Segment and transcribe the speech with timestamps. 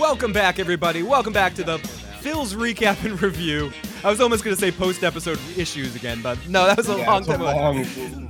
[0.00, 1.02] Welcome back, everybody.
[1.02, 1.76] Welcome back to the
[2.20, 3.70] Phil's recap and review.
[4.02, 6.96] I was almost going to say post episode issues again, but no, that was a
[6.96, 7.44] Yeah, long time ago.
[7.54, 7.84] long,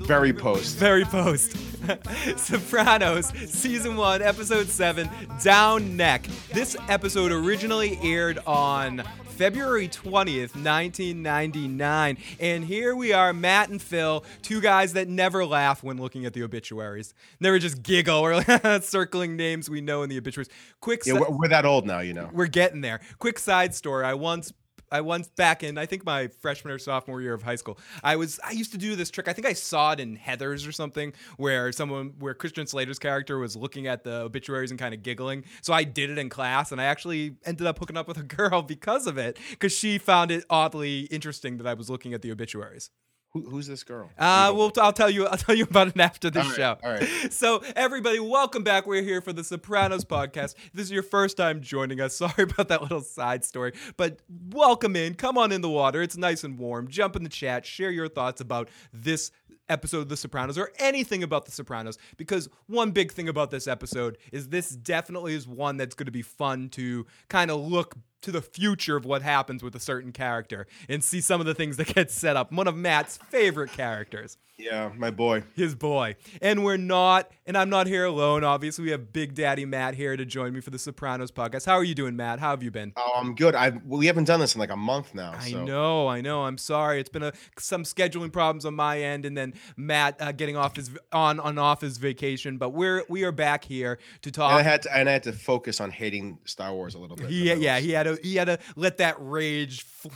[0.04, 0.77] very post.
[0.77, 1.56] Very post.
[2.37, 5.09] Sopranos, season one, episode seven,
[5.42, 6.27] Down Neck.
[6.53, 9.05] This episode originally aired on
[9.41, 12.19] February 20th, 1999.
[12.41, 16.34] And here we are, Matt and Phil, two guys that never laugh when looking at
[16.34, 17.15] the obituaries.
[17.41, 18.42] Never just giggle or
[18.83, 20.50] circling names we know in the obituaries.
[20.83, 22.28] Quick Yeah, si- we're, we're that old now, you know.
[22.34, 23.00] we're getting there.
[23.19, 24.05] Quick side story.
[24.05, 24.52] I once
[24.90, 27.78] I once back in I think my freshman or sophomore year of high school.
[28.02, 29.28] I was I used to do this trick.
[29.28, 33.38] I think I saw it in Heather's or something where someone where Christian Slater's character
[33.38, 35.44] was looking at the obituaries and kind of giggling.
[35.62, 38.22] So I did it in class and I actually ended up hooking up with a
[38.40, 42.22] girl because of it cuz she found it oddly interesting that I was looking at
[42.22, 42.91] the obituaries.
[43.33, 44.11] Who, who's this girl?
[44.19, 45.27] Uh, well, I'll tell you.
[45.27, 46.79] I'll tell you about it after the right, show.
[46.83, 47.09] all right.
[47.30, 48.89] So, everybody, welcome back.
[48.89, 50.56] We're here for the Sopranos podcast.
[50.75, 52.17] This is your first time joining us.
[52.17, 55.14] Sorry about that little side story, but welcome in.
[55.14, 56.03] Come on in the water.
[56.03, 56.89] It's nice and warm.
[56.89, 57.64] Jump in the chat.
[57.64, 59.31] Share your thoughts about this
[59.69, 61.98] episode of The Sopranos or anything about The Sopranos.
[62.17, 66.12] Because one big thing about this episode is this definitely is one that's going to
[66.12, 70.12] be fun to kind of look to the future of what happens with a certain
[70.12, 72.52] character and see some of the things that get set up.
[72.52, 75.44] One of Matt's favorite characters Yeah, my boy.
[75.54, 76.16] his boy.
[76.42, 78.44] And we're not, and I'm not here alone.
[78.44, 81.64] Obviously, we have Big Daddy Matt here to join me for the Sopranos podcast.
[81.64, 82.41] How are you doing, Matt?
[82.41, 82.92] How have you been?
[82.96, 83.54] Oh, I'm good.
[83.54, 85.32] I we haven't done this in like a month now.
[85.38, 86.42] I know, I know.
[86.44, 87.00] I'm sorry.
[87.00, 90.76] It's been a, some scheduling problems on my end, and then Matt uh, getting off
[90.76, 92.58] his on on off his vacation.
[92.58, 94.62] But we're we are back here to And I talk.
[94.62, 97.26] had to, and I had to focus on hating Star Wars a little bit.
[97.26, 100.11] For yeah, he had to he had to let that rage f-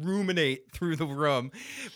[0.00, 1.50] ruminate through the room.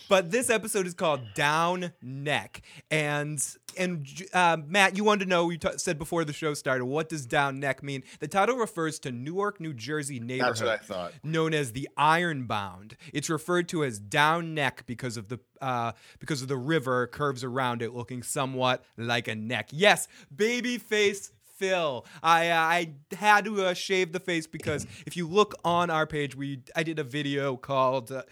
[0.09, 3.43] But this episode is called Down Neck, and
[3.77, 5.49] and uh, Matt, you wanted to know.
[5.49, 8.03] You t- said before the show started, what does Down Neck mean?
[8.19, 11.13] The title refers to Newark, New Jersey neighborhood That's what I thought.
[11.23, 12.97] known as the Ironbound.
[13.13, 17.43] It's referred to as Down Neck because of the uh, because of the river curves
[17.43, 19.69] around it, looking somewhat like a neck.
[19.71, 21.31] Yes, baby face.
[21.61, 25.91] Phil, I uh, I had to uh, shave the face because if you look on
[25.91, 28.23] our page, we I did a video called uh,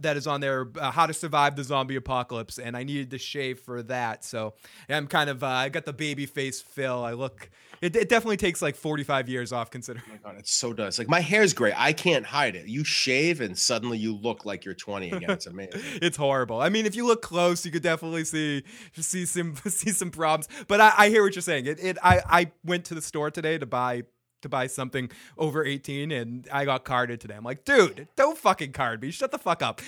[0.00, 3.18] that is on there, uh, how to survive the zombie apocalypse, and I needed to
[3.18, 4.22] shave for that.
[4.22, 4.52] So
[4.90, 7.02] I'm kind of uh, I got the baby face Phil.
[7.02, 7.48] I look.
[7.84, 10.02] It, it definitely takes like 45 years off considering.
[10.08, 10.98] Oh my God, it so does.
[10.98, 11.74] Like my hair's gray.
[11.76, 12.66] I can't hide it.
[12.66, 15.30] You shave and suddenly you look like you're 20 again.
[15.30, 15.82] It's amazing.
[16.00, 16.62] it's horrible.
[16.62, 20.48] I mean, if you look close, you could definitely see see some see some problems.
[20.66, 21.66] But I, I hear what you're saying.
[21.66, 24.04] It, it I I went to the store today to buy
[24.44, 27.34] to buy something over 18 and I got carded today.
[27.34, 29.10] I'm like, dude, don't fucking card me.
[29.10, 29.80] Shut the fuck up.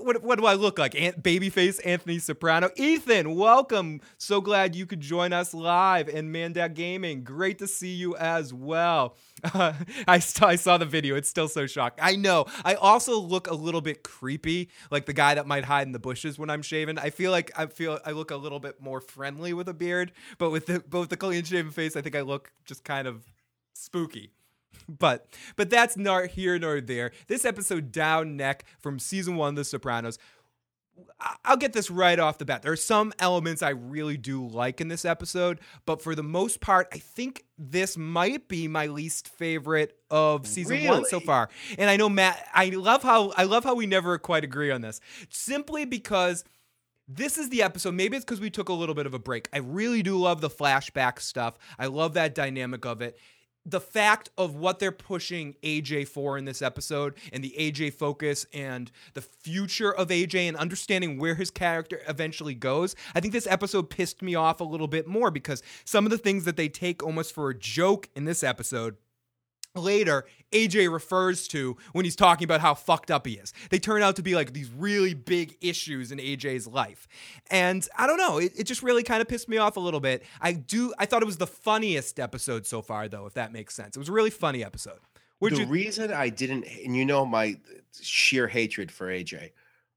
[0.00, 0.94] What, what do I look like?
[0.94, 2.70] Ant, babyface Anthony Soprano.
[2.76, 4.00] Ethan, welcome.
[4.18, 6.08] So glad you could join us live.
[6.08, 9.16] in Mandak Gaming, great to see you as well.
[9.42, 9.72] Uh,
[10.08, 11.16] I, st- I saw the video.
[11.16, 11.98] It's still so shocked.
[12.02, 12.46] I know.
[12.64, 15.98] I also look a little bit creepy, like the guy that might hide in the
[15.98, 16.98] bushes when I'm shaving.
[16.98, 20.12] I feel like I feel I look a little bit more friendly with a beard,
[20.38, 23.22] but with the with the clean shaven face, I think I look just kind of
[23.74, 24.32] spooky.
[24.88, 27.12] But but that's not here nor there.
[27.28, 30.18] This episode down neck from season one of The Sopranos.
[31.44, 32.62] I'll get this right off the bat.
[32.62, 36.60] There are some elements I really do like in this episode, but for the most
[36.60, 41.48] part, I think this might be my least favorite of season one so far.
[41.78, 44.80] And I know Matt, I love how I love how we never quite agree on
[44.80, 45.00] this.
[45.30, 46.44] Simply because
[47.08, 47.94] this is the episode.
[47.94, 49.48] Maybe it's because we took a little bit of a break.
[49.52, 51.56] I really do love the flashback stuff.
[51.78, 53.18] I love that dynamic of it.
[53.64, 58.44] The fact of what they're pushing AJ for in this episode and the AJ focus
[58.52, 62.96] and the future of AJ and understanding where his character eventually goes.
[63.14, 66.18] I think this episode pissed me off a little bit more because some of the
[66.18, 68.96] things that they take almost for a joke in this episode
[69.74, 73.52] later AJ refers to when he's talking about how fucked up he is.
[73.70, 77.08] They turn out to be like these really big issues in AJ's life.
[77.50, 80.00] And I don't know, it, it just really kind of pissed me off a little
[80.00, 80.22] bit.
[80.40, 83.74] I do I thought it was the funniest episode so far though, if that makes
[83.74, 83.96] sense.
[83.96, 85.00] It was a really funny episode.
[85.40, 87.56] Would the you reason I didn't, and you know my
[88.00, 89.50] sheer hatred for AJ,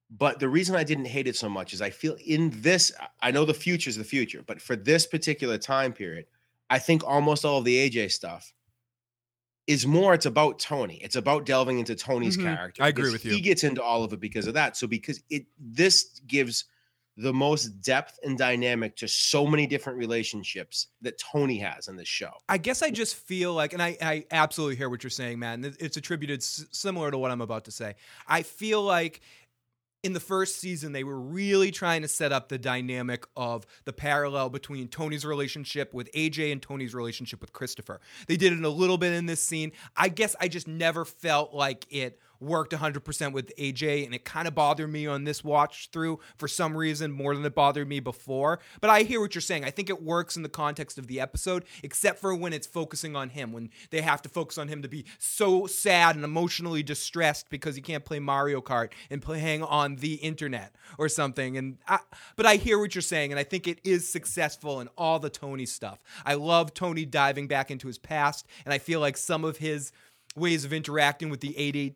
[0.10, 2.92] but the reason I didn't hate it so much is I feel in this,
[3.22, 6.26] I know the future is the future, but for this particular time period,
[6.72, 8.55] I think almost all of the AJ stuff
[9.68, 10.98] is more it's about Tony.
[11.02, 12.44] It's about delving into Tony's Mhm.
[12.56, 12.84] character.
[12.84, 13.32] I agree with you.
[13.32, 14.78] He gets into all of it because of that.
[14.78, 16.66] So because it this gives
[17.18, 22.10] the most depth and dynamic to so many different relationships that Tony has in this
[22.10, 22.32] show.
[22.50, 25.74] I guess I just feel like, and I, I absolutely hear what you're saying, man.
[25.80, 27.96] It's attributed s- similar to what I'm about to say.
[28.28, 29.22] I feel like
[30.06, 33.92] in the first season, they were really trying to set up the dynamic of the
[33.92, 38.00] parallel between Tony's relationship with AJ and Tony's relationship with Christopher.
[38.28, 39.72] They did it a little bit in this scene.
[39.98, 44.48] I guess I just never felt like it worked 100% with AJ, and it kind
[44.48, 48.00] of bothered me on this watch through for some reason more than it bothered me
[48.00, 48.60] before.
[48.82, 49.64] But I hear what you're saying.
[49.64, 53.16] I think it works in the context of the episode, except for when it's focusing
[53.16, 56.84] on him, when they have to focus on him to be so sad and emotionally
[56.84, 61.58] distressed because he can't play Mario Kart and playing on the internet or something.
[61.58, 62.00] And I,
[62.36, 65.30] but I hear what you're saying, and I think it is successful in all the
[65.30, 66.02] Tony stuff.
[66.26, 69.92] I love Tony diving back into his past, and I feel like some of his
[70.36, 71.56] ways of interacting with the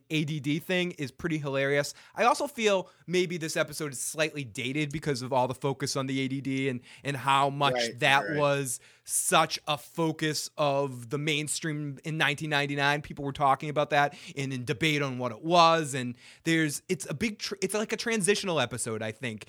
[0.10, 1.94] ADD thing is pretty hilarious.
[2.16, 6.08] I also feel maybe this episode is slightly dated because of all the focus on
[6.08, 8.38] the ADD and and how much Right, that right.
[8.38, 13.02] was such a focus of the mainstream in 1999.
[13.02, 15.94] People were talking about that and in debate on what it was.
[15.94, 19.02] And there's it's a big tr- it's like a transitional episode.
[19.02, 19.46] I think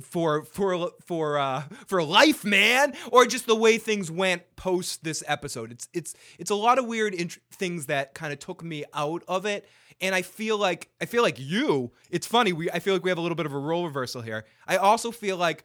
[0.00, 5.22] for for for uh for life man or just the way things went post this
[5.26, 5.70] episode.
[5.72, 9.22] It's it's it's a lot of weird int- things that kind of took me out
[9.28, 9.68] of it
[10.00, 13.10] and i feel like i feel like you it's funny we i feel like we
[13.10, 14.44] have a little bit of a role reversal here.
[14.66, 15.64] I also feel like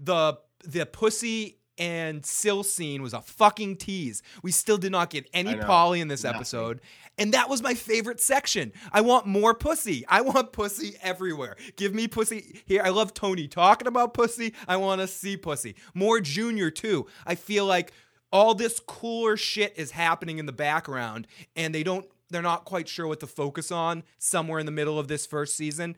[0.00, 4.22] the the pussy and Sill scene was a fucking tease.
[4.42, 5.54] We still did not get any.
[5.56, 6.36] Polly in this Nothing.
[6.36, 6.80] episode.
[7.16, 8.72] And that was my favorite section.
[8.92, 10.04] I want more pussy.
[10.08, 11.56] I want pussy everywhere.
[11.76, 12.82] Give me pussy here.
[12.84, 14.54] I love Tony talking about pussy.
[14.68, 15.74] I want to see pussy.
[15.94, 17.06] More Junior, too.
[17.26, 17.92] I feel like
[18.32, 21.26] all this cooler shit is happening in the background,
[21.56, 22.06] and they don't.
[22.30, 25.56] They're not quite sure what to focus on somewhere in the middle of this first
[25.56, 25.96] season,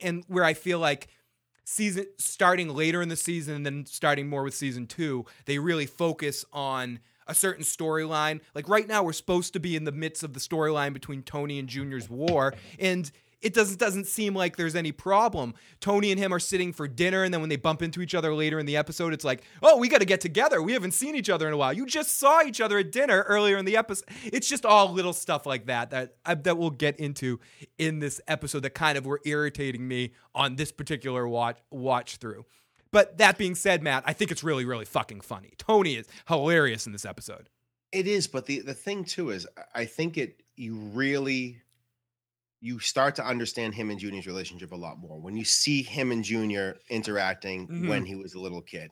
[0.00, 1.08] and where I feel like
[1.66, 5.84] season starting later in the season and then starting more with season two, they really
[5.84, 8.40] focus on a certain storyline.
[8.54, 11.58] Like right now, we're supposed to be in the midst of the storyline between Tony
[11.58, 13.10] and Junior's war, and
[13.46, 15.54] it doesn't doesn't seem like there's any problem.
[15.80, 18.34] Tony and him are sitting for dinner, and then when they bump into each other
[18.34, 20.60] later in the episode, it's like, oh, we got to get together.
[20.60, 21.72] We haven't seen each other in a while.
[21.72, 24.08] You just saw each other at dinner earlier in the episode.
[24.24, 27.38] It's just all little stuff like that that that we'll get into
[27.78, 32.44] in this episode that kind of were irritating me on this particular watch watch through.
[32.90, 35.52] But that being said, Matt, I think it's really really fucking funny.
[35.58, 37.48] Tony is hilarious in this episode.
[37.92, 41.60] It is, but the the thing too is, I- think it you really
[42.60, 46.12] you start to understand him and Junior's relationship a lot more when you see him
[46.12, 47.88] and Junior interacting Mhm.
[47.88, 48.90] when he was a little kid.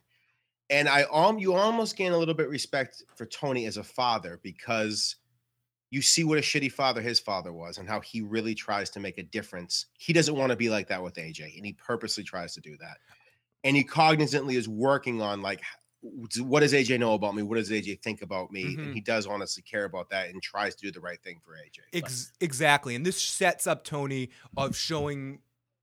[0.70, 4.40] And I um you almost gain a little bit respect for Tony as a father
[4.42, 5.16] because
[5.90, 9.00] you see what a shitty father his father was and how he really tries to
[9.00, 9.86] make a difference.
[9.98, 12.76] He doesn't want to be like that with AJ, and he purposely tries to do
[12.78, 12.98] that.
[13.64, 15.62] And he cognizantly is working on like
[16.40, 17.42] what does AJ know about me?
[17.42, 18.64] What does AJ think about me?
[18.76, 18.78] Mhm.
[18.78, 21.54] And he does honestly care about that and tries to do the right thing for
[21.56, 21.80] AJ.
[21.94, 25.40] Ex- exactly, and this sets up Tony of showing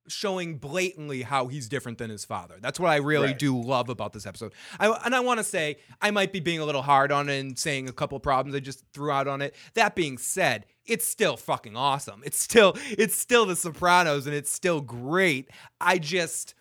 [0.07, 2.55] showing blatantly how he's different than his father.
[2.59, 3.39] That's what I really Right.
[3.39, 4.51] do love about this episode.
[4.79, 7.39] I, and I want to say I might be being a little hard on it
[7.39, 9.55] and saying a couple problems I just threw out on it.
[9.75, 12.23] That being said, it's still fucking awesome.
[12.25, 15.49] It's still it's still The Sopranos and it's still great.
[15.79, 16.55] I just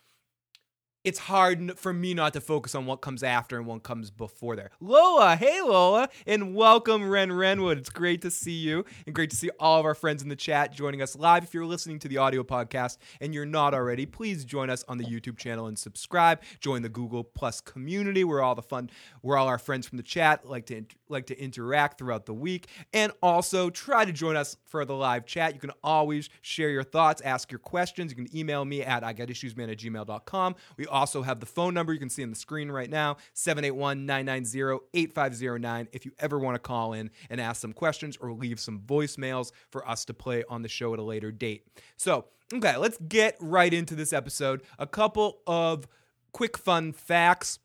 [1.02, 4.55] it's hard for me not to focus on what comes after and what comes before
[4.55, 4.70] there.
[4.81, 7.79] Lola, hey Lola, and welcome Ren Renwood.
[7.79, 10.37] It's great to see you and great to see all of our friends in the
[10.37, 11.43] chat joining us live.
[11.43, 14.99] If you're listening to the audio podcast and you're not already, please join us on
[14.99, 16.43] the YouTube channel and subscribe.
[16.61, 18.91] Join the Google Plus community where all the fun,
[19.23, 22.69] where all our friends from the chat like to like to interact throughout the week,
[22.93, 25.55] and also try to join us for the live chat.
[25.55, 28.12] You can always share your thoughts, ask your questions.
[28.12, 30.57] You can email me at I got issuesman at gmail.com.
[30.76, 34.07] We also have the phone number you can see on the screen right now 781
[34.07, 38.61] 990 8509 if you ever want to call in and ask some questions or leave
[38.61, 41.67] some voicemails for us to play on the show at a later date.
[41.97, 44.62] So, okay, let's get right into this episode.
[44.79, 45.87] A couple of
[46.33, 47.59] quick fun facts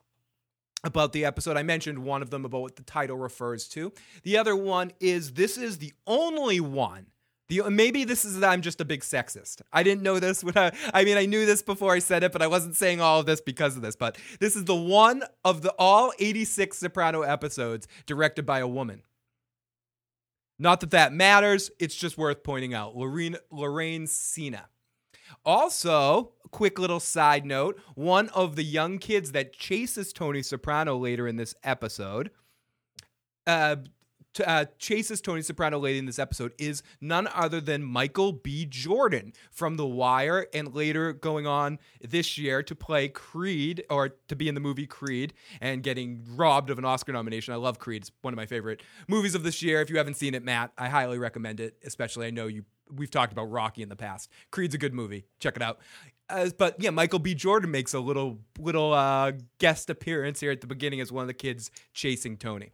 [0.86, 1.56] about the episode.
[1.56, 3.92] I mentioned one of them about what the title refers to.
[4.22, 7.06] The other one is this is the only one.
[7.48, 9.62] The, maybe this is that I'm just a big sexist.
[9.72, 12.32] I didn't know this when I I mean I knew this before I said it,
[12.32, 13.94] but I wasn't saying all of this because of this.
[13.94, 19.02] But this is the one of the all 86 Soprano episodes directed by a woman.
[20.58, 21.70] Not that that matters.
[21.78, 22.96] It's just worth pointing out.
[22.96, 24.68] Lorraine Lorraine Senna.
[25.44, 31.26] Also, quick little side note one of the young kids that chases Tony Soprano later
[31.28, 32.30] in this episode,
[33.46, 33.76] uh,
[34.44, 38.66] uh, chases Tony Soprano later in this episode is none other than Michael B.
[38.66, 44.36] Jordan from The Wire and later going on this year to play Creed or to
[44.36, 47.54] be in the movie Creed and getting robbed of an Oscar nomination.
[47.54, 48.02] I love Creed.
[48.02, 49.80] It's one of my favorite movies of this year.
[49.80, 52.64] If you haven't seen it, Matt, I highly recommend it, especially I know you
[52.94, 54.30] we've talked about Rocky in the past.
[54.50, 55.26] Creed's a good movie.
[55.38, 55.78] Check it out.
[56.28, 57.34] Uh, but yeah, Michael B.
[57.34, 61.28] Jordan makes a little little uh, guest appearance here at the beginning as one of
[61.28, 62.72] the kids chasing Tony.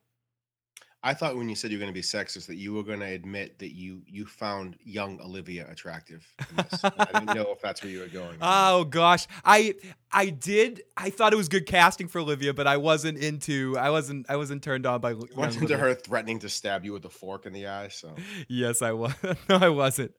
[1.05, 3.01] I thought when you said you were going to be sexist that you were going
[3.01, 6.27] to admit that you you found young Olivia attractive.
[6.51, 6.81] in this.
[6.85, 8.39] I didn't know if that's where you were going.
[8.41, 9.75] Oh gosh, I
[10.13, 10.83] I did.
[10.97, 13.77] I thought it was good casting for Olivia, but I wasn't into.
[13.79, 14.27] I wasn't.
[14.29, 15.13] I wasn't turned on by.
[15.13, 17.89] You went into her threatening to stab you with a fork in the eye.
[17.89, 18.15] So
[18.49, 19.15] Yes, I was.
[19.49, 20.13] no, I wasn't.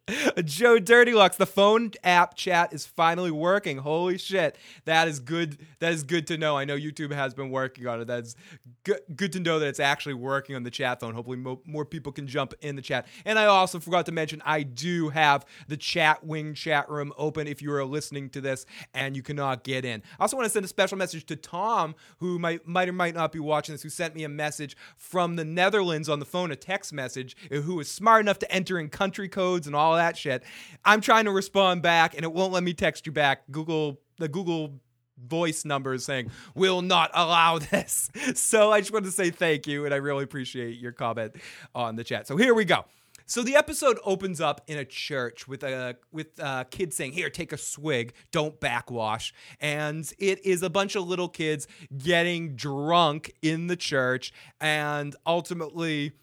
[0.43, 3.77] Joe Dirty Lux, the phone app chat is finally working.
[3.77, 5.59] Holy shit, that is good.
[5.79, 6.57] That is good to know.
[6.57, 8.05] I know YouTube has been working on it.
[8.05, 8.35] That's
[8.83, 8.99] good.
[9.15, 11.13] Good to know that it's actually working on the chat phone.
[11.13, 13.07] Hopefully, mo- more people can jump in the chat.
[13.25, 17.47] And I also forgot to mention, I do have the chat wing chat room open
[17.47, 20.01] if you are listening to this and you cannot get in.
[20.19, 23.15] I also want to send a special message to Tom, who might might or might
[23.15, 26.51] not be watching this, who sent me a message from the Netherlands on the phone,
[26.51, 29.95] a text message, uh, who was smart enough to enter in country codes and all
[29.95, 30.43] that shit.
[30.83, 33.43] I'm trying to respond back, and it won't let me text you back.
[33.51, 34.79] Google the Google
[35.17, 38.09] voice numbers saying will not allow this.
[38.35, 41.35] So I just wanted to say thank you, and I really appreciate your comment
[41.75, 42.27] on the chat.
[42.27, 42.85] So here we go.
[43.25, 47.29] So the episode opens up in a church with a with a kid saying, "Here,
[47.29, 51.67] take a swig, don't backwash." And it is a bunch of little kids
[51.97, 56.13] getting drunk in the church, and ultimately.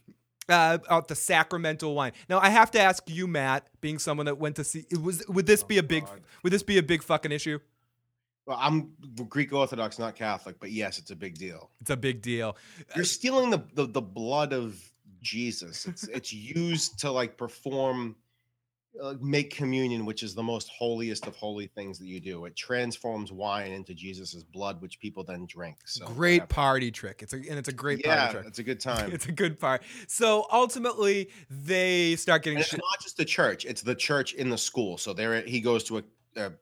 [0.49, 2.11] Uh, out the sacramental wine.
[2.29, 5.47] Now I have to ask you, Matt, being someone that went to see, was would
[5.47, 6.23] this be a big God.
[6.43, 7.61] would this be a big fucking issue?
[8.47, 8.93] Well, I'm
[9.29, 11.71] Greek Orthodox, not Catholic, but yes, it's a big deal.
[11.81, 12.57] It's a big deal.
[12.97, 14.81] You're stealing the the, the blood of
[15.21, 15.87] Jesus.
[15.87, 18.17] It's it's used to like perform.
[19.01, 22.45] Uh, make communion, which is the most holiest of holy things that you do.
[22.45, 25.77] It transforms wine into Jesus's blood, which people then drink.
[25.85, 26.47] So great whatever.
[26.49, 27.23] party trick.
[27.23, 28.47] It's a and it's a great Yeah, party trick.
[28.49, 29.13] it's a good time.
[29.13, 29.85] It's a good part.
[30.09, 32.81] So ultimately, they start getting And it's shit.
[32.81, 34.99] not just the church; it's the church in the school.
[34.99, 36.03] So there, he goes to a,
[36.35, 36.53] a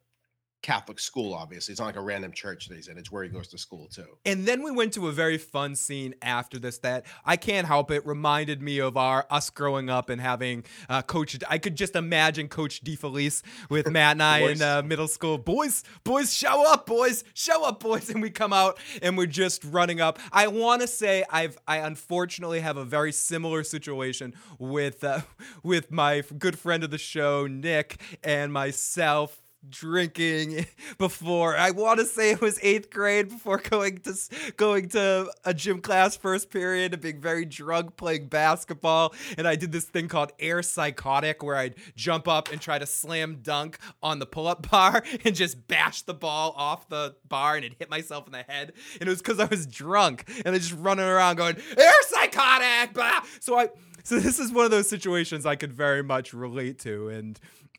[0.62, 1.34] Catholic school.
[1.34, 2.98] Obviously, it's not like a random church that he's in.
[2.98, 4.06] It's where he goes to school too.
[4.24, 7.90] And then we went to a very fun scene after this that I can't help
[7.90, 11.38] it reminded me of our us growing up and having uh, Coach.
[11.48, 15.38] I could just imagine Coach DeFelice with Matt and I in uh, middle school.
[15.38, 19.62] Boys, boys, show up, boys, show up, boys, and we come out and we're just
[19.64, 20.18] running up.
[20.32, 25.20] I want to say I've I unfortunately have a very similar situation with uh,
[25.62, 30.66] with my good friend of the show Nick and myself drinking
[30.98, 31.56] before.
[31.56, 34.14] I want to say it was eighth grade before going to
[34.56, 39.14] going to a gym class first period and being very drunk playing basketball.
[39.36, 42.86] And I did this thing called air psychotic where I'd jump up and try to
[42.86, 47.64] slam dunk on the pull-up bar and just bash the ball off the bar and
[47.64, 48.72] it hit myself in the head.
[49.00, 52.96] And it was because I was drunk and I just running around going air psychotic!
[53.40, 53.68] So I
[54.08, 57.08] so this is one of those situations I could very much relate to.
[57.10, 57.38] And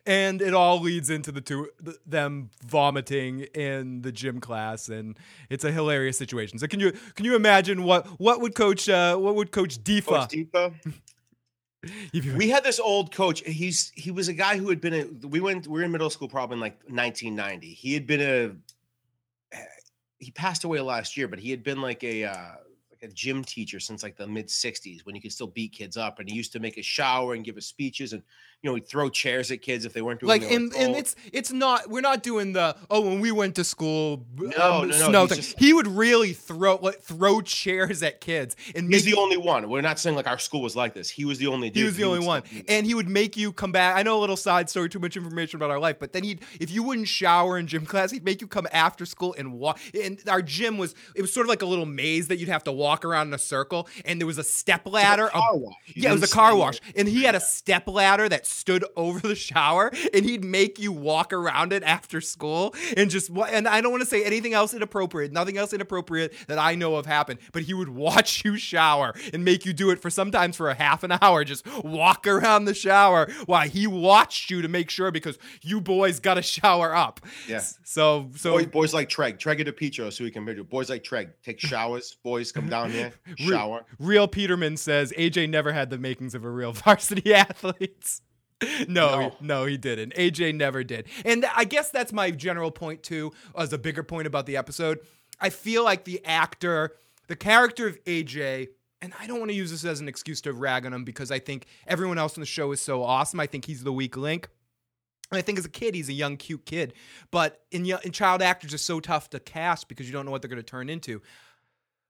[0.10, 1.70] and it all leads into the two
[2.06, 5.18] them vomiting in the gym class and
[5.50, 9.16] it's a hilarious situation so can you can you imagine what what would coach uh
[9.16, 10.74] what would coach Deepa,
[12.13, 13.42] we had this old coach.
[13.42, 15.28] He's he was a guy who had been a.
[15.28, 15.66] We went.
[15.66, 17.74] We were in middle school probably in like 1990.
[17.74, 19.58] He had been a.
[20.18, 22.25] He passed away last year, but he had been like a.
[22.25, 22.56] Uh,
[23.01, 25.96] like a gym teacher since like the mid 60s when you could still beat kids
[25.96, 28.24] up and he used to make a shower and give us speeches and
[28.62, 31.16] you know he'd throw chairs at kids if they weren't doing like and, and it's
[31.32, 34.46] it's not we're not doing the oh when we went to school No,
[34.82, 38.22] um, no, no, snow he's thing just- he would really throw like throw chairs at
[38.22, 39.70] kids and He's the only one.
[39.70, 41.10] We're not saying like our school was like this.
[41.10, 41.78] He was the only dude.
[41.78, 42.44] He was the only would one.
[42.68, 43.96] And he would make you come back.
[43.96, 46.42] I know a little side story, too much information about our life, but then he'd,
[46.60, 49.80] if you wouldn't shower in gym class, he'd make you come after school and walk.
[49.94, 52.63] And our gym was, it was sort of like a little maze that you'd have
[52.66, 53.88] to walk around in a circle.
[54.06, 55.28] And there was a step ladder.
[55.28, 55.75] A car wash.
[55.88, 56.80] You yeah, it was a car wash.
[56.96, 60.91] And he had a step ladder that stood over the shower and he'd make you
[60.91, 64.74] walk around it after school and just and I don't want to say anything else
[64.74, 69.13] inappropriate, nothing else inappropriate that I know of happened, but he would watch you shower
[69.34, 72.65] and make you do it for sometimes for a half an hour, just walk around
[72.65, 76.96] the shower while he watched you to make sure because you boys got to shower
[76.96, 77.20] up.
[77.48, 77.62] Yeah.
[77.84, 79.38] So so Boys, boys like Treg.
[79.38, 80.63] Treg to Petro so he can do.
[80.63, 81.32] Boys like Treg.
[81.44, 82.18] Take showers.
[82.24, 83.12] Boys come down here.
[83.38, 83.86] Shower.
[84.00, 88.22] Real Peterman says AJ never had the makings of a real varsity athlete.
[88.88, 89.22] No, No.
[89.22, 90.13] He, no, he didn't.
[90.16, 91.08] AJ never did.
[91.25, 95.00] And I guess that's my general point too, as a bigger point about the episode.
[95.39, 96.96] I feel like the actor,
[97.28, 98.70] the character of AJ,
[99.01, 101.32] and I don't want to use this as an excuse to rag on him because
[101.32, 103.39] I think everyone else in the show is so awesome.
[103.39, 104.50] I think he's the weak link.
[105.32, 106.94] And I think as a kid, he's a young, cute kid.
[107.32, 110.42] But in, in child actors, it's so tough to cast because you don't know what
[110.42, 111.22] they're going to turn into.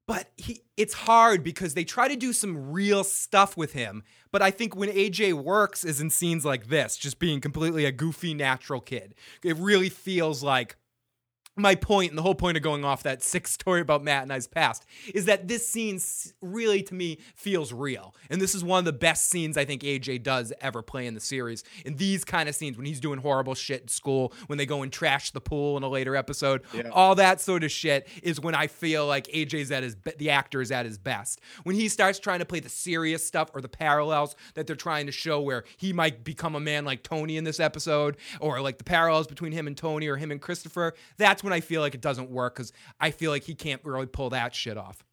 [0.09, 4.01] But he it's hard because they try to do some real stuff with him.
[4.31, 7.91] But I think when AJ works is in scenes like this, just being completely a
[7.91, 9.13] goofy natural kid.
[9.43, 10.77] It really feels like
[11.61, 14.33] my point and the whole point of going off that sick story about Matt and
[14.33, 15.99] I's past is that this scene
[16.41, 18.15] really to me feels real.
[18.29, 21.13] And this is one of the best scenes I think AJ does ever play in
[21.13, 21.63] the series.
[21.85, 24.83] In these kind of scenes when he's doing horrible shit in school, when they go
[24.83, 26.89] and trash the pool in a later episode, yeah.
[26.91, 30.61] all that sort of shit is when I feel like AJ's at his the actor
[30.61, 31.41] is at his best.
[31.63, 35.05] When he starts trying to play the serious stuff or the parallels that they're trying
[35.05, 38.77] to show where he might become a man like Tony in this episode or like
[38.77, 41.81] the parallels between him and Tony or him and Christopher, that's when when I feel
[41.81, 45.03] like it doesn't work because I feel like he can't really pull that shit off.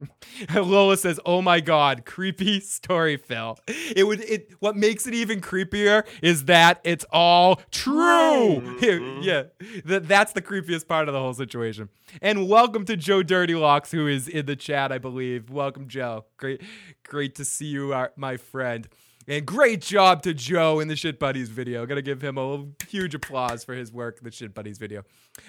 [0.54, 3.58] Lola says, "Oh my god, creepy story, Phil.
[3.94, 8.78] It would it what makes it even creepier is that it's all true.
[9.20, 9.44] Yeah,
[9.84, 11.90] that that's the creepiest part of the whole situation.
[12.22, 15.50] And welcome to Joe Dirty Locks, who is in the chat, I believe.
[15.50, 16.24] Welcome, Joe.
[16.38, 16.62] Great,
[17.04, 18.88] great to see you, uh, my friend.
[19.28, 21.84] And great job to Joe in the Shit Buddies video.
[21.86, 25.04] Gotta give him a huge applause for his work the Shit Buddies video.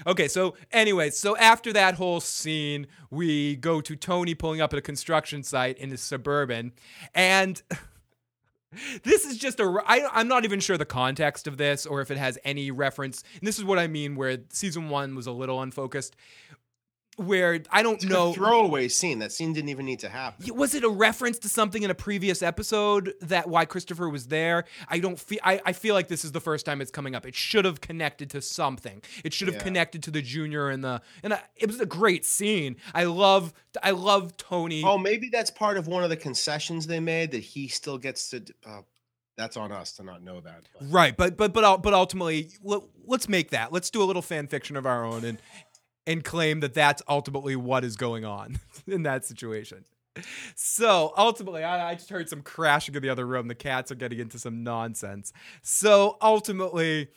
[0.05, 4.79] Okay, so anyway, so after that whole scene, we go to Tony pulling up at
[4.79, 6.73] a construction site in the suburban,
[7.15, 7.61] and
[9.03, 12.09] this is just a I, i'm not even sure the context of this or if
[12.09, 15.31] it has any reference and this is what i mean where season one was a
[15.31, 16.15] little unfocused
[17.17, 19.19] where I don't it's know throwaway scene.
[19.19, 20.55] That scene didn't even need to happen.
[20.55, 24.65] Was it a reference to something in a previous episode that why Christopher was there?
[24.87, 25.39] I don't feel.
[25.43, 27.25] I, I feel like this is the first time it's coming up.
[27.25, 29.01] It should have connected to something.
[29.23, 29.63] It should have yeah.
[29.63, 32.77] connected to the junior and the and I, it was a great scene.
[32.93, 33.53] I love
[33.83, 34.83] I love Tony.
[34.83, 38.29] Oh, maybe that's part of one of the concessions they made that he still gets
[38.29, 38.43] to.
[38.65, 38.81] Uh,
[39.37, 40.63] that's on us to not know that.
[40.77, 40.91] But.
[40.91, 43.71] Right, but but but but ultimately, let, us make that.
[43.71, 45.39] Let's do a little fan fiction of our own and
[46.07, 49.85] and claim that that's ultimately what is going on in that situation.
[50.55, 53.47] So ultimately, I, I, just heard some crashing in the other room.
[53.47, 55.31] The cats are getting into some nonsense.
[55.61, 57.07] So ultimately,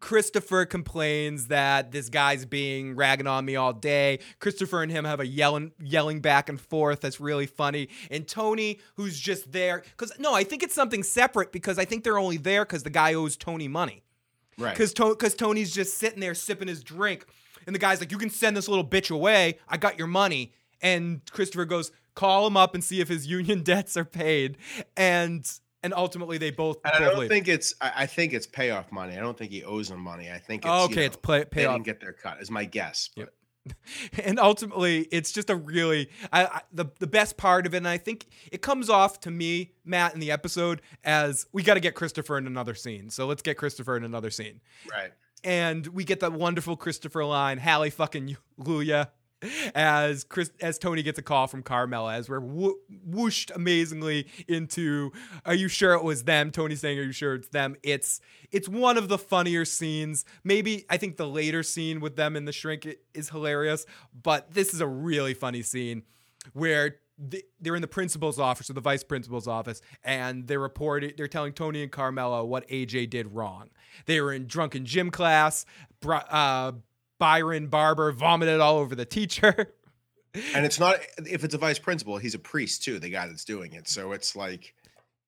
[0.00, 4.20] Christopher complains that this guy's being ragging on me all day.
[4.38, 7.88] Christopher and him have a yelling yelling back and forth that's really funny.
[8.10, 12.04] And Tony, who's just there, because no, I think it's something separate because I think
[12.04, 14.04] they're only there because the guy owes Tony money.
[14.56, 14.72] Right.
[14.72, 17.26] Because to- Tony's just sitting there sipping his drink
[17.68, 19.58] and the guy's like, "You can send this little bitch away.
[19.68, 23.62] I got your money." And Christopher goes, "Call him up and see if his union
[23.62, 24.56] debts are paid."
[24.96, 25.46] And
[25.82, 26.78] and ultimately they both.
[26.82, 27.28] And I don't leave.
[27.28, 27.74] think it's.
[27.80, 29.18] I think it's payoff money.
[29.18, 30.30] I don't think he owes them money.
[30.30, 30.64] I think.
[30.64, 31.52] It's, okay, you know, it's play, payoff.
[31.52, 32.40] They didn't get their cut.
[32.40, 33.10] Is my guess.
[33.14, 33.20] But.
[33.20, 33.34] Yep.
[34.24, 37.88] and ultimately it's just a really I, I, the the best part of it and
[37.88, 41.80] I think it comes off to me Matt in the episode as we got to
[41.80, 45.12] get Christopher in another scene so let's get Christopher in another scene right
[45.44, 49.08] and we get that wonderful Christopher line, Hallie fucking Luya,
[49.74, 55.12] as Chris as Tony gets a call from Carmela as we're who- whooshed amazingly into
[55.44, 56.50] are you sure it was them?
[56.50, 57.76] Tony saying are you sure it's them?
[57.82, 58.20] It's
[58.50, 60.24] it's one of the funnier scenes.
[60.42, 63.86] Maybe I think the later scene with them in the shrink is hilarious
[64.22, 66.02] but this is a really funny scene
[66.52, 66.96] where
[67.60, 71.52] they're in the principal's office or the vice principal's office and they're reporting they're telling
[71.52, 73.70] tony and carmela what aj did wrong
[74.06, 75.64] they were in drunken gym class.
[76.06, 76.72] Uh,
[77.18, 79.74] byron barber vomited all over the teacher.
[80.54, 83.46] And it's not if it's a vice principal he's a priest too the guy that's
[83.46, 83.88] doing it.
[83.88, 84.74] So it's like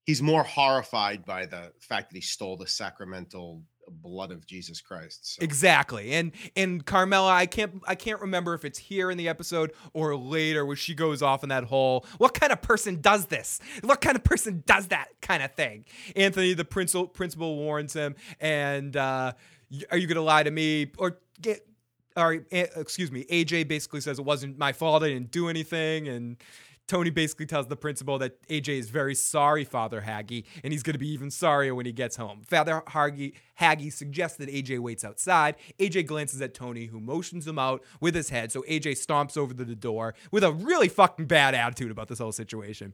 [0.05, 5.35] he's more horrified by the fact that he stole the sacramental blood of Jesus Christ.
[5.35, 5.43] So.
[5.43, 6.13] Exactly.
[6.13, 10.17] And and Carmela, I can't I can't remember if it's here in the episode or
[10.17, 13.61] later where she goes off in that whole what kind of person does this?
[13.83, 15.85] What kind of person does that kind of thing?
[16.17, 19.33] Anthony, the principal principal warns him, and uh,
[19.91, 21.67] are you gonna lie to me or get
[22.17, 25.03] or excuse me, AJ basically says it wasn't my fault.
[25.03, 26.37] I didn't do anything, and
[26.91, 30.95] Tony basically tells the principal that AJ is very sorry, Father Haggy, and he's going
[30.95, 32.43] to be even sorrier when he gets home.
[32.45, 35.55] Father Haggy, Haggy suggests that AJ waits outside.
[35.79, 39.55] AJ glances at Tony, who motions him out with his head, so AJ stomps over
[39.55, 42.93] to the door with a really fucking bad attitude about this whole situation.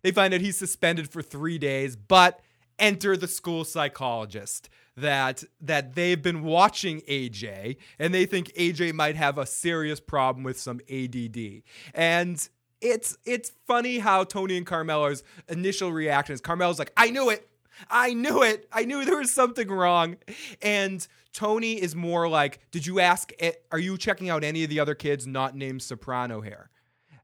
[0.00, 2.40] They find out he's suspended for three days, but
[2.78, 9.16] enter the school psychologist that that they've been watching AJ and they think AJ might
[9.16, 11.62] have a serious problem with some ADD.
[11.92, 12.48] And
[12.84, 17.48] it's it's funny how Tony and Carmela's initial reaction is Carmela's like, I knew it.
[17.90, 18.68] I knew it.
[18.72, 20.16] I knew there was something wrong.
[20.62, 23.64] And Tony is more like, Did you ask it?
[23.72, 26.70] Are you checking out any of the other kids not named Soprano here?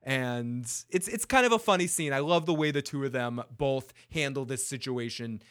[0.03, 2.15] And it's it's kind of a funny scene.
[2.15, 5.43] I love the way the two of them both handle this situation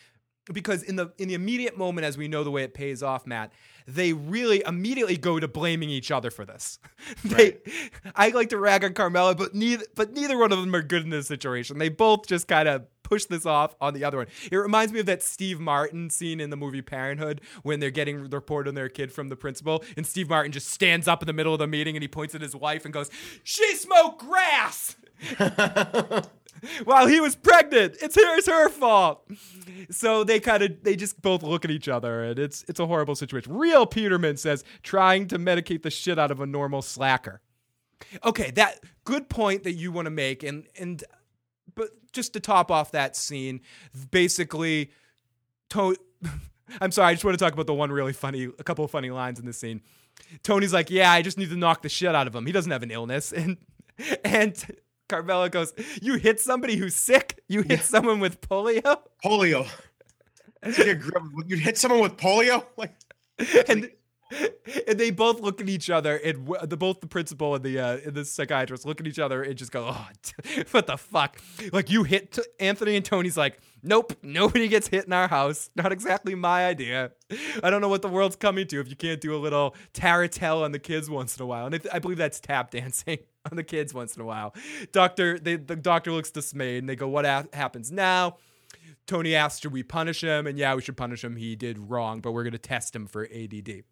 [0.51, 3.25] because in the in the immediate moment, as we know the way it pays off,
[3.25, 3.51] Matt,
[3.87, 6.79] they really immediately go to blaming each other for this.
[7.23, 7.61] they, Right.
[8.15, 11.03] I like to rag on Carmela, but neither but neither one of them are good
[11.03, 11.77] in this situation.
[11.77, 14.27] They both just kind of push this off on the other one.
[14.51, 18.29] It reminds me of that Steve Martin scene in the movie Parenthood when they're getting
[18.29, 21.27] the report on their kid from the principal, and Steve Martin just stands up in
[21.27, 23.09] the middle of the meeting and he points at his wife and goes,
[23.43, 24.95] "She smoked grass."
[26.83, 27.97] while he was pregnant.
[28.01, 29.29] It's her, it's her fault.
[29.89, 32.85] So they kind of they just both look at each other, and it's it's a
[32.85, 33.53] horrible situation.
[33.55, 37.41] Real Peterman says trying to medicate the shit out of a normal slacker.
[38.23, 41.03] Okay, that good point that you want to make, and and
[41.75, 43.61] but just to top off that scene,
[44.11, 44.91] basically,
[45.69, 45.95] to-
[46.81, 48.91] I'm sorry, I just want to talk about the one really funny, a couple of
[48.91, 49.81] funny lines in this scene.
[50.43, 52.45] Tony's like, "Yeah, I just need to knock the shit out of him.
[52.45, 53.57] He doesn't have an illness," and
[54.23, 54.65] and
[55.09, 57.41] Carmela goes, "You hit somebody who's sick.
[57.47, 59.67] You hit someone with polio." polio.
[61.47, 62.93] you hit someone with polio, like
[63.67, 63.89] and
[64.87, 67.79] and they both look at each other, and w- the both the principal and the
[67.79, 70.97] uh, and the psychiatrist look at each other and just go, "Oh, t- what the
[70.97, 71.41] fuck?"
[71.73, 75.71] Like you hit t- Anthony and Tony's like, "Nope, nobody gets hit in our house.
[75.75, 77.11] Not exactly my idea.
[77.63, 80.63] I don't know what the world's coming to if you can't do a little tarantella
[80.63, 83.19] on the kids once in a while." And I believe that's tap dancing
[83.49, 84.53] on the kids once in a while.
[84.91, 88.37] Doctor, they, the doctor looks dismayed, and they go, "What ha- happens now?"
[89.07, 90.45] Tony asks, should we punish him?
[90.45, 91.35] And yeah, we should punish him.
[91.35, 93.83] He did wrong, but we're going to test him for ADD.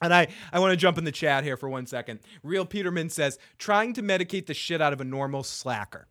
[0.00, 2.18] And I, I want to jump in the chat here for one second.
[2.42, 6.08] Real Peterman says, trying to medicate the shit out of a normal slacker.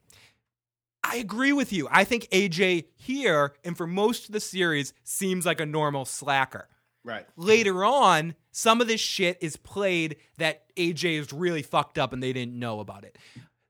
[1.04, 1.90] I agree with you.
[1.92, 6.70] I think AJ here and for most of the series seems like a normal slacker.
[7.04, 7.26] right.
[7.36, 12.22] Later on, some of this shit is played that AJ is really fucked up and
[12.22, 13.18] they didn't know about it.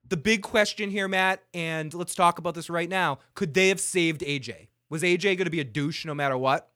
[0.10, 3.20] The big question here, Matt, and let's talk about this right now.
[3.34, 4.68] Could they have saved AJ?
[4.90, 6.68] Was AJ going to be a douche no matter what?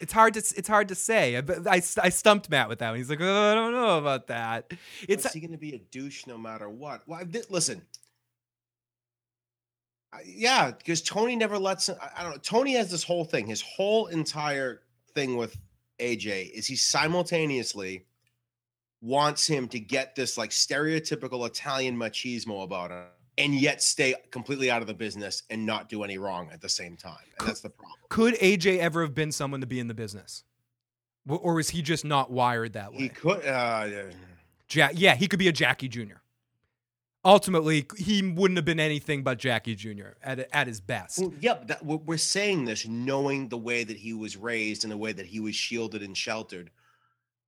[0.00, 1.36] It's hard to it's hard to say.
[1.36, 2.98] I, I, I stumped Matt with that one.
[2.98, 4.72] He's like, oh, I don't know about that.
[5.08, 7.02] It's Is he going to be a douche no matter what?
[7.06, 7.82] Well, I did, listen.
[10.24, 11.88] Yeah, because Tony never lets.
[11.88, 12.38] I, I don't know.
[12.38, 13.46] Tony has this whole thing.
[13.46, 14.82] His whole entire
[15.14, 15.56] thing with
[16.00, 18.06] AJ is he simultaneously
[19.00, 23.04] wants him to get this like stereotypical Italian machismo about him,
[23.36, 26.68] and yet stay completely out of the business and not do any wrong at the
[26.68, 27.16] same time.
[27.38, 27.96] And that's the problem.
[28.08, 30.44] could AJ ever have been someone to be in the business,
[31.28, 32.98] or was he just not wired that way?
[32.98, 33.44] He could.
[33.44, 33.88] Uh,
[34.70, 36.16] Ja- yeah, he could be a Jackie Jr.
[37.24, 40.10] Ultimately, he wouldn't have been anything but Jackie Jr.
[40.22, 41.18] at at his best.
[41.18, 44.92] Well, yeah, that, we're we're saying this knowing the way that he was raised and
[44.92, 46.70] the way that he was shielded and sheltered,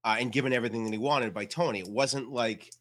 [0.04, 1.78] uh, and given everything that he wanted by Tony.
[1.78, 2.72] It wasn't like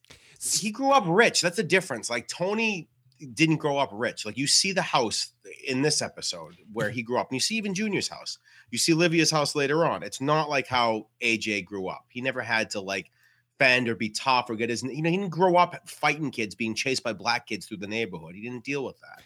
[0.42, 1.42] he grew up rich.
[1.42, 2.10] That's the difference.
[2.10, 2.90] Like Tony
[3.34, 4.26] didn't grow up rich.
[4.26, 5.34] Like you see the house
[5.68, 8.40] in this episode where he grew up, and you see even Junior's house.
[8.72, 10.02] You see Livia's house later on.
[10.02, 12.06] It's not like how AJ grew up.
[12.10, 13.12] He never had to like
[13.60, 14.82] fend or be tough or get his.
[14.82, 17.88] You know, he didn't grow up fighting kids, being chased by black kids through the
[17.88, 18.34] neighborhood.
[18.36, 19.22] He didn't deal with that.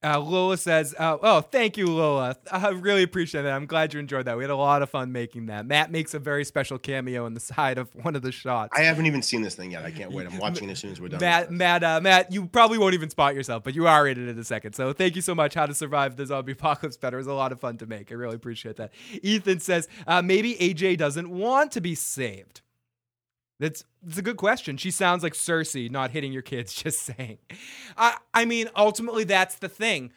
[0.00, 2.36] Uh, Lola says, uh, "Oh, thank you, Lola.
[2.52, 3.52] I really appreciate that.
[3.52, 4.36] I'm glad you enjoyed that.
[4.36, 5.66] We had a lot of fun making that.
[5.66, 8.70] Matt makes a very special cameo in the side of one of the shots.
[8.78, 9.84] I haven't even seen this thing yet.
[9.84, 10.28] I can't wait.
[10.28, 11.18] I'm watching it as soon as we're done.
[11.18, 11.50] Matt.
[11.50, 14.38] Matt, uh, Matt, you probably won't even spot yourself, but you are in it in
[14.38, 14.74] a second.
[14.74, 15.54] So thank you so much.
[15.54, 18.12] How to survive the zombie apocalypse better It was a lot of fun to make.
[18.12, 18.92] I really appreciate that.
[19.20, 22.60] Ethan says uh, maybe AJ doesn't want to be saved.
[23.60, 24.76] That's that's a good question.
[24.76, 26.72] She sounds like Cersei, not hitting your kids.
[26.82, 27.38] Just saying.
[27.96, 30.12] I I mean, ultimately, that's the thing.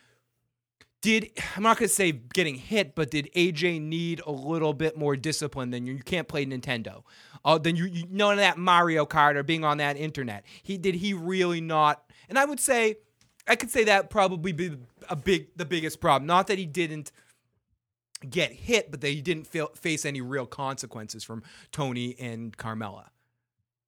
[1.01, 5.15] Did I'm not gonna say getting hit, but did AJ need a little bit more
[5.15, 5.93] discipline than you?
[5.93, 7.03] You can't play Nintendo.
[7.43, 10.45] Uh, then you, you none of that Mario Kart or being on that internet.
[10.61, 12.03] He did he really not?
[12.29, 12.97] And I would say,
[13.47, 14.77] I could say that probably be
[15.09, 16.27] a big the biggest problem.
[16.27, 17.11] Not that he didn't
[18.29, 23.10] get hit, but that he didn't feel, face any real consequences from Tony and Carmela,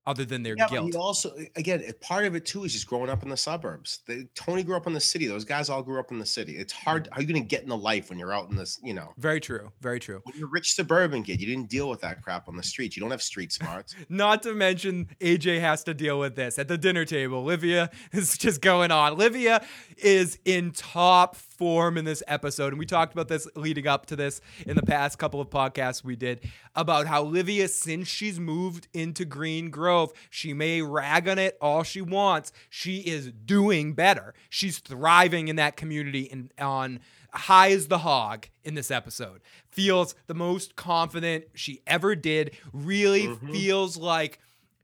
[0.05, 0.91] other than their Yeah, but guilt.
[0.91, 3.99] he also, again, part of it too is just growing up in the suburbs.
[4.05, 5.27] They, Tony grew up in the city.
[5.27, 6.57] Those guys all grew up in the city.
[6.57, 7.07] It's hard.
[7.11, 8.79] How are you going to get in the life when you're out in this?
[8.83, 9.71] You know, Very true.
[9.81, 10.19] Very true.
[10.23, 12.97] when you're a rich suburban kid, you didn't deal with that crap on the streets.
[12.97, 13.95] You don't have street smarts.
[14.09, 17.43] Not to mention, AJ has to deal with this at the dinner table.
[17.43, 19.17] Livia is just going on.
[19.17, 19.65] Livia
[19.97, 22.73] is in top form in this episode.
[22.73, 26.03] And we talked about this leading up to this in the past couple of podcasts
[26.03, 26.41] we did
[26.75, 31.83] about how Livia, since she's moved into Green Grove, she may rag on it all
[31.83, 32.51] she wants.
[32.69, 34.33] She is doing better.
[34.49, 36.99] She's thriving in that community and on
[37.31, 39.39] high as the hog in this episode.
[39.69, 42.57] Feels the most confident she ever did.
[42.73, 43.53] Really mm-hmm.
[43.53, 44.39] feels like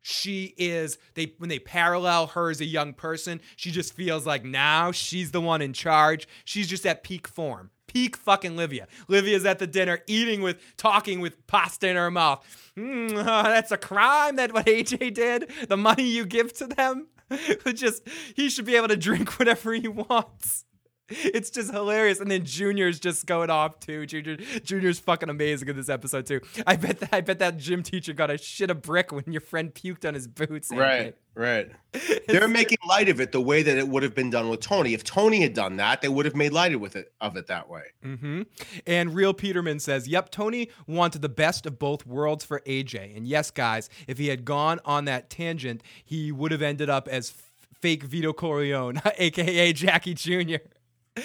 [0.10, 4.44] she is they when they parallel her as a young person, she just feels like
[4.44, 6.28] now she's the one in charge.
[6.46, 7.70] She's just at peak form.
[7.88, 8.88] Peak fucking Livia.
[9.08, 12.46] Livia's at the dinner eating with talking with pasta in her mouth.
[12.78, 15.52] Mm, that's a crime that what AJ did.
[15.68, 17.08] The money you give to them.
[17.74, 20.66] just he should be able to drink whatever he wants.
[21.10, 22.20] It's just hilarious.
[22.20, 24.06] And then Junior's just going off too.
[24.06, 26.42] Junior Junior's fucking amazing in this episode too.
[26.68, 29.42] I bet that I bet that gym teacher got a shit a brick when your
[29.42, 30.70] friend puked on his boots.
[30.72, 31.72] Right, right.
[32.28, 34.94] They're making light of it the way that it would have been done with Tony.
[34.94, 37.70] If Tony had done that, they would have made light of it of it that
[37.70, 37.84] way.
[38.04, 38.44] Mm-hmm.
[38.86, 43.16] And Real Peterman says, "Yep, Tony wanted the best of both worlds for AJ.
[43.16, 47.08] And yes, guys, if he had gone on that tangent, he would have ended up
[47.08, 47.34] as."
[47.82, 50.58] Fake Vito Corleone, aka Jackie Jr.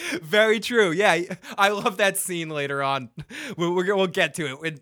[0.22, 0.92] Very true.
[0.92, 1.20] Yeah,
[1.56, 3.10] I love that scene later on.
[3.56, 4.80] We'll, we'll get to it when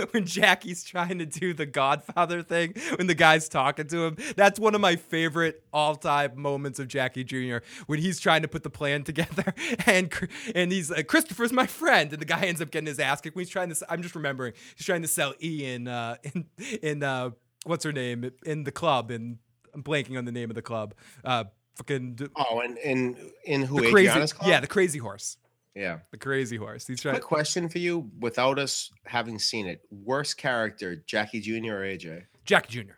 [0.10, 4.16] when Jackie's trying to do the Godfather thing when the guy's talking to him.
[4.36, 7.58] That's one of my favorite all-time moments of Jackie Jr.
[7.86, 9.54] when he's trying to put the plan together
[9.86, 10.12] and
[10.54, 13.36] and he's like Christopher's my friend and the guy ends up getting his ass kicked
[13.36, 13.86] when he's trying to.
[13.88, 16.46] I'm just remembering he's trying to sell Ian uh, in
[16.82, 17.30] in uh,
[17.64, 19.38] what's her name in the club and
[19.74, 20.94] I'm blanking on the name of the club.
[21.24, 21.44] Uh,
[21.76, 25.36] fucking oh, and in in who the crazy, yeah, the crazy horse.
[25.74, 26.86] Yeah, the crazy horse.
[26.86, 27.14] He's trying.
[27.14, 31.72] Quick question for you, without us having seen it: worst character, Jackie Jr.
[31.72, 32.24] or AJ?
[32.44, 32.94] Jackie Jr.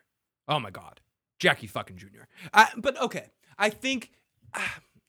[0.49, 1.01] Oh my god,
[1.39, 2.25] Jackie fucking Jr.
[2.53, 4.13] I, but okay, I think.
[4.55, 4.61] Uh,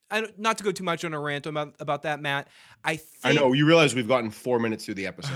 [0.09, 2.47] I, not to go too much on a rant about, about that, Matt.
[2.81, 5.35] I think, I know you realize we've gotten four minutes through the episode.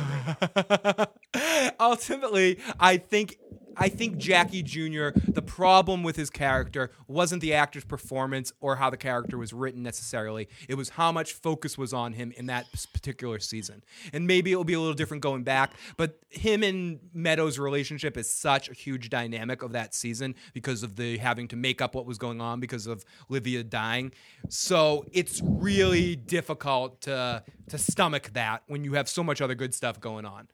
[0.56, 3.38] Right Ultimately, I think
[3.82, 8.92] I think Jackie Jr., the problem with his character wasn't the actor's performance or how
[8.92, 10.48] the character was written necessarily.
[10.70, 13.84] It was how much focus was on him in that particular season.
[14.14, 18.32] And maybe it'll be a little different going back, but him and Meadows' relationship is
[18.32, 22.06] such a huge dynamic of that season because of the having to make up what
[22.06, 24.12] was going on because of Livia dying.
[24.48, 29.74] So it's really difficult to to stomach that when you have so much other good
[29.74, 30.48] stuff going on.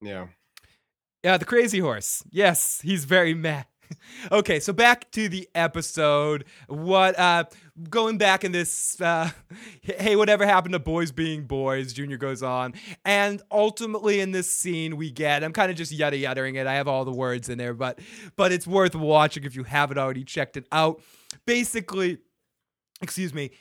[0.00, 0.28] Yeah.
[1.22, 2.24] Yeah, the crazy horse.
[2.30, 3.66] Yes, he's very mad.
[4.32, 6.44] okay, so back to the episode.
[6.66, 7.44] What uh
[7.88, 9.30] going back in this uh
[9.82, 12.74] hey, whatever happened to boys being boys, Junior goes on.
[13.04, 16.66] And ultimately in this scene we get I'm kind of just yada yadaing it.
[16.66, 18.00] I have all the words in there, but
[18.34, 21.00] but it's worth watching if you haven't already checked it out.
[21.46, 22.18] Basically,
[23.00, 23.52] excuse me,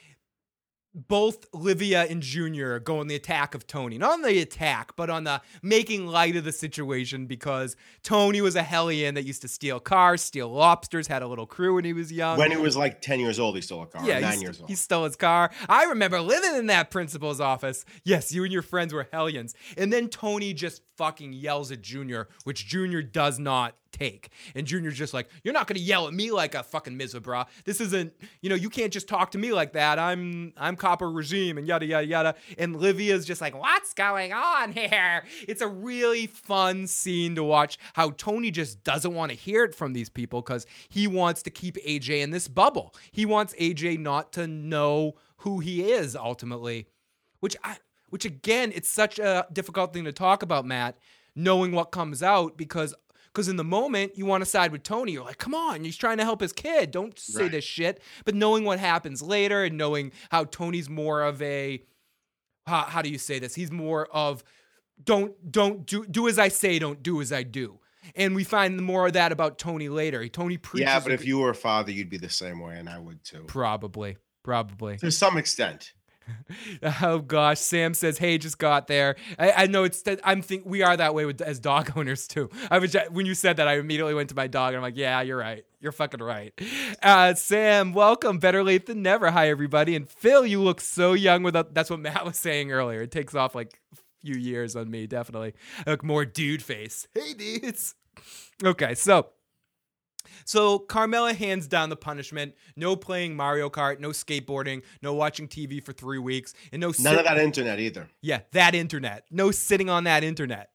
[0.93, 3.97] both Livia and Junior go on the attack of Tony.
[3.97, 8.55] Not on the attack, but on the making light of the situation because Tony was
[8.55, 11.93] a hellion that used to steal cars, steal lobsters, had a little crew when he
[11.93, 12.37] was young.
[12.37, 14.05] When he was like 10 years old, he stole a car.
[14.05, 14.69] Yeah, nine years old.
[14.69, 15.51] He stole his car.
[15.69, 17.85] I remember living in that principal's office.
[18.03, 19.55] Yes, you and your friends were hellions.
[19.77, 24.29] And then Tony just fucking yells at Junior, which Junior does not take.
[24.55, 27.45] And Junior's just like, you're not gonna yell at me like a fucking Mizabra.
[27.65, 29.99] This isn't, you know, you can't just talk to me like that.
[29.99, 32.35] I'm I'm capo regime and yada yada yada.
[32.57, 35.23] And Livia's just like, what's going on here?
[35.47, 39.75] It's a really fun scene to watch how Tony just doesn't want to hear it
[39.75, 42.93] from these people because he wants to keep AJ in this bubble.
[43.11, 46.87] He wants AJ not to know who he is ultimately.
[47.39, 47.77] Which I
[48.09, 50.97] which again, it's such a difficult thing to talk about, Matt,
[51.33, 52.93] knowing what comes out because
[53.33, 55.13] because in the moment, you want to side with Tony.
[55.13, 56.91] You're like, come on, he's trying to help his kid.
[56.91, 57.51] Don't say right.
[57.51, 58.01] this shit.
[58.25, 61.83] But knowing what happens later and knowing how Tony's more of a,
[62.65, 63.55] how, how do you say this?
[63.55, 64.43] He's more of,
[65.03, 67.79] don't don't do do as I say, don't do as I do.
[68.15, 70.27] And we find more of that about Tony later.
[70.27, 70.87] Tony preaches.
[70.87, 73.23] Yeah, but if you were a father, you'd be the same way, and I would
[73.23, 73.43] too.
[73.47, 75.93] Probably, probably to some extent.
[77.01, 80.03] oh gosh, Sam says, "Hey, just got there." I, I know it's.
[80.23, 82.49] I'm think we are that way with as dog owners too.
[82.69, 84.97] I was when you said that, I immediately went to my dog and I'm like,
[84.97, 85.63] "Yeah, you're right.
[85.79, 86.53] You're fucking right."
[87.01, 88.39] Uh, Sam, welcome.
[88.39, 89.31] Better late than never.
[89.31, 89.95] Hi everybody.
[89.95, 91.43] And Phil, you look so young.
[91.43, 93.01] Without that's what Matt was saying earlier.
[93.01, 95.07] It takes off like a few years on me.
[95.07, 95.53] Definitely,
[95.85, 97.07] I look more dude face.
[97.13, 97.95] Hey dudes.
[98.63, 99.27] Okay, so
[100.45, 102.53] so Carmela hands down the punishment.
[102.75, 106.93] No playing Mario Kart, no skateboarding, no watching TV for three weeks, and no none
[106.93, 108.09] sit- of that internet either.
[108.21, 109.25] Yeah, that internet.
[109.29, 110.69] No sitting on that internet.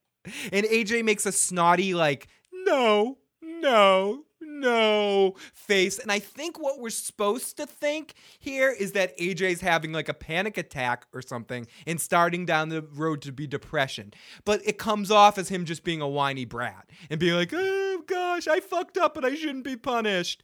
[0.52, 4.24] And AJ makes a snotty like, no, no,
[4.60, 5.98] no face.
[5.98, 10.14] And I think what we're supposed to think here is that AJ's having like a
[10.14, 14.12] panic attack or something and starting down the road to be depression.
[14.44, 18.02] But it comes off as him just being a whiny brat and being like, oh
[18.06, 20.42] gosh, I fucked up and I shouldn't be punished.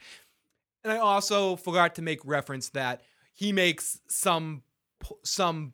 [0.85, 4.63] And I also forgot to make reference that he makes some
[5.25, 5.73] some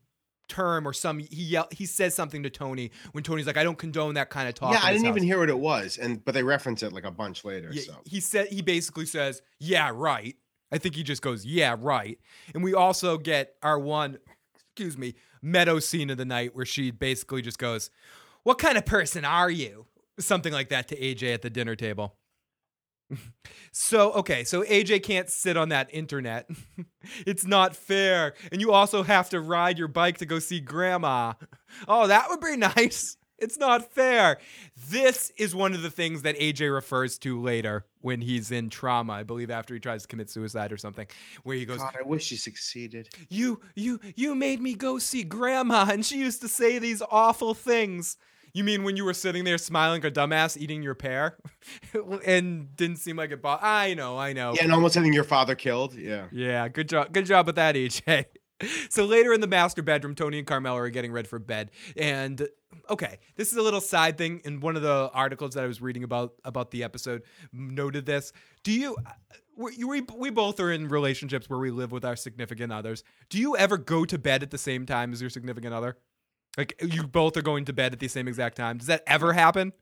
[0.49, 3.79] term or some he yell, he says something to Tony when Tony's like I don't
[3.79, 4.73] condone that kind of talk.
[4.73, 7.11] Yeah, I didn't even hear what it was, and but they reference it like a
[7.11, 7.71] bunch later.
[7.73, 10.37] Yeah, so he said he basically says, "Yeah, right."
[10.71, 12.19] I think he just goes, "Yeah, right."
[12.55, 14.19] And we also get our one,
[14.71, 17.91] excuse me, Meadow scene of the night where she basically just goes,
[18.43, 19.87] "What kind of person are you?"
[20.19, 22.17] Something like that to AJ at the dinner table.
[23.73, 26.49] So, okay, so AJ can't sit on that internet.
[27.27, 28.35] it's not fair.
[28.51, 31.35] And you also have to ride your bike to go see grandma.
[31.87, 33.17] Oh, that would be nice.
[33.39, 34.39] It's not fair.
[34.89, 39.13] This is one of the things that AJ refers to later when he's in trauma,
[39.13, 41.07] I believe after he tries to commit suicide or something,
[41.45, 43.09] where he goes, God, I wish you succeeded.
[43.29, 47.55] "You you you made me go see grandma and she used to say these awful
[47.55, 48.17] things."
[48.53, 51.37] You mean when you were sitting there smiling like a dumbass eating your pear
[52.25, 54.55] and didn't seem like it bought I know, I know.
[54.55, 55.95] Yeah, and almost having your father killed.
[55.95, 56.27] Yeah.
[56.33, 57.13] Yeah, good job.
[57.13, 58.27] Good job with that, EJ.
[58.91, 61.71] So later in the master bedroom, Tony and Carmela are getting ready for bed.
[61.97, 62.49] And
[62.91, 64.41] okay, this is a little side thing.
[64.45, 68.33] In one of the articles that I was reading about about the episode, noted this.
[68.65, 68.97] Do you?
[69.07, 69.13] Uh,
[69.57, 73.03] we, we, we both are in relationships where we live with our significant others.
[73.29, 75.97] Do you ever go to bed at the same time as your significant other?
[76.59, 78.79] Like you both are going to bed at the same exact time.
[78.79, 79.73] Does that ever happen?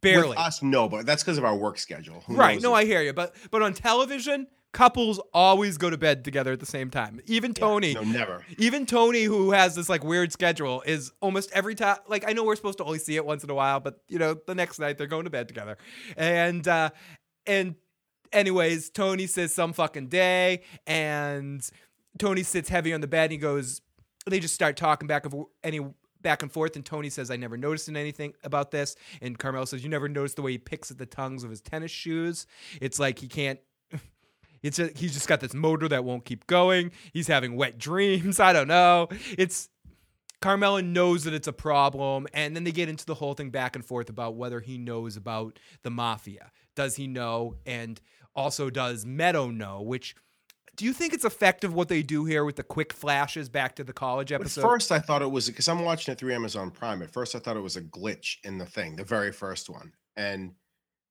[0.00, 0.28] Barely.
[0.28, 2.22] With us, no, but that's because of our work schedule.
[2.26, 2.60] Who Right.
[2.60, 3.14] No, if- I hear you.
[3.14, 7.20] But but on television, couples always go to bed together at the same time.
[7.26, 7.94] Even Yeah, Tony.
[7.94, 8.44] No, never.
[8.58, 11.96] Even Tony, who has this like weird schedule, is almost every time.
[12.06, 14.18] Like I know we're supposed to only see it once in a while, but you
[14.18, 15.78] know the next night they're going to bed together,
[16.18, 16.90] and uh,
[17.46, 17.74] and
[18.32, 21.68] anyways, Tony says some fucking day, and
[22.18, 23.24] Tony sits heavy on the bed.
[23.24, 23.80] And he goes,
[24.28, 25.80] they just start talking back of any
[26.20, 29.82] back and forth, and Tony says, "I never noticed anything about this," and Carmel says,
[29.82, 32.46] "You never noticed the way he picks at the tongues of his tennis shoes.
[32.80, 33.60] It's like he can't."
[34.60, 36.90] It's a, he's just got this motor that won't keep going.
[37.12, 38.40] He's having wet dreams.
[38.48, 39.06] I don't know.
[39.38, 39.68] It's
[40.40, 43.76] Carmela knows that it's a problem, and then they get into the whole thing back
[43.76, 46.50] and forth about whether he knows about the mafia.
[46.74, 47.54] Does he know?
[47.66, 48.00] And
[48.36, 49.82] also, does Meadow know?
[49.82, 50.14] Which
[50.78, 53.84] do you think it's effective what they do here with the quick flashes back to
[53.84, 54.60] the college episode?
[54.60, 57.02] At first, I thought it was because I'm watching it through Amazon Prime.
[57.02, 59.92] At first, I thought it was a glitch in the thing, the very first one.
[60.16, 60.52] And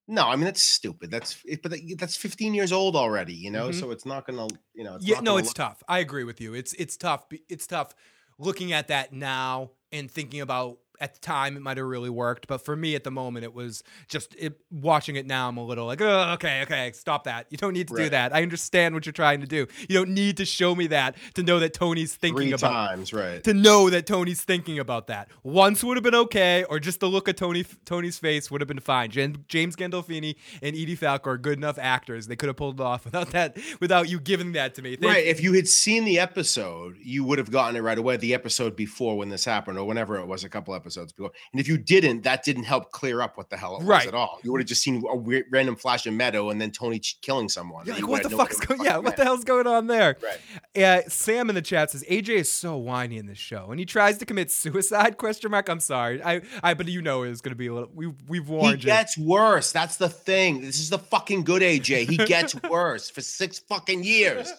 [0.08, 1.12] no, I mean that's stupid.
[1.12, 3.67] That's but that's 15 years old already, you know.
[3.69, 3.80] Mhm.
[3.80, 4.95] So it's not gonna, you know.
[4.95, 5.84] It's yeah, no, it's look- tough.
[5.88, 6.53] I agree with you.
[6.53, 7.25] It's it's tough.
[7.49, 7.93] It's tough
[8.39, 12.47] looking at that now and thinking about at the time it might have really worked,
[12.47, 15.47] but for me at the moment it was just it, watching it now.
[15.47, 17.47] I'm a little like, oh, okay, okay, stop that.
[17.49, 18.33] You don't need to do that.
[18.36, 19.67] I understand what you're trying to do.
[19.88, 23.13] You don't need to show me that to know that Tony's thinking three about times,
[23.13, 23.43] right?
[23.43, 25.29] to know that Tony's thinking about that.
[25.43, 28.67] Once would have been okay, or just the look of Tony Tony's face would have
[28.67, 29.12] been fine.
[29.12, 33.05] James Gandolfini and Edie Falco are good enough actors; they could have pulled it off
[33.05, 34.95] without that, without you giving that to me.
[34.95, 35.25] Thank- Right.
[35.25, 38.17] If you had seen the episode, you would have gotten it right away.
[38.17, 41.32] The episode before when this happened, or whenever it was, a couple episodes before.
[41.54, 44.08] And if you didn't, that didn't help clear up what the hell it was Right.
[44.08, 44.39] at all.
[44.43, 47.19] You would have just seen a weird, random flash of Meadow and then Tony ch-
[47.21, 47.86] killing someone.
[47.86, 48.80] You're like, what the fuck's going?
[48.80, 50.15] was Yeah, what the hell's going on there?
[50.21, 50.84] Right.
[50.84, 53.86] Uh, Sam in the chat says AJ is so whiny in this show, and he
[53.86, 55.17] tries to commit suicide?
[55.17, 55.69] Question mark.
[55.69, 57.89] I'm sorry, I, I, but you know it's going to be a little.
[57.93, 58.88] We, we've He warned you.
[58.88, 59.71] gets worse.
[59.71, 60.62] That's the thing.
[60.62, 62.10] This is the fucking good AJ.
[62.10, 64.52] He gets worse for six fucking years.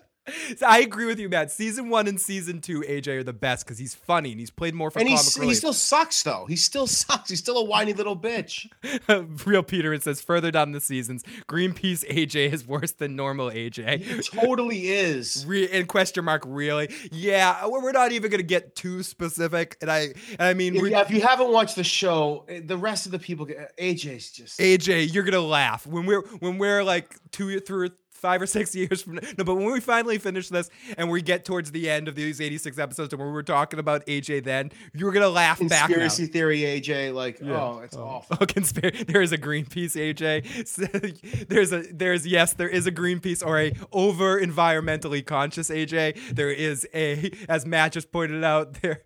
[0.56, 1.50] So I agree with you, Matt.
[1.50, 4.74] Season one and season two, AJ are the best because he's funny and he's played
[4.74, 6.46] more for And he's, he still sucks though.
[6.48, 7.30] He still sucks.
[7.30, 8.66] He's still a whiny little bitch.
[9.46, 13.70] Real Peter, it says further down the seasons, Greenpeace AJ is worse than normal He
[13.70, 14.30] AJ.
[14.40, 15.44] totally is.
[15.48, 16.90] Re- and question mark, really?
[17.12, 19.76] Yeah, we're we're not even gonna get too specific.
[19.80, 20.00] And I,
[20.32, 23.18] and I mean, yeah, if you haven't watched the show, eh, the rest of the
[23.18, 24.58] people, get, AJ's just.
[24.60, 29.02] AJ, you're gonna laugh when we're when we're like two through five or six years
[29.02, 32.14] from no, but when we finally finish this and we get towards the end of
[32.14, 35.86] these 86 episodes and we were talking about AJ, then you're gonna laugh back.
[35.86, 37.14] Conspiracy theory, AJ.
[37.14, 37.60] Like, Yeah.
[37.60, 38.02] oh, it's oh.
[38.02, 38.38] awful.
[38.40, 39.04] Oh, conspiracy.
[39.04, 41.48] There is a Greenpeace, AJ.
[41.48, 46.34] there's a there's yes, there is a Greenpeace or a over environmentally conscious AJ.
[46.34, 49.02] There is a, as Matt just pointed out, there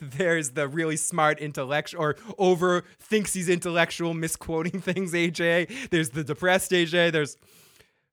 [0.00, 5.90] there's the really smart intellectual or over thinks he's intellectual, misquoting things, AJ.
[5.90, 7.12] There's the depressed AJ.
[7.12, 7.36] There's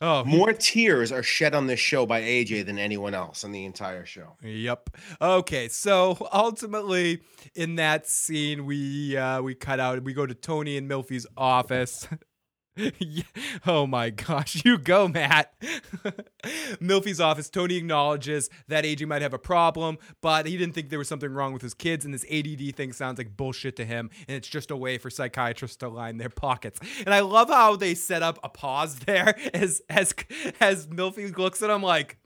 [0.02, 3.66] oh More tears are shed on this show by AJ than anyone else on the
[3.66, 4.38] entire show.
[4.44, 4.90] Yep.
[5.22, 5.68] Okay.
[5.68, 7.22] So ultimately,
[7.56, 10.04] in that scene, we uh, we cut out.
[10.04, 12.08] We go to Tony and Milfy's office.
[13.65, 15.54] Oh my gosh, you go, Matt.
[16.82, 17.50] Milfy's office.
[17.50, 21.32] Tony acknowledges that AJ might have a problem, but he didn't think there was something
[21.32, 24.48] wrong with his kids, and this ADD thing sounds like bullshit to him, and it's
[24.48, 26.80] just a way for psychiatrists to line their pockets.
[27.06, 30.13] And I love how they set up a pause there as as
[30.60, 32.17] as Milfy looks at him like,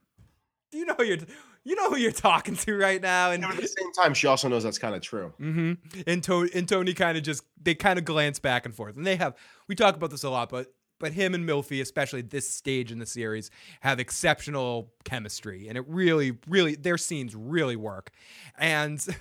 [0.72, 1.18] "Do you know you're
[1.64, 4.28] you know who you're talking to right now, and And at the same time, she
[4.28, 5.34] also knows that's kind of true.
[5.40, 6.02] Mm-hmm.
[6.08, 9.06] And, to- and Tony kind of just they kind of glance back and forth, and
[9.06, 9.36] they have
[9.68, 13.00] we talk about this a lot, but but him and Milfy, especially this stage in
[13.00, 13.52] the series,
[13.82, 18.12] have exceptional chemistry, and it really, really their scenes really work,
[18.58, 19.06] and.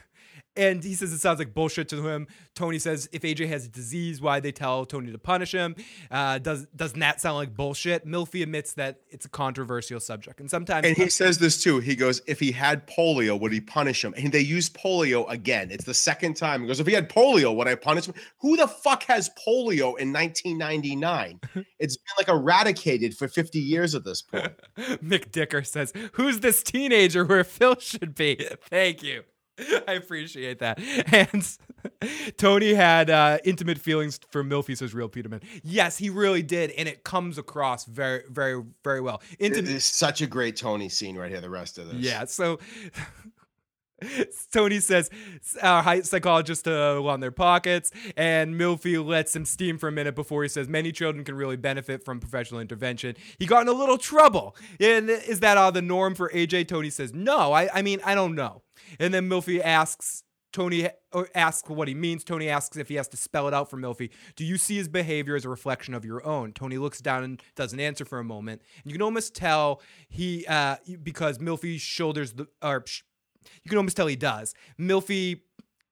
[0.57, 2.27] And he says it sounds like bullshit to him.
[2.55, 5.75] Tony says if AJ has a disease, why they tell Tony to punish him?
[6.11, 8.07] Uh, does doesn't that sound like bullshit?
[8.07, 11.79] Milfy admits that it's a controversial subject, and sometimes And he says this too.
[11.81, 14.15] He goes, if he had polio, would he punish him?
[14.17, 15.71] And they use polio again.
[15.71, 16.63] It's the second time.
[16.63, 18.15] He goes, if he had polio, would I punish him?
[18.41, 21.41] Who the fuck has polio in 1999?
[21.79, 24.53] it's been like eradicated for 50 years at this point.
[24.77, 28.49] Mick Dicker says, Who's this teenager where Phil should be?
[28.69, 29.25] Thank you.
[29.89, 30.81] I appreciate that.
[31.13, 35.41] And Tony had uh, intimate feelings for Milfy, says Real Peterman.
[35.63, 36.71] Yes, he really did.
[36.73, 39.21] And it comes across very, very, very well.
[39.39, 39.71] Intimate.
[39.71, 41.41] It's such a great Tony scene right here.
[41.41, 41.97] The rest of this.
[41.97, 42.25] Yeah.
[42.25, 42.61] So
[44.53, 45.11] Tony says
[45.61, 50.15] our high psychologist uh, on their pockets, and Milfy lets him steam for a minute
[50.15, 53.17] before he says many children can really benefit from professional intervention.
[53.39, 54.57] He got in a little trouble.
[54.81, 56.69] And is that out of the norm for AJ?
[56.69, 57.53] Tony says no.
[57.53, 58.63] I, I mean, I don't know.
[58.99, 60.25] And then Milfy asks.
[60.53, 60.87] Tony
[61.35, 62.25] asks what he means.
[62.25, 64.11] Tony asks if he has to spell it out for Milfy.
[64.37, 66.53] Do you see his behavior as a reflection of your own?
[66.53, 68.61] Tony looks down and doesn't answer for a moment.
[68.83, 69.81] And you can almost tell
[70.11, 72.85] he uh, because Milfy shoulders the or
[73.63, 74.55] you can almost tell he does.
[74.79, 75.41] Milfy,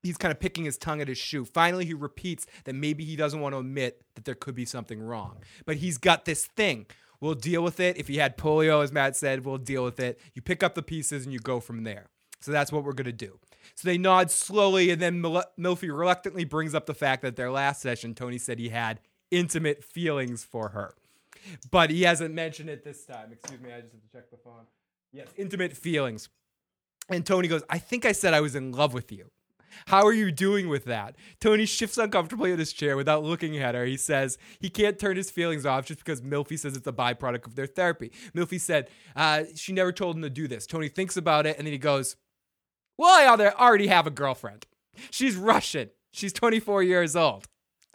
[0.03, 1.45] he's kind of picking his tongue at his shoe.
[1.45, 5.01] Finally, he repeats that maybe he doesn't want to admit that there could be something
[5.01, 5.39] wrong.
[5.67, 6.87] But he's got this thing.
[7.21, 7.99] We'll deal with it.
[7.99, 10.19] If he had polio, as Matt said, we'll deal with it.
[10.35, 12.07] You pick up the pieces and you go from there.
[12.41, 13.39] So that's what we're going to do.
[13.75, 17.51] So they nod slowly, and then Mil- Milfy reluctantly brings up the fact that their
[17.51, 20.95] last session, Tony said he had intimate feelings for her.
[21.71, 23.33] But he hasn't mentioned it this time.
[23.33, 24.67] Excuse me, I just have to check the phone.
[25.13, 26.29] Yes, intimate feelings.
[27.09, 29.31] And Tony goes, I think I said I was in love with you.
[29.87, 31.17] How are you doing with that?
[31.41, 33.85] Tony shifts uncomfortably in his chair without looking at her.
[33.85, 37.47] He says he can't turn his feelings off just because Milfy says it's a byproduct
[37.47, 38.11] of their therapy.
[38.35, 40.67] Milfy said uh, she never told him to do this.
[40.67, 42.17] Tony thinks about it and then he goes,
[43.01, 44.67] Well, I alre- already have a girlfriend.
[45.11, 45.89] She's Russian.
[46.13, 47.47] She's 24 years old.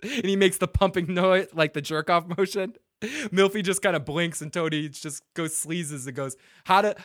[0.02, 2.74] And he makes the pumping noise, like the jerk off motion.
[3.04, 6.96] Milfy just kind of blinks and Tony just goes sleazes and goes, How to.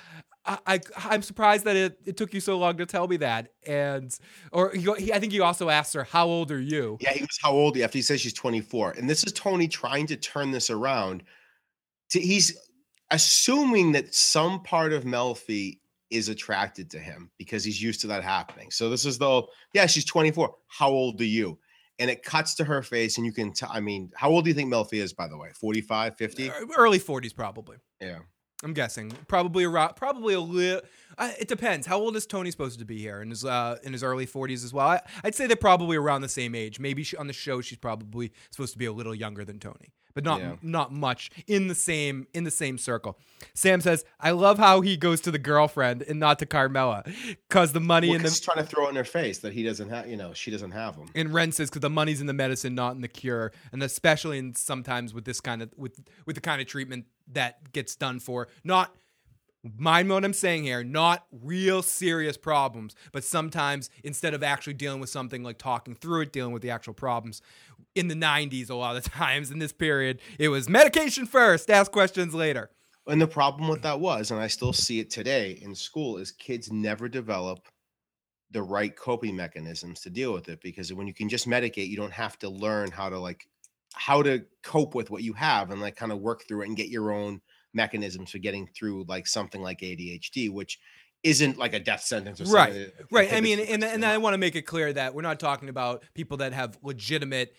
[0.47, 3.49] I, I I'm surprised that it, it took you so long to tell me that,
[3.67, 4.11] and
[4.51, 7.39] or he, I think he also asked her, "How old are you?" Yeah, he was
[7.43, 7.77] how old?
[7.77, 11.25] After he says she's 24, and this is Tony trying to turn this around.
[12.13, 12.57] To, he's
[13.11, 15.81] assuming that some part of Melfi
[16.11, 18.71] is attracted to him because he's used to that happening.
[18.71, 19.43] So this is the
[19.73, 20.55] yeah, she's 24.
[20.69, 21.59] How old are you?
[21.99, 23.69] And it cuts to her face, and you can tell.
[23.71, 25.51] I mean, how old do you think Melfi is, by the way?
[25.53, 26.51] 45, 50?
[26.51, 27.77] Uh, early 40s, probably.
[28.01, 28.21] Yeah.
[28.63, 30.83] I'm guessing probably around, probably a little.
[31.17, 31.87] Uh, it depends.
[31.87, 33.23] How old is Tony supposed to be here?
[33.23, 34.87] In his uh, in his early 40s as well.
[34.89, 36.79] I, would say they're probably around the same age.
[36.79, 39.93] Maybe she, on the show she's probably supposed to be a little younger than Tony,
[40.15, 40.57] but not Yeah.
[40.63, 43.19] not much in the same in the same circle.
[43.55, 47.05] Sam says, "I love how he goes to the girlfriend and not to Carmela,
[47.49, 49.39] cause the money Well, in 'cause the." he's trying to throw it in her face
[49.39, 51.09] that he doesn't have, you know, she doesn't have them.
[51.15, 54.37] And Ren says because the money's in the medicine, not in the cure, and especially
[54.39, 58.21] in sometimes with this kind of with with the kind of treatment that gets done
[58.21, 58.95] for not
[59.77, 65.01] mind what I'm saying here, not real serious problems, but sometimes instead of actually dealing
[65.01, 67.43] with something like talking through it, dealing with the actual problems.
[67.95, 71.91] In the 90s, a lot of times in this period, it was medication first, ask
[71.93, 72.71] questions later.
[73.07, 76.31] And the problem with that was, and I still see it today in school, is
[76.31, 77.67] kids never develop
[78.53, 81.97] the right coping mechanisms to deal with it because when you can just medicate, you
[81.97, 83.49] don't have to learn how to like
[83.95, 86.77] how to cope with what you have and like kind of work through it and
[86.77, 87.41] get your own
[87.75, 90.79] mechanisms for getting through like something like ADHD, which
[91.23, 92.93] isn't like a death sentence or Right, something.
[92.99, 93.33] that Right.
[93.33, 96.03] I mean, and, and I want to make it clear that we're not talking about
[96.15, 97.55] people that have legitimate.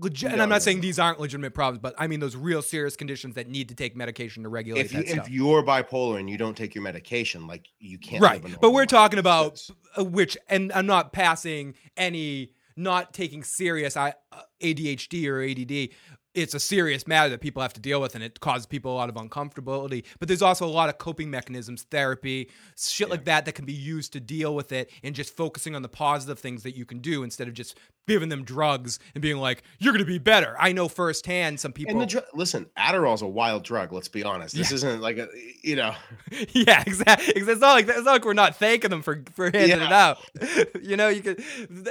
[0.00, 0.82] Legit, and I'm no, not saying no.
[0.82, 3.94] these aren't legitimate problems, but I mean those real serious conditions that need to take
[3.94, 5.28] medication to regulate if, you, stuff.
[5.28, 8.20] if you're bipolar and you don't take your medication, like you can't.
[8.20, 9.60] right but we're normal talking about
[9.98, 14.12] which and i'm not passing any not taking serious uh,
[14.60, 15.92] adhd or add
[16.34, 18.96] it's a serious matter that people have to deal with and it causes people a
[18.96, 23.44] lot of uncomfortability but there's also a lot of coping mechanisms therapy shit like that
[23.44, 26.62] that can be used to deal with it and just focusing on the positive things
[26.62, 27.76] that you can do instead of just
[28.08, 31.72] giving them drugs and being like you're going to be better i know firsthand some
[31.72, 33.92] people And the dr- listen, Adderall's a wild drug.
[33.92, 34.56] Let's be honest.
[34.56, 35.28] This isn't like a
[35.62, 35.94] you know.
[36.52, 37.34] yeah, exactly.
[37.36, 40.18] It's not like it's not like we're not thanking them for for handing it out.
[40.82, 41.42] you know, you could,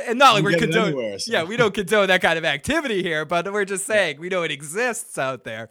[0.08, 1.20] and not like You we're condoning.
[1.20, 1.32] so.
[1.32, 4.44] Yeah, we don't condone that kind of activity here, but we're just saying we know
[4.44, 5.70] it exists out there.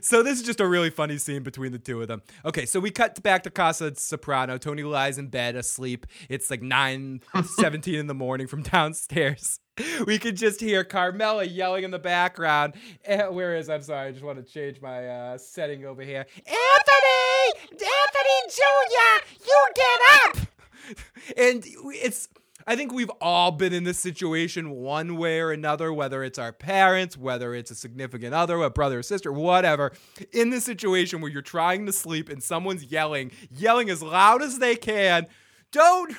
[0.00, 2.22] So this is just a really funny scene between the two of them.
[2.44, 4.56] Okay, so we cut back to Casa Soprano.
[4.56, 6.06] Tony lies in bed asleep.
[6.28, 7.20] It's like 9
[7.58, 9.60] 17 in the morning from downstairs.
[10.06, 12.74] We could just hear Carmela yelling in the background.
[13.04, 16.24] Eh, where is I'm sorry, I just want to change my uh, setting over here.
[16.46, 17.60] Anthony!
[17.72, 20.46] Anthony Jr., you get up!
[21.36, 22.28] and it's
[22.66, 26.52] I think we've all been in this situation one way or another, whether it's our
[26.52, 29.92] parents, whether it's a significant other, a brother or sister, whatever.
[30.32, 34.58] In this situation where you're trying to sleep and someone's yelling, yelling as loud as
[34.58, 35.26] they can,
[35.70, 36.16] don't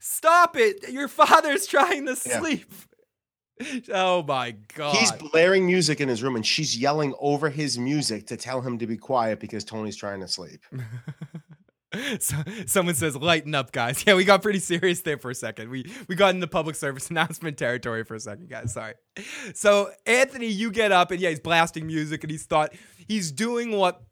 [0.00, 0.88] stop it.
[0.90, 2.40] Your father's trying to Yeah.
[2.40, 2.72] sleep.
[3.94, 4.96] Oh my god.
[4.96, 8.76] He's blaring music in his room, and she's yelling over his music to tell him
[8.78, 10.60] to be quiet because Tony's trying to sleep.
[12.20, 12.36] So,
[12.66, 15.70] someone says, "Lighten up, guys." Yeah, we got pretty serious there for a second.
[15.70, 18.72] We we got in the public service announcement territory for a second, guys.
[18.72, 18.94] Sorry.
[19.54, 22.72] So Anthony, you get up and yeah, he's blasting music, and he's thought
[23.08, 24.02] he's doing what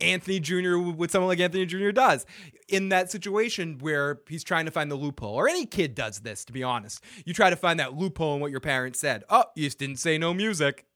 [0.00, 0.76] Anthony Jr.
[0.78, 1.90] what someone like Anthony Jr.
[1.90, 2.24] does
[2.68, 5.34] in that situation where he's trying to find the loophole.
[5.34, 7.02] Or any kid does this, to be honest.
[7.26, 9.24] You try to find that loophole in what your parents said.
[9.28, 10.86] Oh, you just didn't say no music.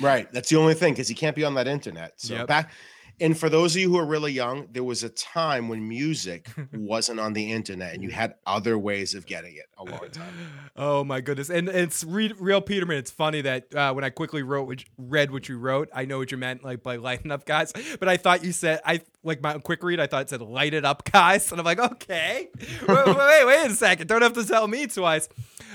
[0.00, 0.30] Right.
[0.32, 2.14] That's the only thing because he can't be on that internet.
[2.16, 2.46] So Yep.
[2.48, 2.72] back
[3.20, 6.48] and for those of you who are really young, there was a time when music
[6.72, 10.32] wasn't on the internet and you had other ways of getting it a long time.
[10.76, 11.50] Oh my goodness!
[11.50, 12.96] And it's re- real Peterman.
[12.96, 16.18] It's funny that uh, when I quickly wrote, which, read what you wrote, I know
[16.18, 17.72] what you meant, like by lighting up, guys.
[18.00, 20.00] But I thought you said I like my quick read.
[20.00, 22.48] I thought it said light it up, guys, and I'm like, okay,
[22.88, 24.08] wait, wait, wait, a second.
[24.08, 25.28] Don't have to tell me twice.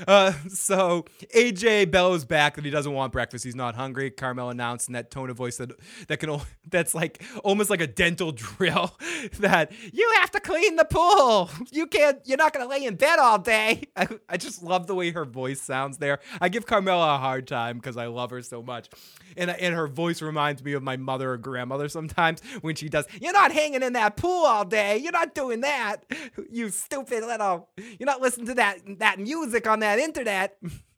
[0.05, 3.45] Uh, so AJ bellows back that he doesn't want breakfast.
[3.45, 4.11] He's not hungry.
[4.11, 5.71] Carmel announced in that tone of voice that
[6.09, 8.97] that can o- that's like almost like a dental drill
[9.39, 11.49] that you have to clean the pool.
[11.71, 12.19] You can't.
[12.25, 13.84] You're not gonna lay in bed all day.
[13.95, 16.19] I, I just love the way her voice sounds there.
[16.41, 18.89] I give Carmela a hard time because I love her so much,
[19.38, 23.05] and and her voice reminds me of my mother or grandmother sometimes when she does.
[23.21, 24.97] You're not hanging in that pool all day.
[24.97, 26.05] You're not doing that.
[26.51, 27.69] You stupid little.
[27.77, 30.57] You're not listening to that that music on that internet.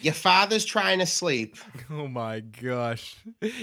[0.00, 1.56] Your father's trying to sleep.
[1.88, 3.16] Oh my gosh.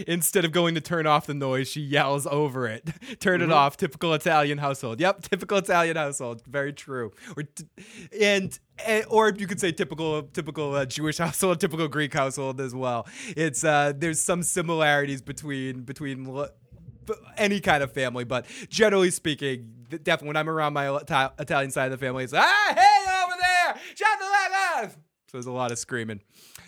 [0.07, 2.89] Instead of going to turn off the noise, she yells over it.
[3.19, 3.75] Turn it off.
[3.75, 5.01] Typical Italian household.
[5.01, 6.41] Yep, typical Italian household.
[6.47, 7.11] Very true.
[7.35, 7.65] Or t-
[8.21, 12.73] and eh, or you could say typical typical uh, Jewish household, typical Greek household as
[12.73, 13.05] well.
[13.35, 16.49] It's uh there's some similarities between between l-
[17.37, 21.91] any kind of family, but generally speaking, definitely when I'm around my Ita- Italian side
[21.91, 24.91] of the family, it's ah hey over there, shut the fuck up.
[25.33, 26.21] So there's a lot of screaming.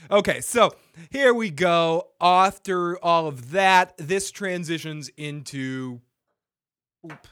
[0.10, 0.72] Okay, so
[1.12, 2.08] here we go.
[2.20, 6.02] After all of that, this transitions into
[7.06, 7.28] oop,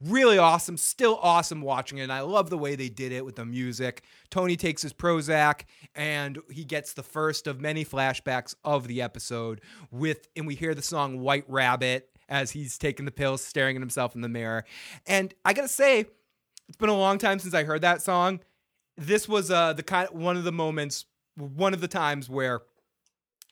[0.00, 2.02] really awesome, still awesome watching it.
[2.02, 4.02] And I love the way they did it with the music.
[4.28, 9.60] Tony takes his Prozac and he gets the first of many flashbacks of the episode
[9.92, 13.80] with, and we hear the song White Rabbit as he's taking the pills, staring at
[13.82, 14.64] himself in the mirror.
[15.06, 16.06] And I gotta say,
[16.68, 18.40] it's been a long time since I heard that song.
[18.96, 22.62] This was uh, the kind one of the moments, one of the times where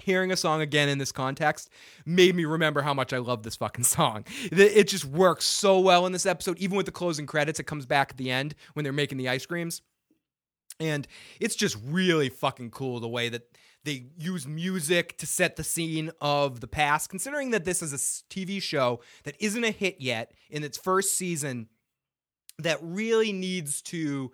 [0.03, 1.71] hearing a song again in this context
[2.07, 4.25] made me remember how much I love this fucking song.
[4.51, 7.61] It just works so well in this episode, even with the closing credits.
[7.61, 9.83] It comes back at the end when they're making the ice creams.
[10.79, 11.07] And
[11.41, 13.43] it's just really fucking cool the way that
[13.85, 17.97] they use music to set the scene of the past, considering that this is a
[17.97, 21.69] TV show that isn't a hit yet in its first season
[22.59, 24.31] that really needs to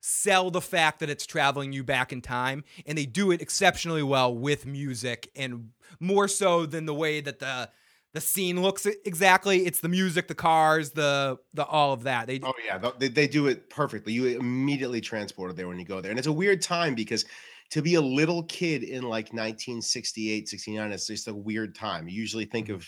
[0.00, 4.02] sell the fact that it's traveling you back in time and they do it exceptionally
[4.02, 7.70] well with music and more so than the way that the
[8.12, 12.40] the scene looks exactly it's the music the cars the the all of that they
[12.42, 14.12] Oh yeah, they, they do it perfectly.
[14.14, 17.26] You immediately transported there when you go there, and it's a weird time because
[17.70, 22.08] to be a little kid in like 1968, 69, it's just a weird time.
[22.08, 22.74] You usually think Mm-hmm.
[22.74, 22.86] of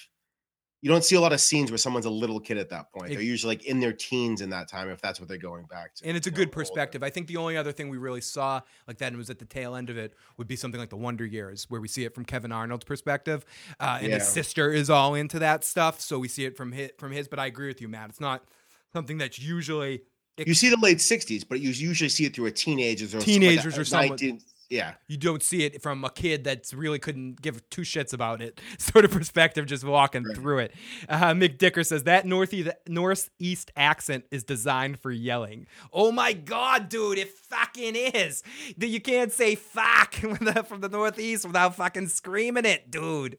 [0.82, 3.06] you don't see a lot of scenes where someone's a little kid at that point.
[3.06, 5.64] Ex- They're usually like in their teens in that time if that's what they're going
[5.66, 6.06] back to.
[6.06, 6.54] and it's a know, good older.
[6.54, 7.02] perspective.
[7.04, 9.44] I think the only other thing we really saw like that and was at the
[9.44, 12.14] tail end of it would be something like the Wonder Years, where we see it
[12.14, 13.44] from Kevin Arnold's perspective,
[13.80, 16.90] uh, and his sister is all into that stuff, so we see it from his,
[16.98, 17.28] from his.
[17.28, 18.10] But I agree with you, Matt.
[18.10, 18.44] It's not
[18.92, 20.02] something that's usually
[20.36, 23.26] You see the late 60s, but you usually see it through a teenagers or like
[23.26, 24.40] Teenagers a or someone- 19
[24.72, 24.94] Yeah.
[25.06, 28.60] you don't see it from a kid that's really couldn't give two shits about it.
[28.78, 30.36] Sort of perspective just walking Right.
[30.36, 30.74] through it.
[31.08, 35.66] Uh, mick dicker says that northeast northeast accent is designed for yelling.
[35.92, 38.42] Oh my god dude it fucking is.
[38.78, 40.14] That you can't say fuck
[40.66, 43.36] from the northeast without fucking screaming it dude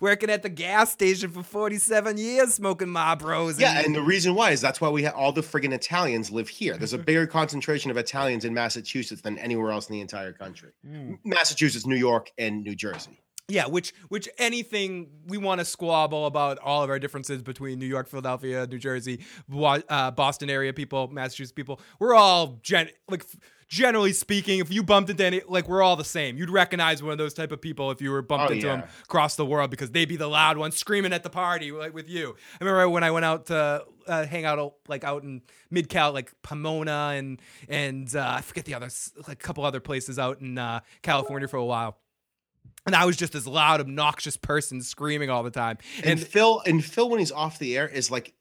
[0.00, 4.50] working at the gas station for 47 years smoking Marlboros Yeah, and the reason why
[4.50, 6.76] is that's why we have all the friggin' Italians live here.
[6.76, 10.70] There's a bigger concentration of Italians in Massachusetts than anywhere else in the entire country.
[10.86, 11.18] Mm.
[11.24, 13.18] Massachusetts, New York, and New Jersey.
[13.48, 17.86] Yeah, which which anything we want to squabble about all of our differences between New
[17.86, 23.24] York, Philadelphia, New Jersey, uh, Boston area people, Massachusetts people, we're all gen- like
[23.68, 26.36] generally speaking, if you bumped into any, like we're all the same.
[26.36, 28.76] You'd recognize one of those type of people if you were bumped Oh, into yeah.
[28.76, 31.94] them across the world because they'd be the loud ones screaming at the party like
[31.94, 32.36] with you.
[32.60, 36.12] I remember when I went out to uh, hang out like out in mid Cal,
[36.12, 38.88] like Pomona and and uh, I forget the other
[39.28, 41.98] like a couple other places out in uh, California for a while.
[42.84, 45.78] And I was just this loud, obnoxious person screaming all the time.
[45.98, 48.34] And, And Phil and Phil when he's off the air is like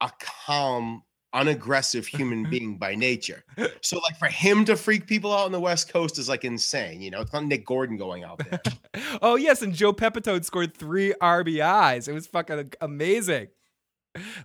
[0.00, 1.04] a calm,
[1.34, 3.44] unaggressive human being by nature.
[3.82, 7.02] So like for him to freak people out on the West Coast is like insane.
[7.02, 8.60] You know, it's not Nick Gordon going out there.
[9.22, 12.08] oh yes, and Joe Pepitone scored three RBIs.
[12.08, 13.48] It was fucking amazing.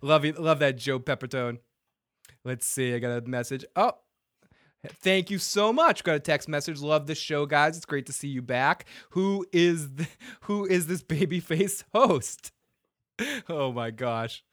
[0.01, 1.59] Love you, love that Joe Pepitone.
[2.43, 2.93] Let's see.
[2.93, 3.65] I got a message.
[3.75, 3.93] Oh,
[5.01, 6.03] thank you so much.
[6.03, 6.81] Got a text message.
[6.81, 7.77] Love the show, guys.
[7.77, 8.85] It's great to see you back.
[9.11, 10.09] Who is th-
[10.41, 12.51] who is this babyface host?
[13.49, 14.43] Oh my gosh.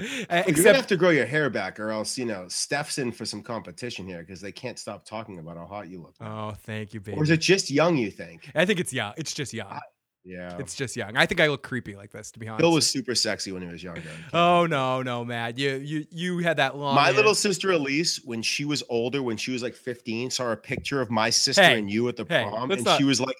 [0.28, 3.12] Uh, You're gonna have to grow your hair back, or else you know Steph's in
[3.12, 6.14] for some competition here because they can't stop talking about how hot you look.
[6.20, 7.16] oh, thank you, baby.
[7.16, 7.96] Or is it just young?
[7.96, 8.50] You think?
[8.56, 9.12] I think it's young.
[9.16, 9.78] It's just young.
[10.24, 10.56] Yeah.
[10.58, 11.16] It's just young.
[11.16, 12.60] I think I look creepy like this, to be honest.
[12.62, 14.02] Bill was super sexy when he was younger.
[14.32, 15.58] Oh no, no, Matt.
[15.58, 16.96] You you you had that long.
[16.96, 17.12] My hair.
[17.14, 21.00] little sister Elise, when she was older, when she was like 15, saw a picture
[21.00, 23.36] of my sister Hey, and you at the hey, prom, and not- she was like,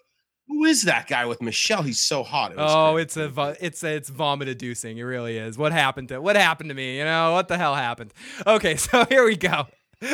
[0.48, 1.82] "Who is that guy with Michelle?
[1.82, 3.02] He's so hot." It Oh, crazy.
[3.02, 4.98] it's a vo- it's a, it's vomit inducing.
[4.98, 5.56] It really is.
[5.58, 6.98] What happened to what happened to me?
[6.98, 8.12] You know what the hell happened?
[8.46, 9.66] Okay, so here we go.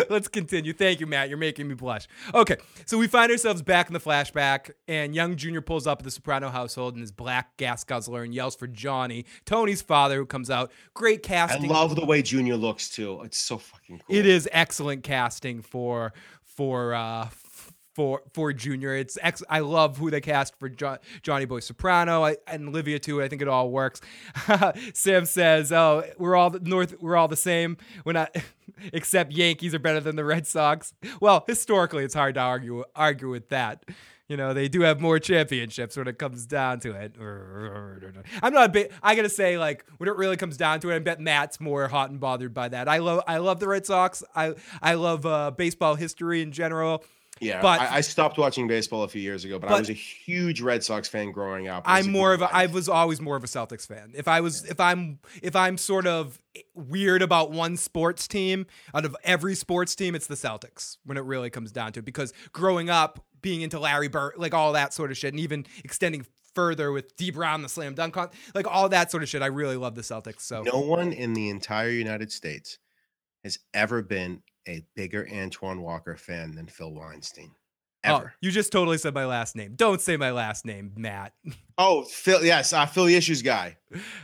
[0.09, 0.73] Let's continue.
[0.73, 1.31] Thank you, Matt.
[1.31, 2.07] You're making me blush.
[2.33, 6.05] Okay, so we find ourselves back in the flashback, and young Junior pulls up at
[6.05, 10.27] the Soprano household in his black gas guzzler and yells for Johnny, Tony's father, who
[10.27, 10.71] comes out.
[10.95, 11.65] Great casting.
[11.65, 13.21] I love the way Junior looks too.
[13.25, 14.17] It's so fucking cool.
[14.17, 16.13] It is excellent casting for
[16.45, 17.29] for uh
[17.95, 18.95] for for Junior.
[18.95, 22.99] It's ex- I love who they cast for jo- Johnny Boy Soprano I, and Olivia
[22.99, 23.23] too.
[23.23, 24.01] I think it all works.
[24.95, 26.95] Sam says, "Oh, we're all the North.
[27.01, 27.77] We're all the same.
[28.05, 28.35] We're not."
[28.93, 30.95] Except Yankees are better than the Red Sox.
[31.21, 33.85] Well, historically, it's hard to argue argue with that.
[34.31, 37.17] You know, they do have more championships when it comes down to it.
[38.43, 38.93] I'm not a bit.
[39.03, 41.89] I gotta say, like when it really comes down to it, I bet Matt's more
[41.89, 42.89] hot and bothered by that.
[42.89, 44.23] I love, I love the Red Sox.
[44.33, 47.03] I, I love uh, baseball history in general.
[47.41, 49.95] Yeah, but- I, I stopped watching baseball a few years ago, but, I was a
[49.95, 51.85] huge Red Sox fan growing up.
[51.87, 52.55] I'm more of a.
[52.55, 54.13] I was always more of a Celtics fan.
[54.15, 56.41] If I was, if I'm, if I'm sort of
[56.75, 60.99] weird about one sports team out of every sports team, it's the Celtics.
[61.05, 64.53] When it really comes down to it, because growing up, being into Larry Bird, like
[64.53, 68.13] all that sort of shit, and even extending further with Dee Brown, the slam dunk,
[68.15, 70.41] con- like all that sort of shit, I really love the Celtics.
[70.43, 72.79] So No one in the entire United States
[73.45, 77.51] has ever been a bigger Antoine Walker fan than Phil Weinstein.
[78.05, 78.35] Oh, Ever.
[78.41, 79.75] you just totally said my last name.
[79.77, 81.35] Don't say my last name, Matt.
[81.83, 82.45] Oh, Phil.
[82.45, 83.79] Yes, uh, Phil the Issues guy.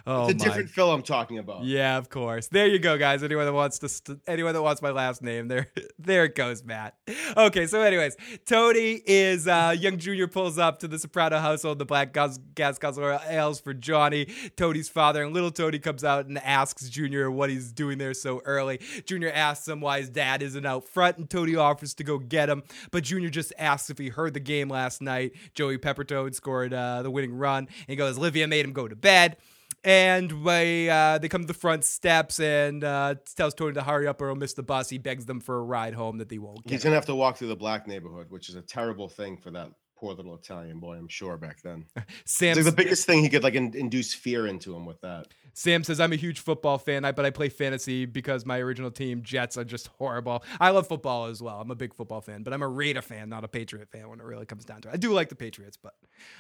[0.07, 0.45] Oh, it's a my.
[0.45, 1.65] different Phil I'm talking about.
[1.65, 2.47] Yeah, of course.
[2.49, 3.25] There you go, guys.
[3.25, 6.63] Anyone that wants to, st- anyone that wants my last name, there, there it goes,
[6.63, 6.95] Matt.
[7.37, 11.79] Okay, so anyways, Tony is uh, young Junior pulls up to the Soprano household.
[11.81, 16.27] The black gas, gas guzzler ales for Johnny, Tony's father, and little Tony comes out
[16.27, 18.79] and asks Junior what he's doing there so early.
[19.05, 22.49] Junior asks him why his dad isn't out front, and Tony offers to go get
[22.49, 25.33] him, but Junior just asks if he heard the game last night.
[25.55, 28.97] Joey Pepitone scored uh, the winning run, and he goes, "Olivia made him go to
[28.97, 29.37] bed."
[29.85, 34.09] And they, uh, they come to the front steps and uh, tells Tony to hurry
[34.09, 34.89] up or he'll miss the bus.
[34.89, 37.37] He begs them for a ride home that they won't He's gonna have to walk
[37.37, 40.97] through the black neighborhood, which is a terrible thing for that poor little Italian boy.
[40.97, 41.87] I'm sure back then.
[42.25, 45.29] Sam, like the biggest thing he could like in, induce fear into him with that.
[45.55, 48.91] Sam says, I'm a huge football fan, I, but I play fantasy because my original
[48.91, 50.45] team, Jets, are just horrible.
[50.61, 51.61] I love football as well.
[51.63, 54.21] I'm a big football fan, but I'm a Raider fan, not a Patriot fan when
[54.21, 54.93] it really comes down to it.
[54.93, 55.95] I do like the Patriots, but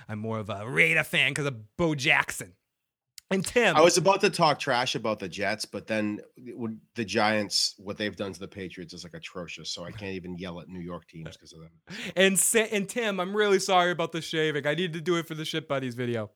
[0.07, 2.53] I'm more of a Raider fan because of Bo Jackson.
[3.31, 3.77] And Tim.
[3.77, 6.21] I was about to talk trash about the Jets, but then
[6.95, 9.71] the Giants, what they've done to the Patriots is like atrocious.
[9.71, 11.71] So I can't even yell at New York teams because of them.
[12.17, 12.41] And
[12.73, 14.67] and Tim, I'm really sorry about the shaving.
[14.67, 16.31] I need to do it for the shit buddies video.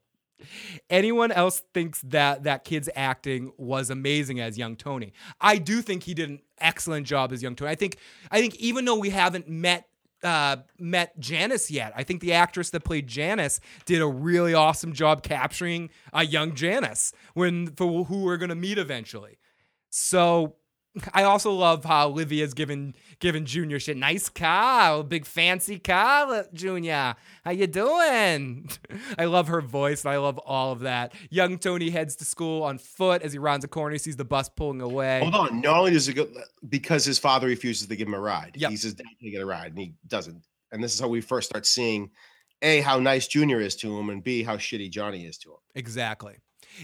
[0.88, 5.12] Anyone else thinks that that kid's acting was amazing as young Tony?
[5.40, 7.70] I do think he did an excellent job as young Tony.
[7.70, 7.98] I think
[8.30, 9.86] I think even though we haven't met
[10.22, 14.92] uh, met Janice yet, I think the actress that played Janice did a really awesome
[14.92, 19.38] job capturing a young Janice when for who we're gonna meet eventually.
[19.90, 20.56] So
[21.14, 23.96] I also love how Olivia's given given Junior shit.
[23.96, 27.14] Nice car, big fancy car, Junior.
[27.44, 28.68] How you doing?
[29.18, 30.04] I love her voice.
[30.04, 31.14] And I love all of that.
[31.30, 33.92] Young Tony heads to school on foot as he rounds a corner.
[33.92, 35.20] He sees the bus pulling away.
[35.20, 35.60] Hold on.
[35.60, 36.26] Not only does it go
[36.68, 38.56] because his father refuses to give him a ride.
[38.56, 38.70] Yep.
[38.70, 40.44] He's his dad to get a ride, and he doesn't.
[40.72, 42.10] And this is how we first start seeing
[42.62, 45.58] a how nice Junior is to him, and b how shitty Johnny is to him.
[45.74, 46.36] Exactly.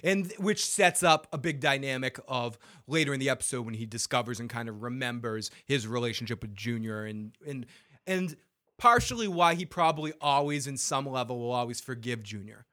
[0.02, 4.40] And which sets up a big dynamic of later in the episode when he discovers
[4.40, 7.66] and kind of remembers his relationship with Junior and and
[8.06, 8.36] and
[8.78, 12.66] partially why he probably always in some level will always forgive Junior.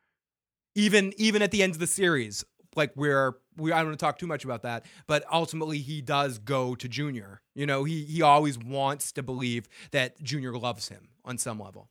[0.76, 2.44] Even even at the end of the series,
[2.76, 6.02] like we're we I don't want to talk too much about that, but ultimately he
[6.02, 7.42] does go to Junior.
[7.56, 11.90] You know, he he always wants to believe that Junior loves him on some level.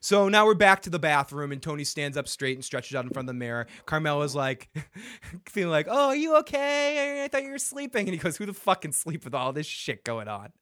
[0.00, 3.04] So now we're back to the bathroom, and Tony stands up straight and stretches out
[3.04, 3.66] in front of the mirror.
[3.86, 4.68] Carmela's like,
[5.46, 7.24] feeling like, "Oh, are you okay?
[7.24, 9.52] I thought you were sleeping." And he goes, "Who the fuck can sleep with all
[9.52, 10.52] this shit going on?"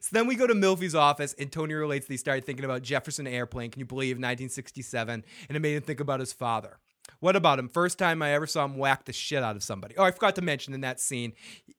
[0.00, 2.82] So then we go to Milfy's office, and Tony relates that he started thinking about
[2.82, 3.70] Jefferson Airplane.
[3.70, 5.24] Can you believe 1967?
[5.48, 6.78] And it made him think about his father.
[7.20, 7.68] What about him?
[7.68, 9.96] First time I ever saw him whack the shit out of somebody.
[9.96, 11.32] Oh, I forgot to mention in that scene,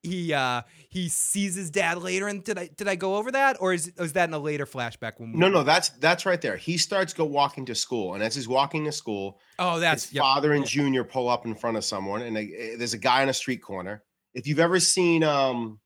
[0.03, 2.27] he uh he sees his dad later.
[2.27, 4.65] And did I did I go over that, or is is that in a later
[4.65, 5.13] flashback?
[5.19, 6.57] When we, No, no, that's that's right there.
[6.57, 10.13] He starts go walking to school, and as he's walking to school, Oh, that's his
[10.13, 10.23] yep.
[10.23, 13.21] father and Junior pull up in front of someone, and they, eh, there's a guy
[13.21, 14.03] on a street corner.
[14.33, 15.79] If you've ever seen um,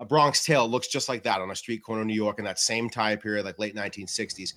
[0.00, 2.38] a Bronx Tale, it looks just like that on a street corner in New York
[2.38, 4.52] in that same time period, like late 1960s.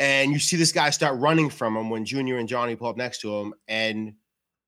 [0.00, 2.96] And you see this guy start running from him when Junior and Johnny pull up
[2.96, 4.14] next to him, and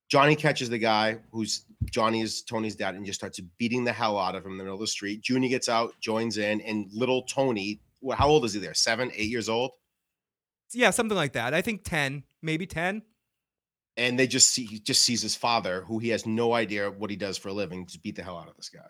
[0.08, 4.18] Johnny catches the guy who's Johnny is Tony's dad and just starts beating the hell
[4.18, 5.22] out of him in the middle of the street.
[5.22, 7.80] Junior gets out, joins in, and little Tony,
[8.14, 8.74] how old is he there?
[8.74, 9.70] Seven, eight years old?
[10.74, 11.54] yeah, something like that.
[11.54, 13.02] I think ten, maybe ten.
[13.96, 17.10] and they just see he just sees his father, who he has no idea what
[17.10, 18.80] he does for a living, just beat the hell out of this guy.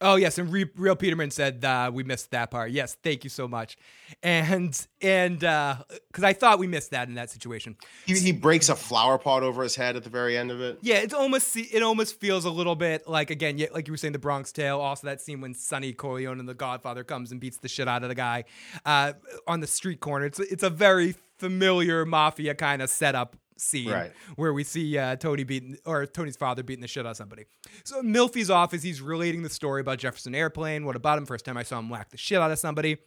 [0.00, 2.70] Oh yes, and Re- Real Peterman said uh, we missed that part.
[2.70, 3.76] Yes, thank you so much.
[4.22, 7.76] And and because I thought we missed that in that situation.
[8.06, 10.78] He, he breaks a flower pot over his head at the very end of it.
[10.82, 14.12] Yeah, it's almost it almost feels a little bit like again, like you were saying,
[14.12, 14.80] the Bronx Tale.
[14.80, 18.02] Also, that scene when Sonny Corleone and the Godfather comes and beats the shit out
[18.02, 18.44] of the guy
[18.84, 19.12] uh,
[19.46, 20.26] on the street corner.
[20.26, 24.12] It's it's a very familiar mafia kind of setup scene Right.
[24.36, 27.44] where we see uh, Tony beating or Tony's father beating the shit out of somebody.
[27.84, 30.84] So Milfy's office, he's relating the story about Jefferson Airplane.
[30.84, 31.26] What about him?
[31.26, 32.98] First time I saw him whack the shit out of somebody.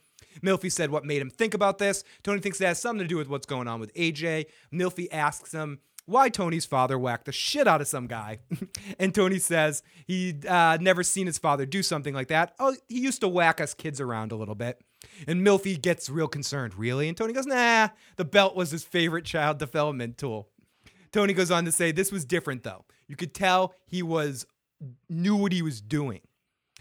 [0.42, 2.04] Milfy said what made him think about this.
[2.22, 4.46] Tony thinks it has something to do with what's going on with AJ.
[4.72, 8.40] Milfy asks him why Tony's father whacked the shit out of some guy.
[8.98, 12.54] and Tony says he'd uh, never seen his father do something like that.
[12.58, 14.80] Oh, he used to whack us kids around a little bit.
[15.26, 16.74] And Milfy gets real concerned.
[16.74, 17.08] Really?
[17.08, 20.48] And Tony goes, nah, the belt was his favorite child development tool.
[21.12, 22.84] Tony goes on to say this was different though.
[23.06, 24.46] You could tell he was
[25.08, 26.20] knew what he was doing.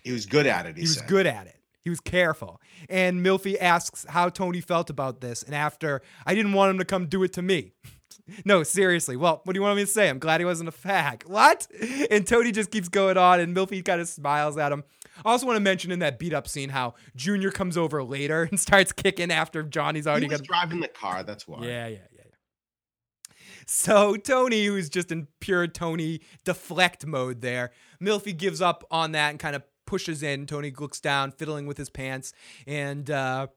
[0.04, 0.76] He was good at it.
[0.78, 1.08] He, He was said.
[1.08, 1.58] good at it.
[1.84, 2.62] He was careful.
[2.90, 5.44] And Milfy asks how Tony felt about this.
[5.44, 7.74] And after, I didn't want him to come do it to me.
[8.46, 9.16] no, seriously.
[9.18, 10.10] Well, what do you want me to say?
[10.10, 11.26] I'm glad he wasn't a fag.
[11.28, 11.68] What?
[12.10, 14.84] And Tony just keeps going on, and Milfy kind of smiles at him.
[15.26, 18.44] I also want to mention in that beat up scene how Junior comes over later
[18.52, 20.48] and starts kicking after Johnny's He already was got.
[20.48, 21.24] driving the car.
[21.24, 21.64] That's why.
[21.66, 23.56] Yeah, yeah, yeah, yeah.
[23.68, 29.30] So Tony, who's just in pure Tony deflect mode there, Milfy gives up on that
[29.30, 30.46] and kind of pushes in.
[30.46, 32.34] Tony looks down, fiddling with his pants,
[32.66, 33.48] and uh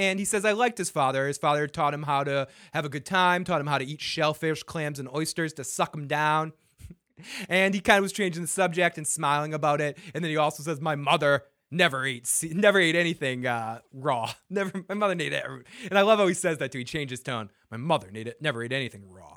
[0.00, 1.28] and he says, I liked his father.
[1.28, 4.00] His father taught him how to have a good time, taught him how to eat
[4.00, 6.54] shellfish, clams, and oysters to suck them down.
[7.50, 9.98] and he kind of was changing the subject and smiling about it.
[10.14, 14.32] And then he also says, My mother never ate se- never ate anything uh, raw.
[14.50, 15.44] Never my mother ate it.
[15.90, 16.78] And I love how he says that too.
[16.78, 17.50] He changed his tone.
[17.70, 19.36] My mother ate it, never ate anything raw.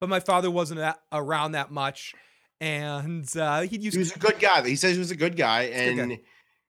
[0.00, 2.14] But my father wasn't that, around that much.
[2.62, 4.66] And uh, he used He was a good guy.
[4.66, 6.18] He says he was a good guy, good and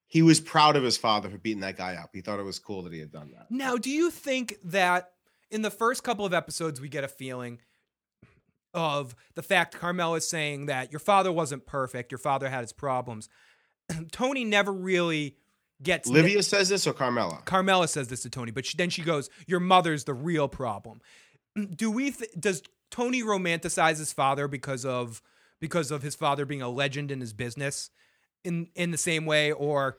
[0.07, 2.09] he was proud of his father for beating that guy up.
[2.13, 3.51] He thought it was cool that he had done that.
[3.51, 5.11] Now, do you think that
[5.51, 7.59] in the first couple of episodes we get a feeling
[8.73, 12.73] of the fact Carmel is saying that your father wasn't perfect, your father had his
[12.73, 13.29] problems.
[14.11, 15.35] Tony never really
[15.81, 17.41] gets Livia says this or Carmela?
[17.45, 21.01] Carmela says this to Tony, but she, then she goes, "Your mother's the real problem."
[21.75, 22.11] Do we?
[22.11, 25.21] Th- does Tony romanticize his father because of
[25.59, 27.89] because of his father being a legend in his business,
[28.43, 29.97] in in the same way, or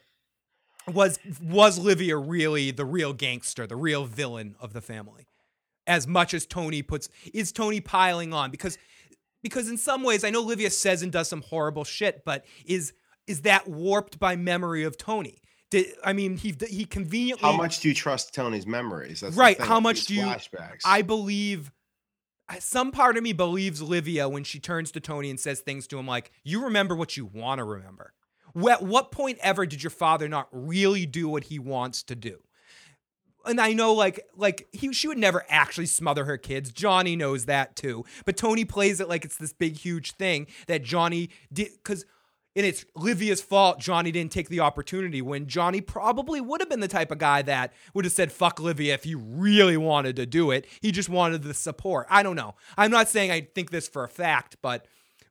[0.87, 5.27] was was Livia really the real gangster, the real villain of the family?
[5.87, 8.77] As much as Tony puts, is Tony piling on because
[9.43, 12.93] because in some ways I know Livia says and does some horrible shit, but is
[13.27, 15.41] is that warped by memory of Tony?
[15.71, 19.21] Did, I mean he he conveniently How much do you trust Tony's memories?
[19.21, 20.81] That's Right, how much do you- Flashbacks.
[20.85, 21.71] I believe
[22.61, 25.99] some part of me believes Livia when she turns to Tony and says things to
[25.99, 28.15] him like, "You remember what you want to remember."
[28.67, 32.39] At what point ever did your father not really do what he wants to do?
[33.45, 36.73] And I know, like, like he, she would never actually smother her kids.
[36.73, 38.05] Johnny knows that too.
[38.25, 41.69] But Tony plays it like it's this big, huge thing that Johnny did.
[41.77, 42.05] Because
[42.59, 46.81] and it's Livia's fault Johnny didn't take the opportunity when Johnny probably would have been
[46.81, 50.27] the type of guy that would have said fuck Livia if he really wanted to
[50.27, 50.67] do it.
[50.81, 52.09] He just wanted the support.
[52.11, 52.57] I don't know.
[52.77, 54.87] I'm not saying I think this for a fact, but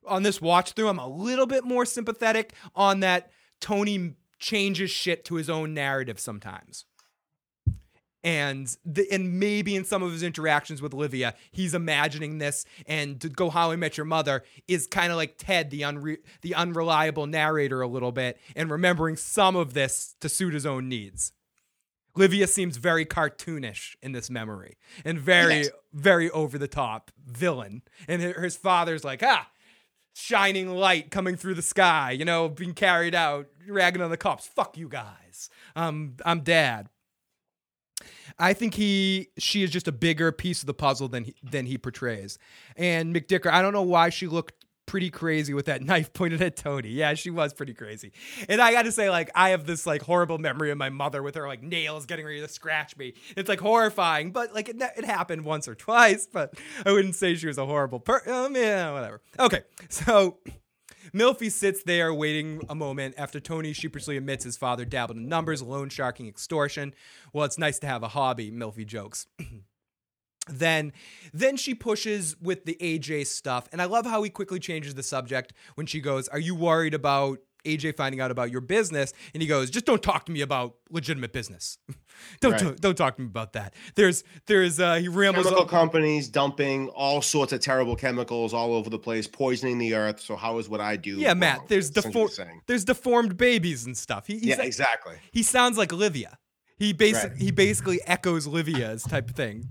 [0.08, 3.30] on this watch through, I'm a little bit more sympathetic on that
[3.60, 6.84] Tony changes shit to his own narrative sometimes.
[8.24, 12.64] And the, and maybe in some of his interactions with Olivia, he's imagining this.
[12.86, 16.18] And to go How I Met Your Mother is kind of like Ted, the unre-
[16.42, 20.88] the unreliable narrator, a little bit, and remembering some of this to suit his own
[20.88, 21.32] needs.
[22.16, 25.70] Livia seems very cartoonish in this memory and very, yes.
[25.92, 27.82] very over the top villain.
[28.08, 29.48] And his father's like, ah,
[30.18, 34.46] shining light coming through the sky, you know, being carried out, ragging on the cops.
[34.46, 35.48] Fuck you guys.
[35.76, 36.88] Um, I'm dad.
[38.38, 41.66] I think he she is just a bigger piece of the puzzle than he, than
[41.66, 42.38] he portrays.
[42.76, 44.57] And McDicker, I don't know why she looked
[44.88, 46.88] pretty crazy with that knife pointed at Tony.
[46.88, 48.10] Yeah, she was pretty crazy.
[48.48, 51.22] And I got to say, like, I have this like horrible memory of my mother
[51.22, 53.14] with her like nails getting ready to scratch me.
[53.36, 56.26] It's like horrifying, but like it, it happened once or twice.
[56.26, 58.32] But I wouldn't say she was a horrible person.
[58.32, 59.20] Um, yeah, whatever.
[59.38, 60.38] Okay, so
[61.14, 65.62] Milfy sits there waiting a moment after Tony sheepishly admits his father dabbled in numbers,
[65.62, 66.94] loan sharking, extortion.
[67.32, 69.26] Well, it's nice to have a hobby, Milfy jokes.
[70.50, 70.92] then
[71.32, 75.02] then she pushes with the AJ stuff and I love how he quickly changes the
[75.02, 79.42] subject when she goes, "Are you worried about AJ finding out about your business, and
[79.42, 81.78] he goes, "Just don't talk to me about legitimate business.
[82.40, 82.60] don't, right.
[82.60, 85.46] don't, don't talk to me about that." There's there's uh, he rambles.
[85.46, 90.20] Chemical companies dumping all sorts of terrible chemicals all over the place, poisoning the earth.
[90.20, 91.16] So how is what I do?
[91.16, 91.34] Yeah?
[91.34, 91.68] Matt.
[91.68, 94.26] There's deformed there's deformed babies and stuff.
[94.26, 95.16] He, yeah, exactly.
[95.32, 96.38] He sounds like Livia.
[96.76, 97.38] He basically right.
[97.38, 99.68] he basically echoes Livia's type of thing.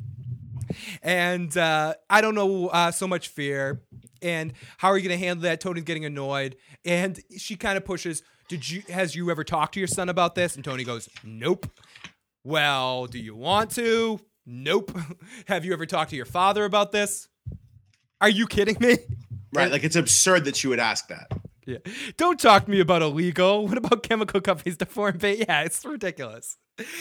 [1.02, 3.82] And uh, I don't know uh, so much fear
[4.22, 5.62] and how are you going to handle that?
[5.62, 6.56] Tony's getting annoyed,
[6.86, 8.24] and she kind of pushes.
[8.48, 10.56] Did you has you ever talked to your son about this?
[10.56, 11.70] And Tony goes, Nope.
[12.44, 14.20] Well, do you want to?
[14.46, 14.98] Nope.
[15.48, 17.28] Have you ever talked to your father about this?
[18.22, 18.98] Are you kidding me?
[19.54, 21.32] Right, like it's absurd that you would ask that.
[21.66, 21.78] Yeah.
[22.18, 23.66] Don't talk to me about illegal.
[23.66, 25.46] What about chemical companies deform bait?
[25.48, 26.58] Yeah, it's ridiculous.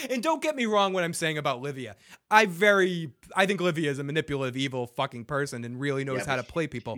[0.09, 1.95] And don't get me wrong when I'm saying about Livia.
[2.31, 6.25] I very I think Livia is a manipulative, evil fucking person and really knows yeah,
[6.25, 6.97] how to play people.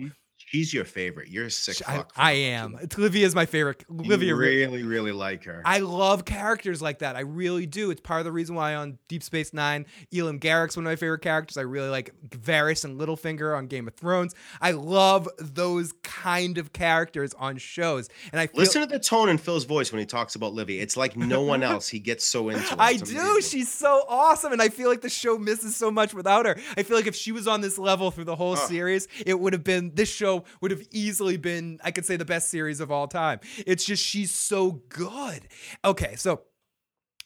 [0.50, 1.28] She's your favorite.
[1.28, 2.76] You're a sick I, I am.
[2.98, 3.84] Olivia is my favorite.
[3.88, 5.62] Olivia really, really like her.
[5.64, 7.14] I love characters like that.
[7.14, 7.92] I really do.
[7.92, 10.96] It's part of the reason why on Deep Space Nine, Elim Garak's one of my
[10.96, 11.56] favorite characters.
[11.56, 14.34] I really like Varys and Littlefinger on Game of Thrones.
[14.60, 18.08] I love those kind of characters on shows.
[18.32, 20.82] And I feel, listen to the tone in Phil's voice when he talks about Livia.
[20.82, 21.86] It's like no one else.
[21.86, 22.60] He gets so into.
[22.60, 22.76] It.
[22.76, 23.40] I do.
[23.40, 26.56] She's so awesome, and I feel like the show misses so much without her.
[26.76, 29.52] I feel like if she was on this level through the whole series, it would
[29.52, 32.90] have been this show would have easily been, I could say, the best series of
[32.90, 33.40] all time.
[33.66, 35.48] It's just she's so good.
[35.84, 36.42] Okay, so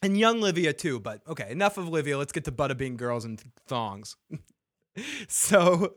[0.01, 2.17] and young Livia too, but okay, enough of Livia.
[2.17, 4.15] Let's get to Bada Bing girls and thongs.
[5.27, 5.95] so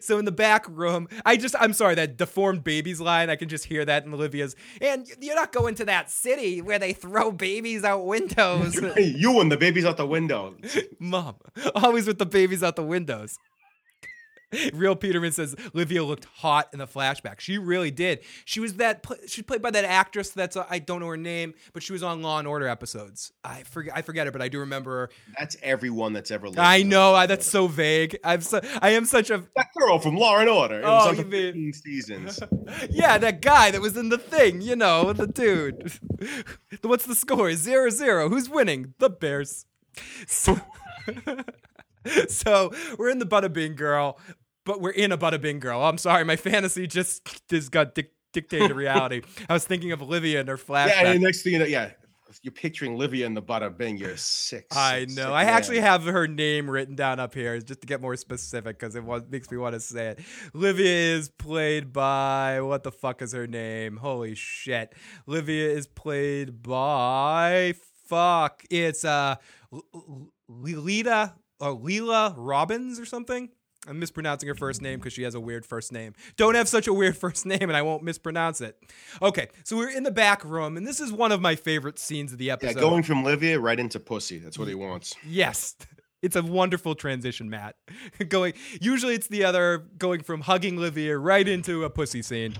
[0.00, 3.28] so in the back room, I just I'm sorry that deformed babies line.
[3.30, 4.56] I can just hear that in Olivia's.
[4.80, 8.74] And you're not going to that city where they throw babies out windows.
[8.96, 10.56] you and the babies out the window,
[10.98, 11.36] mom.
[11.74, 13.38] Always with the babies out the windows.
[14.72, 17.40] Real Peterman says Livia looked hot in the flashback.
[17.40, 18.20] She really did.
[18.44, 19.04] She was that.
[19.26, 20.30] She's played by that actress.
[20.30, 23.32] That's uh, I don't know her name, but she was on Law and Order episodes.
[23.42, 23.96] I forget.
[23.96, 25.10] I forget her, but I do remember her.
[25.38, 26.46] That's everyone that's ever.
[26.46, 26.58] lived.
[26.58, 27.14] I know.
[27.14, 28.18] I, that's so vague.
[28.22, 28.60] I'm so.
[28.80, 29.42] I am such a.
[29.56, 30.80] That girl from Law and Order.
[30.80, 32.38] It oh, was on mean seasons.
[32.90, 34.60] yeah, that guy that was in the thing.
[34.60, 35.92] You know, the dude.
[36.82, 37.52] What's the score?
[37.54, 38.28] Zero zero.
[38.28, 38.94] Who's winning?
[38.98, 39.66] The Bears.
[40.26, 40.60] So.
[42.28, 44.18] so we're in the Bada Bing Girl
[44.66, 45.82] but we're in a Bada Bing girl.
[45.82, 49.22] I'm sorry, my fantasy just just got dic- dictated reality.
[49.48, 50.88] I was thinking of Olivia and her flashback.
[50.88, 51.92] Yeah, and next thing you know, yeah,
[52.42, 53.96] you're picturing Livia in the Bada Bing.
[53.96, 54.66] You're sick.
[54.72, 55.32] I know.
[55.32, 55.54] I man.
[55.54, 59.04] actually have her name written down up here just to get more specific because it
[59.04, 60.20] was, makes me want to say it.
[60.52, 63.96] Livia is played by what the fuck is her name?
[63.96, 64.94] Holy shit!
[65.26, 67.74] Livia is played by
[68.06, 68.64] fuck.
[68.68, 69.36] It's uh
[70.48, 73.50] Lita or Leela Robins or something.
[73.88, 76.14] I'm mispronouncing her first name because she has a weird first name.
[76.36, 78.76] Don't have such a weird first name, and I won't mispronounce it.
[79.22, 82.32] Okay, so we're in the back room, and this is one of my favorite scenes
[82.32, 82.74] of the episode.
[82.74, 84.38] Yeah, going from Livia right into pussy.
[84.38, 85.14] That's what he wants.
[85.26, 85.76] Yes.
[86.22, 87.76] It's a wonderful transition, Matt.
[88.28, 92.54] going usually it's the other going from hugging Livia right into a pussy scene.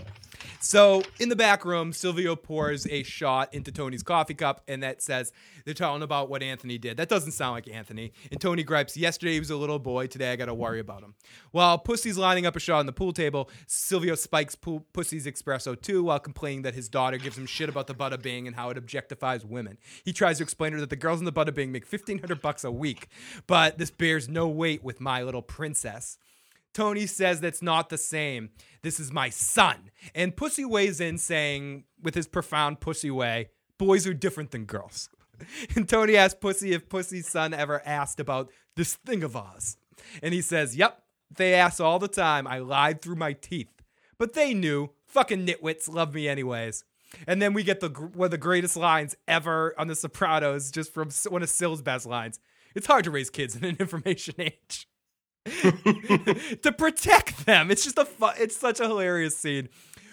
[0.60, 5.02] So in the back room, Silvio pours a shot into Tony's coffee cup, and that
[5.02, 5.32] says
[5.64, 6.96] they're talking about what Anthony did.
[6.96, 8.12] That doesn't sound like Anthony.
[8.30, 11.14] And Tony gripes, Yesterday he was a little boy, today I gotta worry about him.
[11.50, 15.80] While Pussy's lining up a shot on the pool table, Silvio spikes pool- Pussy's espresso
[15.80, 18.70] too while complaining that his daughter gives him shit about the Bada Bing and how
[18.70, 19.78] it objectifies women.
[20.04, 22.40] He tries to explain to her that the girls in the Bada Bing make 1500
[22.40, 23.08] bucks a week,
[23.46, 26.18] but this bears no weight with my little princess.
[26.76, 28.50] Tony says that's not the same.
[28.82, 29.90] This is my son.
[30.14, 33.48] And Pussy weighs in saying, with his profound pussy way,
[33.78, 35.08] boys are different than girls.
[35.74, 39.76] And Tony asks Pussy if Pussy's son ever asked about this thing of ours.
[40.22, 41.02] And he says, Yep,
[41.34, 42.46] they ask all the time.
[42.46, 43.82] I lied through my teeth.
[44.18, 44.90] But they knew.
[45.06, 46.84] Fucking nitwits love me anyways.
[47.26, 50.92] And then we get the one of the greatest lines ever on The Sopranos, just
[50.92, 52.38] from one of Sil's best lines.
[52.74, 54.88] It's hard to raise kids in an information age.
[56.62, 57.70] to protect them.
[57.70, 59.68] It's just a fu- it's such a hilarious scene.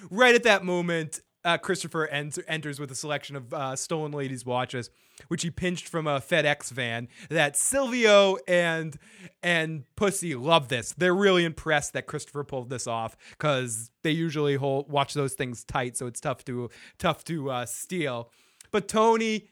[0.09, 4.45] Right at that moment, uh, Christopher ent- enters with a selection of uh, stolen ladies'
[4.45, 4.89] watches,
[5.27, 7.07] which he pinched from a FedEx van.
[7.29, 8.97] That Silvio and
[9.41, 10.93] and Pussy love this.
[10.93, 15.63] They're really impressed that Christopher pulled this off because they usually hold watch those things
[15.63, 18.29] tight, so it's tough to tough to uh, steal.
[18.71, 19.49] But Tony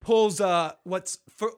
[0.00, 1.50] pulls uh what's for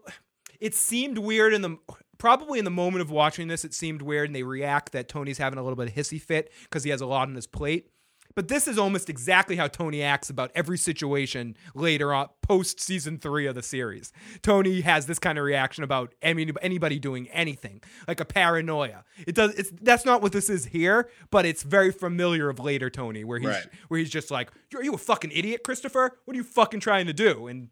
[0.61, 1.77] it seemed weird in the
[2.19, 5.39] probably in the moment of watching this it seemed weird and they react that tony's
[5.39, 7.91] having a little bit of hissy fit because he has a lot on his plate.
[8.35, 13.17] But this is almost exactly how tony acts about every situation later on post season
[13.19, 14.13] three of the series.
[14.43, 19.05] Tony has this kind of reaction about any, anybody doing anything like a paranoia.
[19.27, 22.91] It does it's that's not what this is here but it's very familiar of later
[22.91, 23.67] tony where he's Right.
[23.89, 26.19] where he's just like are you a fucking idiot christopher?
[26.27, 27.47] What are you fucking trying to do?
[27.47, 27.71] And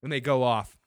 [0.00, 0.78] when they go off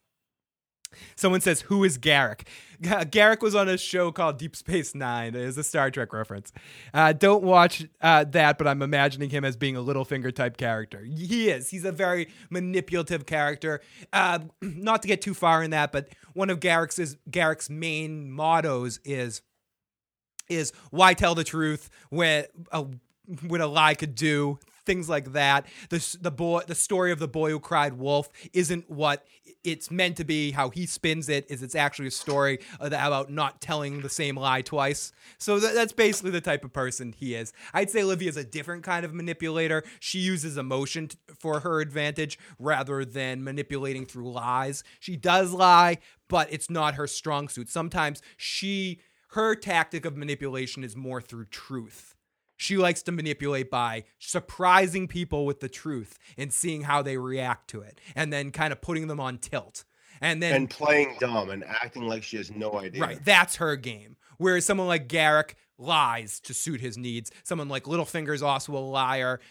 [1.16, 2.48] Someone says, "Who is Garak?"
[2.82, 5.36] Garak was on a show called Deep Space Nine.
[5.36, 6.52] It is a Star Trek reference.
[6.94, 11.04] Uh, don't watch uh, that, but I'm imagining him as being a Littlefinger type character.
[11.04, 11.70] He is.
[11.70, 13.82] He's a very manipulative character.
[14.12, 19.00] Uh, not to get too far in that, but one of Garak's Garak's main mottos
[19.06, 19.42] is
[20.50, 22.86] is why tell the truth when a
[23.48, 25.66] when a lie could do things like that.
[25.90, 29.26] The the boy the story of the boy who cried wolf isn't what
[29.64, 30.52] it's meant to be.
[30.52, 34.62] How he spins it is it's actually a story about not telling the same lie
[34.62, 35.12] twice.
[35.38, 37.54] So tha- that's basically the type of person he is.
[37.74, 39.84] I'd say olivia's a different kind of manipulator.
[40.00, 44.84] She uses emotion t- for her advantage rather than manipulating through lies.
[45.00, 47.70] She does lie but it's not her strong suit.
[47.70, 49.00] Sometimes she
[49.34, 52.13] her tactic of manipulation is more through truth.
[52.64, 57.70] She likes to manipulate by surprising people with the truth and seeing how they react
[57.72, 59.84] to it, and then kind of putting them on tilt.
[60.22, 63.02] And then, and playing dumb and acting like she has no idea.
[63.02, 64.16] right, that's her game.
[64.38, 67.32] Whereas someone like Garak lies to suit his needs.
[67.44, 69.42] Someone like Littlefinger is also a liar.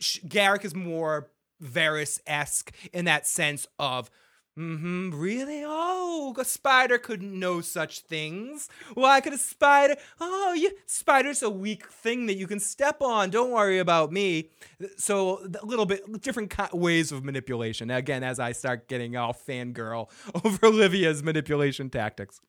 [0.00, 1.28] Garak is more
[1.62, 4.10] Varys esque in that sense of.
[4.56, 5.62] Hmm really?
[5.66, 8.68] Oh, a spider couldn't know such things.
[8.94, 9.96] Why could a spider?
[10.20, 13.30] Oh, yeah, spider's a weak thing that you can step on.
[13.30, 14.50] Don't worry about me.
[14.96, 17.90] So a little bit different ways of manipulation.
[17.90, 20.08] Again, as I start getting all fangirl
[20.44, 22.40] over Olivia's manipulation tactics.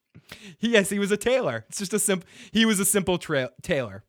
[0.60, 1.66] Yes, he was a tailor.
[1.70, 2.28] It's just a simple.
[2.52, 4.04] He was a simple tra- tailor.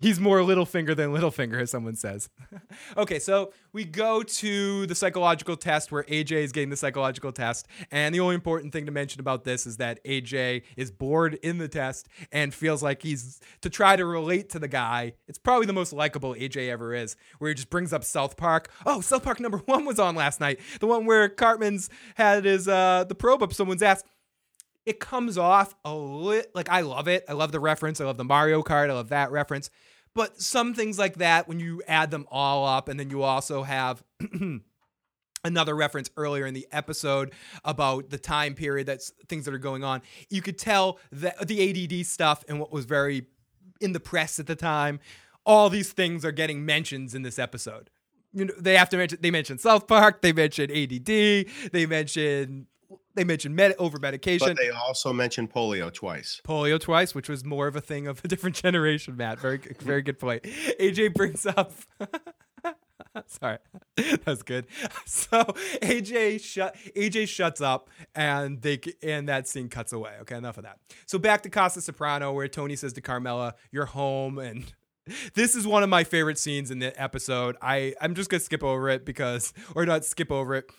[0.00, 2.28] He's more Littlefinger than Littlefinger, as someone says.
[2.96, 7.66] okay, so we go to the psychological test where AJ is getting the psychological test.
[7.90, 11.58] And the only important thing to mention about this is that AJ is bored in
[11.58, 15.14] the test and feels like he's to try to relate to the guy.
[15.26, 18.70] It's probably the most likable AJ ever is, where he just brings up South Park.
[18.86, 20.60] Oh, South Park number one was on last night.
[20.78, 24.04] The one where Cartman's had his uh the probe up someone's ass
[24.88, 27.22] it comes off a lit like I love it.
[27.28, 28.00] I love the reference.
[28.00, 28.88] I love the Mario Kart.
[28.88, 29.68] I love that reference.
[30.14, 33.64] But some things like that, when you add them all up, and then you also
[33.64, 34.02] have
[35.44, 37.32] another reference earlier in the episode
[37.66, 41.84] about the time period that's things that are going on, you could tell that the
[41.84, 43.26] ADD stuff and what was very
[43.82, 45.00] in the press at the time.
[45.44, 47.90] All these things are getting mentions in this episode.
[48.32, 49.18] You know, they have to mention.
[49.20, 50.22] They mention South Park.
[50.22, 51.04] They mention ADD.
[51.72, 52.68] They mention.
[53.18, 56.40] They mentioned med- over medication But they also mentioned polio twice.
[56.46, 59.40] polio twice, which was more of a thing of a different generation, Matt.
[59.40, 60.44] Very, very good point.
[60.44, 61.72] AJ brings up.
[63.26, 63.58] Sorry,
[64.24, 64.66] that's good.
[65.04, 65.42] So
[65.82, 70.12] AJ shut AJ shuts up, and they and that scene cuts away.
[70.22, 70.78] Okay, enough of that.
[71.06, 74.72] So back to Casa Soprano, where Tony says to Carmela, "You're home," and
[75.34, 77.56] this is one of my favorite scenes in the episode.
[77.60, 80.70] I I'm just gonna skip over it because, or not skip over it,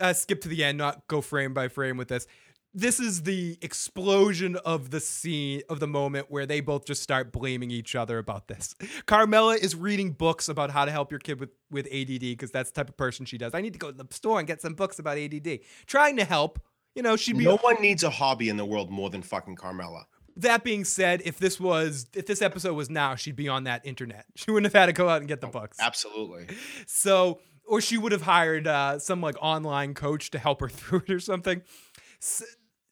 [0.00, 2.26] uh, skip to the end, not go frame by frame with this.
[2.72, 7.32] this is the explosion of the scene of the moment where they both just start
[7.32, 8.74] blaming each other about this.
[9.06, 12.70] Carmela is reading books about how to help your kid with with ADD because that's
[12.70, 13.54] the type of person she does.
[13.54, 15.60] I need to go to the store and get some books about ADD.
[15.86, 16.60] Trying to help.
[16.94, 19.54] You know, she'd be No one needs a hobby in the world more than fucking
[19.56, 20.06] Carmela.
[20.36, 23.84] that being said, if this was if this episode was now, she'd be on that
[23.86, 24.26] internet.
[24.36, 25.78] She wouldn't have had to go out and get the books.
[25.80, 26.46] Absolutely.
[26.86, 27.40] So,
[27.70, 31.10] or she would have hired uh, some like online coach to help her through it
[31.10, 31.62] or something.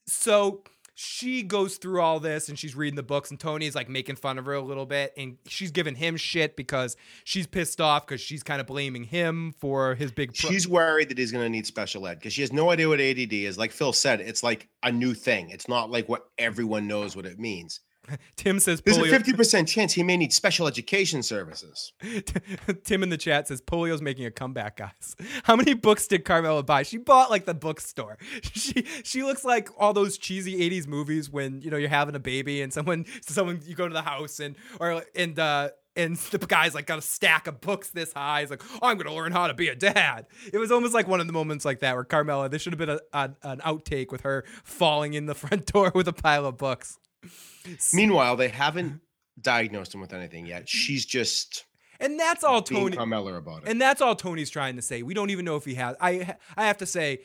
[0.07, 0.63] So,
[1.01, 4.37] she goes through all this and she's reading the books, and Tony's like making fun
[4.37, 8.21] of her a little bit, and she's giving him shit because she's pissed off because
[8.21, 10.35] she's kind of blaming him for his big.
[10.35, 12.89] Pro- She's worried that he's going to need special ed because she has no idea
[12.89, 13.57] what ADD is.
[13.57, 15.51] Like Phil said, it's like a new thing.
[15.51, 17.79] It's not like what everyone knows what it means.
[18.37, 21.93] Tim says There's a 50% chance he may need special education services.
[22.85, 25.17] Tim in the chat says polio's making a comeback, guys.
[25.45, 26.83] How many books did Carmela buy?
[26.83, 28.19] She bought like the bookstore.
[28.53, 32.21] She she looks like all those cheesy '80s movies when you know you're having a
[32.21, 36.39] baby and someone someone you go to the house and or and uh and the
[36.39, 38.41] guy's like got a stack of books this high.
[38.41, 40.27] He's like, oh, I'm gonna learn how to be a dad.
[40.53, 42.49] It was almost like one of the moments like that where Carmela.
[42.49, 45.93] This should have been a, a an outtake with her falling in the front door
[45.95, 46.99] with a pile of books.
[47.93, 49.01] Meanwhile, they haven't
[49.41, 50.69] diagnosed him with anything yet.
[50.69, 51.65] She's just
[52.01, 52.97] And that's all Tony.
[52.97, 53.69] Carmela about it.
[53.69, 55.03] And that's all Tony's trying to say.
[55.03, 55.97] We don't even know if he has.
[56.01, 57.21] I I have to say,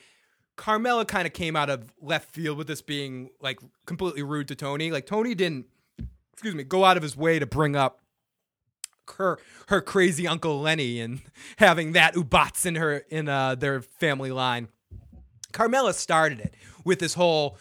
[0.55, 4.55] Carmela kind of came out of left field with this being like completely rude to
[4.55, 4.91] Tony.
[4.91, 5.67] Like Tony didn't,
[6.33, 7.99] excuse me, go out of his way to bring up
[9.17, 9.37] her
[9.67, 11.21] her crazy uncle Lenny and
[11.57, 14.69] having that ubats in her in uh, their family line.
[15.51, 17.57] Carmela started it with this whole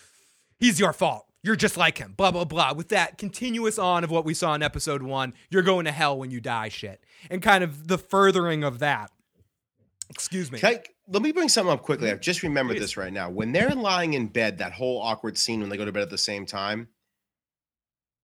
[0.59, 1.27] he's your fault.
[1.43, 2.15] You're just like him.
[2.17, 2.73] Blah blah blah.
[2.73, 6.19] With that continuous on of what we saw in episode 1, you're going to hell
[6.19, 7.05] when you die shit.
[7.31, 9.11] And kind of the furthering of that.
[10.09, 10.61] Excuse me.
[10.63, 12.07] I- let me bring something up quickly.
[12.07, 12.15] Mm-hmm.
[12.15, 12.81] I've just remembered Please.
[12.83, 13.29] this right now.
[13.29, 16.11] When they're lying in bed, that whole awkward scene when they go to bed at
[16.11, 16.89] the same time,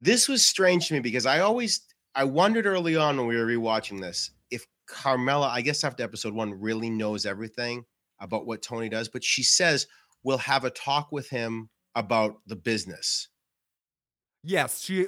[0.00, 1.82] this was strange to me because I always
[2.14, 6.34] I wondered early on when we were rewatching this if Carmela, I guess after episode
[6.34, 7.84] one, really knows everything
[8.20, 9.86] about what Tony does, but she says
[10.22, 11.68] we'll have a talk with him
[11.98, 13.28] about the business.
[14.44, 15.06] Yes, she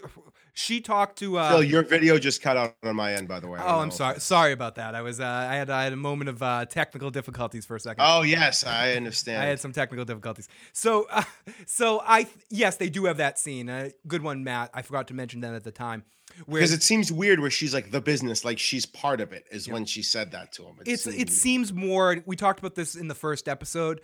[0.52, 3.46] she talked to uh Phil, your video just cut out on my end, by the
[3.46, 3.60] way.
[3.62, 3.94] Oh, I'm know.
[3.94, 4.20] sorry.
[4.20, 4.96] Sorry about that.
[4.96, 7.80] I was uh, I had I had a moment of uh, technical difficulties for a
[7.80, 8.04] second.
[8.06, 9.40] Oh yes, I understand.
[9.40, 10.48] I had some technical difficulties.
[10.72, 11.22] So, uh,
[11.64, 13.70] so I yes, they do have that scene.
[13.70, 14.70] Uh, good one, Matt.
[14.74, 16.02] I forgot to mention that at the time.
[16.46, 19.68] Because it seems weird where she's like the business, like she's part of it, is
[19.68, 20.76] when she said that to him.
[20.80, 21.30] It it's seemed it weird.
[21.30, 22.16] seems more.
[22.26, 24.00] We talked about this in the first episode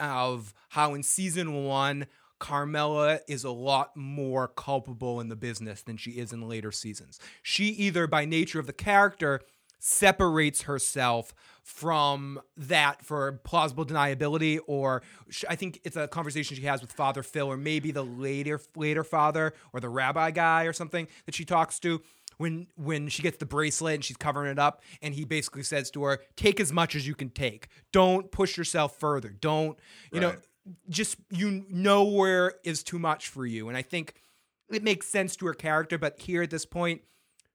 [0.00, 2.06] of how in season one.
[2.44, 7.18] Carmela is a lot more culpable in the business than she is in later seasons.
[7.42, 9.40] She either by nature of the character
[9.78, 11.32] separates herself
[11.62, 15.02] from that for plausible deniability or
[15.48, 19.04] I think it's a conversation she has with Father Phil or maybe the later later
[19.04, 22.02] father or the rabbi guy or something that she talks to
[22.36, 25.90] when when she gets the bracelet and she's covering it up and he basically says
[25.92, 29.78] to her take as much as you can take don't push yourself further don't
[30.12, 30.38] you know Right.
[30.88, 33.68] Just you know where is too much for you.
[33.68, 34.14] And i think
[34.70, 37.02] it makes sense to her character but here at this point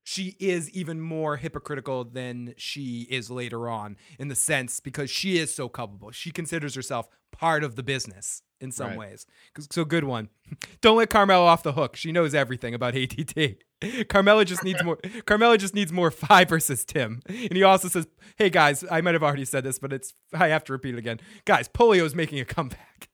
[0.10, 5.38] she is even more hypocritical than she is later on in the sense because she
[5.38, 6.10] is so culpable.
[6.10, 9.00] She considers herself part of the business in some Right.
[9.00, 9.26] ways.
[9.72, 10.30] So good one.
[10.82, 11.96] Don't let carmela off the hook.
[11.96, 13.58] She knows everything about att
[14.10, 17.22] carmela just needs more carmela just needs more fiber says tim.
[17.28, 18.08] And he also says
[18.38, 20.98] hey guys i might have already said this but it's i have to repeat it
[21.00, 21.20] again.
[21.46, 23.08] Guys polio is making a comeback.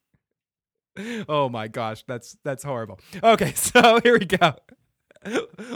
[1.29, 2.99] Oh my gosh that's that's horrible.
[3.23, 4.55] Okay so here we go.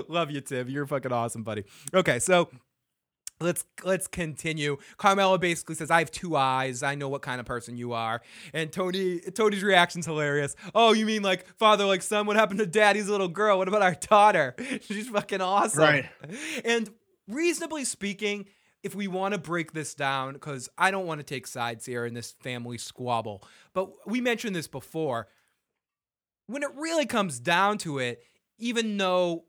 [0.08, 0.70] Love you tim.
[0.70, 1.66] You're fucking awesome buddy.
[1.94, 2.50] Okay so
[3.40, 4.78] let's let's continue.
[4.98, 6.84] Carmela basically says i have two eyes.
[6.84, 8.22] I know what kind of person you are.
[8.54, 10.56] And tony tony's reaction's hilarious.
[10.76, 12.26] Oh you mean like father like son?
[12.26, 13.58] What happened to daddy's little girl?
[13.58, 14.56] What about our daughter?
[14.82, 15.84] She's fucking awesome.
[15.84, 16.06] Right.
[16.66, 16.90] and
[17.28, 18.46] reasonably speaking
[18.82, 22.06] if we want to break this down because i don't want to take sides here
[22.06, 25.28] in this family squabble but we mentioned this before.
[26.48, 28.24] When it really comes down to it
[28.58, 29.46] even though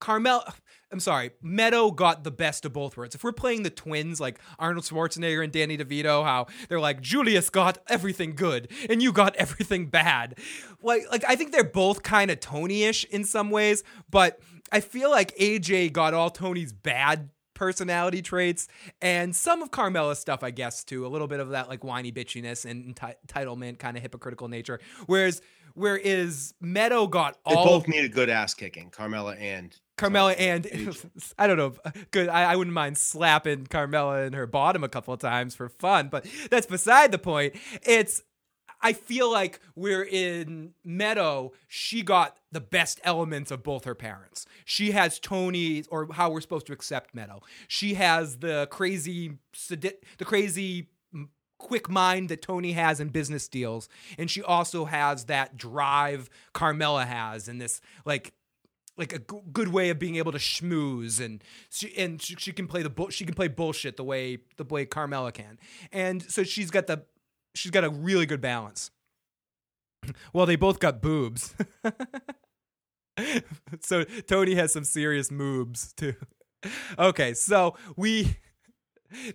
[0.00, 0.44] Carmel,
[0.90, 3.14] I'm sorry, Meadow got the best of both worlds.
[3.14, 7.50] If we're playing the twins like Arnold Schwarzenegger and Danny DeVito, how they're like Julius
[7.50, 10.38] got everything good and you got everything bad.
[10.82, 14.40] Like, like I think they're both kind of Tony-ish in some ways, but
[14.72, 18.68] I feel like AJ got all Tony's bad personality traits
[19.02, 21.04] and some of Carmela's stuff, I guess, too.
[21.06, 24.80] A little bit of that like whiny bitchiness and enti- entitlement kind of hypocritical nature.
[25.06, 25.42] Whereas,
[25.74, 27.64] whereas Meadow got all.
[27.64, 30.66] They both need a good ass kicking, Carmela and Carmela and
[31.38, 31.74] I don't know.
[31.84, 32.28] Uh, good.
[32.28, 36.08] I, I wouldn't mind slapping Carmela in her bottom a couple of times for fun,
[36.08, 37.54] but that's beside the point.
[37.82, 38.22] It's
[38.80, 41.52] I feel like we're in Meadow.
[41.66, 44.46] She got the best elements of both her parents.
[44.64, 47.42] She has Tony, or how we're supposed to accept Meadow.
[47.66, 49.38] She has the crazy,
[49.68, 50.88] the crazy
[51.58, 57.04] quick mind that Tony has in business deals, and she also has that drive Carmela
[57.04, 58.32] has, and this like
[58.98, 62.52] like a g- good way of being able to schmooze and she and she, she
[62.52, 65.58] can play the bull she can play bullshit the way the way Carmela can.
[65.92, 67.04] And so she's got the
[67.54, 68.90] she's got a really good balance.
[70.32, 71.54] well, they both got boobs.
[73.80, 76.14] so Tony has some serious moobs too.
[76.98, 78.36] Okay, so we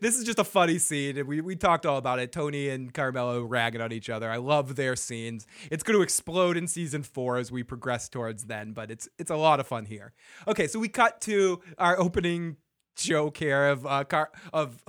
[0.02, 2.32] this is just a funny scene we, we talked all about it.
[2.32, 4.30] Tony and carmela ragging on each other.
[4.30, 5.46] I love their scenes.
[5.72, 9.32] It's going to explode in season four as we progress towards then but it's it's
[9.32, 10.14] a lot of fun here.
[10.48, 12.58] Okay so we cut to our opening
[12.96, 14.84] joke here of uh car of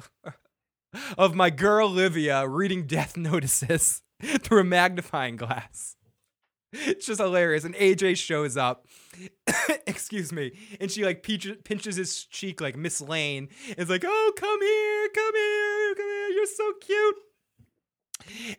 [1.16, 4.02] of my girl livia reading death notices
[4.40, 5.96] through a magnifying glass
[6.74, 7.64] it's just hilarious.
[7.64, 8.86] And aj shows up.
[9.86, 10.52] Excuse me.
[10.80, 13.48] And she like pinches, his cheek like miss lane.
[13.68, 16.28] It's like oh come here come here come here.
[16.28, 17.16] You're so cute.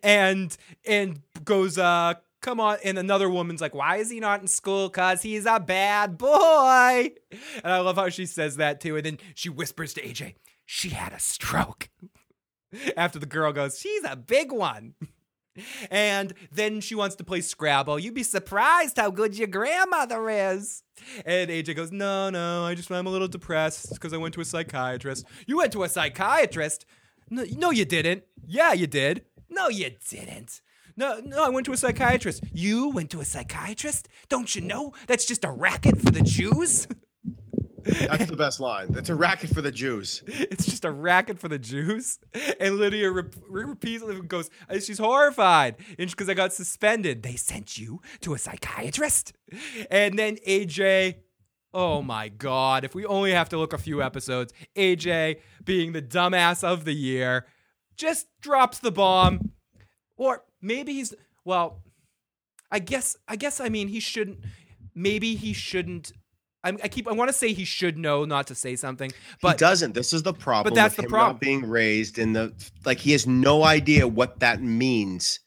[0.04, 0.56] And
[0.86, 2.78] and goes uh come on.
[2.84, 4.90] And another woman's like why is he not in school?
[4.90, 7.12] Cuz he's a bad boy.
[7.64, 8.96] And i love how she says that too.
[8.96, 10.36] And then she whispers to aj
[10.66, 11.90] she had a stroke.
[12.98, 14.96] After the girl goes she's a big one
[15.90, 18.00] and then she wants to play Scrabble.
[18.00, 20.84] You'd be surprised how good your grandmother is.
[21.26, 24.42] And AJ goes, No, no, I just, I'm a little depressed because I went to
[24.42, 25.26] a psychiatrist.
[25.46, 26.86] You went to a psychiatrist?
[27.30, 28.24] No, no, you didn't.
[28.46, 29.26] Yeah, you did.
[29.50, 30.62] No, you didn't.
[30.98, 32.44] No, no, I went to a psychiatrist.
[32.54, 34.08] You went to a psychiatrist?
[34.30, 36.88] Don't you know that's just a racket for the Jews?
[37.86, 38.96] That's the best line.
[38.98, 40.24] It's a racket for the Jews.
[40.26, 42.20] It's just a racket for the Jews.
[42.60, 44.50] And Lydia re- repeats and goes,
[44.82, 45.76] she's horrified.
[46.00, 47.22] And because I got suspended.
[47.24, 49.34] They sent you to a psychiatrist?
[49.92, 51.18] And then AJ,
[51.74, 56.02] oh my God, if we only have to look a few episodes, AJ being the
[56.02, 57.46] dumbass of the year,
[57.98, 59.52] just drops the bomb.
[60.18, 61.14] Or maybe he's,
[61.44, 61.84] well,
[62.72, 64.40] I guess, I guess, I mean, he shouldn't,
[64.96, 66.12] maybe he shouldn't
[66.66, 67.08] I'm, I keep.
[67.08, 69.12] I want to say he should know not to say something,
[69.42, 69.94] but he doesn't.
[69.94, 70.74] This is the problem.
[70.74, 71.36] But that's with the him problem.
[71.36, 72.52] Not being raised in the
[72.86, 75.40] like, he has no idea what that means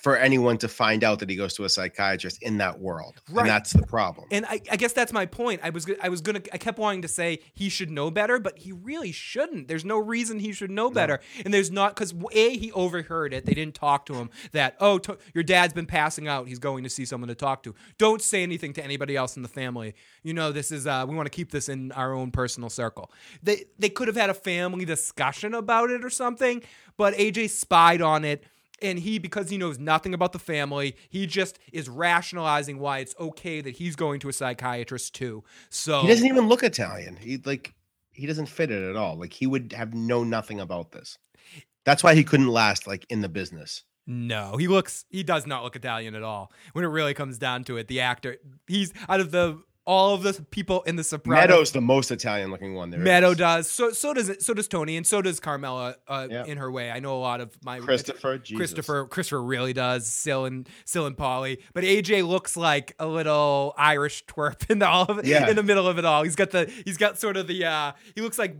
[0.00, 3.42] for anyone to find out that he goes to a psychiatrist in that world, Right.
[3.42, 4.26] and that's the problem.
[4.30, 5.60] And I, I guess that's my point.
[5.64, 8.58] I was I was gonna I kept wanting to say he should know better, but
[8.58, 9.68] he really shouldn't.
[9.68, 13.44] There's no reason he should know better, and there's not because a he overheard it.
[13.44, 16.48] They didn't talk to him that oh to, your dad's been passing out.
[16.48, 17.74] He's going to see someone to talk to.
[17.98, 19.94] Don't say anything to anybody else in the family.
[20.22, 23.10] You know this is uh, we want to keep this in our own personal circle.
[23.42, 26.62] They they could have had a family discussion about it or something,
[26.96, 28.44] but AJ spied on it.
[28.80, 33.14] And he, because he knows nothing about the family, he just is rationalizing why it's
[33.18, 35.42] okay that he's going to a psychiatrist too.
[35.68, 37.16] So He doesn't even look Italian.
[37.16, 37.74] He like
[38.12, 39.16] he doesn't fit it at all.
[39.16, 41.18] Like he would have known nothing about this.
[41.84, 43.84] That's why he couldn't last like in the business.
[44.06, 46.50] no, he looks, he does not look Italian at all.
[46.72, 48.36] When it really comes down to it, the actor,
[48.66, 51.40] he's out of the all of the people in the Sopranos.
[51.40, 53.00] Meadows the most Italian looking one there.
[53.00, 53.38] Meadow is.
[53.38, 53.70] does.
[53.70, 54.42] So so does it.
[54.42, 55.96] So does Tony, and so does Carmela.
[56.06, 56.44] Uh, Yeah.
[56.44, 58.36] in her way, I know a lot of my Christopher.
[58.36, 58.56] Jesus.
[58.58, 60.06] Christopher Christopher really does.
[60.06, 64.86] Sil and Sil and Paulie, but AJ looks like a little Irish twerp in the
[64.86, 65.48] all of it, Yeah.
[65.48, 66.22] in the middle of it all.
[66.22, 68.56] He's got the he's got sort of the uh he looks like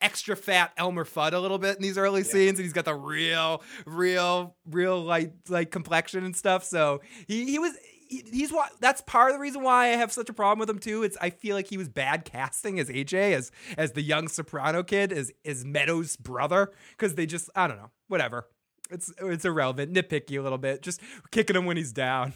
[0.00, 2.94] extra fat Elmer Fudd a little bit in these early scenes, and he's got the
[2.94, 6.64] real real real light like complexion and stuff.
[6.64, 7.72] So he he was.
[8.08, 10.70] He- He's what that's part of the reason why I have such a problem with
[10.70, 11.02] him too.
[11.02, 14.82] It's I feel like he was bad casting as AJ as as the young soprano
[14.82, 18.46] kid as as Meadows' brother because they just I don't know whatever
[18.90, 21.00] it's it's irrelevant, nitpicky a little bit, just
[21.32, 22.32] kicking him when he's down.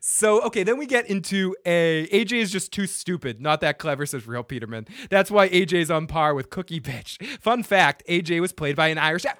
[0.00, 4.04] So okay, then we get into a AJ is just too stupid, not that clever,
[4.06, 4.88] says Real Peterman.
[5.08, 7.24] That's why AJ's on par with Cookie Bitch.
[7.38, 9.24] Fun fact: AJ was played by an Irish.
[9.24, 9.34] ac-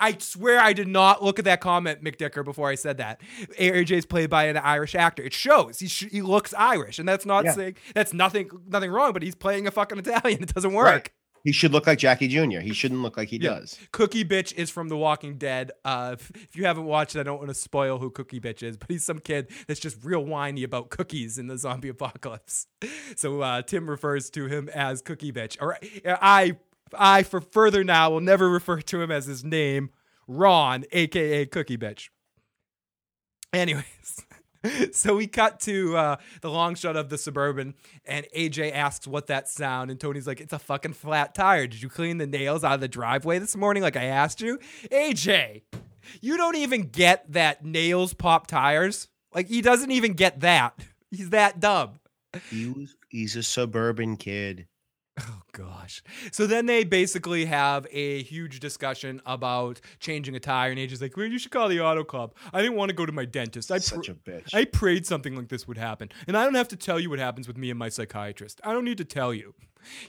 [0.00, 3.20] I swear I did not look at that comment, McDicker, before I said that.
[3.58, 5.22] AJ's played by an Irish actor.
[5.22, 7.52] It shows he sh- he looks Irish, and that's not Yeah.
[7.52, 9.12] saying that's nothing nothing wrong.
[9.12, 10.42] But he's playing a fucking Italian.
[10.42, 10.86] It doesn't work.
[10.86, 11.10] Right.
[11.42, 12.60] He should look like Jackie Jr.
[12.60, 13.54] He shouldn't look like he Yeah.
[13.60, 13.78] does.
[13.92, 15.72] Cookie Bitch is from The Walking Dead.
[15.86, 18.62] Uh, if, if you haven't watched it, I don't want to spoil who Cookie Bitch
[18.62, 22.66] is, but he's some kid that's just real whiny about cookies in the zombie apocalypse.
[23.16, 25.56] So uh, Tim refers to him as Cookie Bitch.
[25.60, 26.58] Or I,
[26.96, 29.90] I for further now will never refer to him as his name,
[30.26, 32.08] Ron, aka Cookie Bitch.
[33.52, 33.84] Anyways.
[34.92, 37.72] So we cut to uh, the long shot of the suburban,
[38.04, 41.66] and AJ asks what that sound, and Tony's like, "It's a fucking flat tire.
[41.66, 44.58] Did you clean the nails out of the driveway this morning, like I asked you?"
[44.92, 45.62] AJ,
[46.20, 49.08] You don't even get that nails pop tires.
[49.34, 50.78] Like he doesn't even get that.
[51.10, 52.00] He's that dumb.
[52.50, 54.66] He was, he's a suburban kid.
[55.20, 56.02] Oh gosh.
[56.32, 61.16] So then they basically have a huge discussion about changing a tire, and AJ's like,
[61.16, 62.34] "Well, you should call the auto club.
[62.52, 63.70] I didn't want to go to my dentist.
[63.70, 64.54] I pr- Such a bitch.
[64.54, 67.18] I prayed something like this would happen, and I don't have to tell you what
[67.18, 68.60] happens with me and my psychiatrist.
[68.64, 69.54] I don't need to tell you."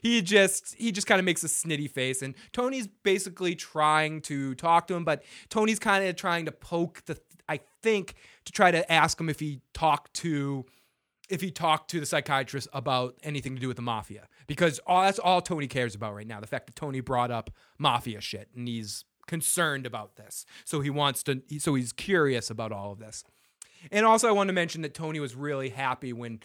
[0.02, 4.54] He just he just kind of makes a snitty face, and Tony's basically trying to
[4.56, 7.18] talk to him, but Tony's kind of trying to poke the
[7.48, 8.16] I think
[8.46, 10.66] to try to ask him if he talked to
[11.32, 15.02] if he talked to the psychiatrist about anything to do with the mafia because all,
[15.04, 18.50] that's all Tony cares about right now the fact that Tony brought up mafia shit
[18.56, 20.46] and he's concerned about this.
[20.66, 23.24] So he wants to so he's curious about all of this.
[23.92, 26.42] And also I want to mention that Tony was really happy when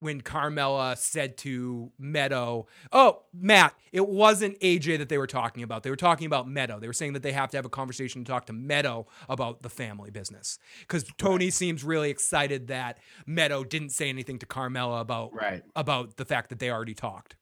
[0.00, 5.82] when Carmela said to Meadow, "Oh, Matt, it wasn't AJ that they were talking about.
[5.82, 6.78] They were talking about Meadow.
[6.78, 9.62] They were saying that they have to have a conversation to talk to Meadow about
[9.62, 15.00] the family business because Tony seems really excited that Meadow didn't say anything to Carmela
[15.00, 15.62] about right.
[15.74, 17.36] about the fact that they already talked."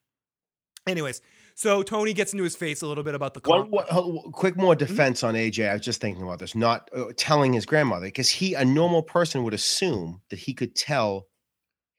[0.87, 1.21] Anyways,
[1.57, 4.33] so Tony gets into his face a little bit about the One, con- one, hold-
[4.33, 5.71] quick more defense on AJ.
[5.71, 9.03] I was just thinking about this, not uh, telling his grandmother, because he, a normal
[9.03, 11.27] person, would assume that he could tell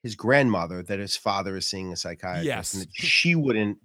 [0.08, 2.86] his grandmother that his father is seeing a psychiatrist, Yes.
[2.94, 3.78] she wouldn't,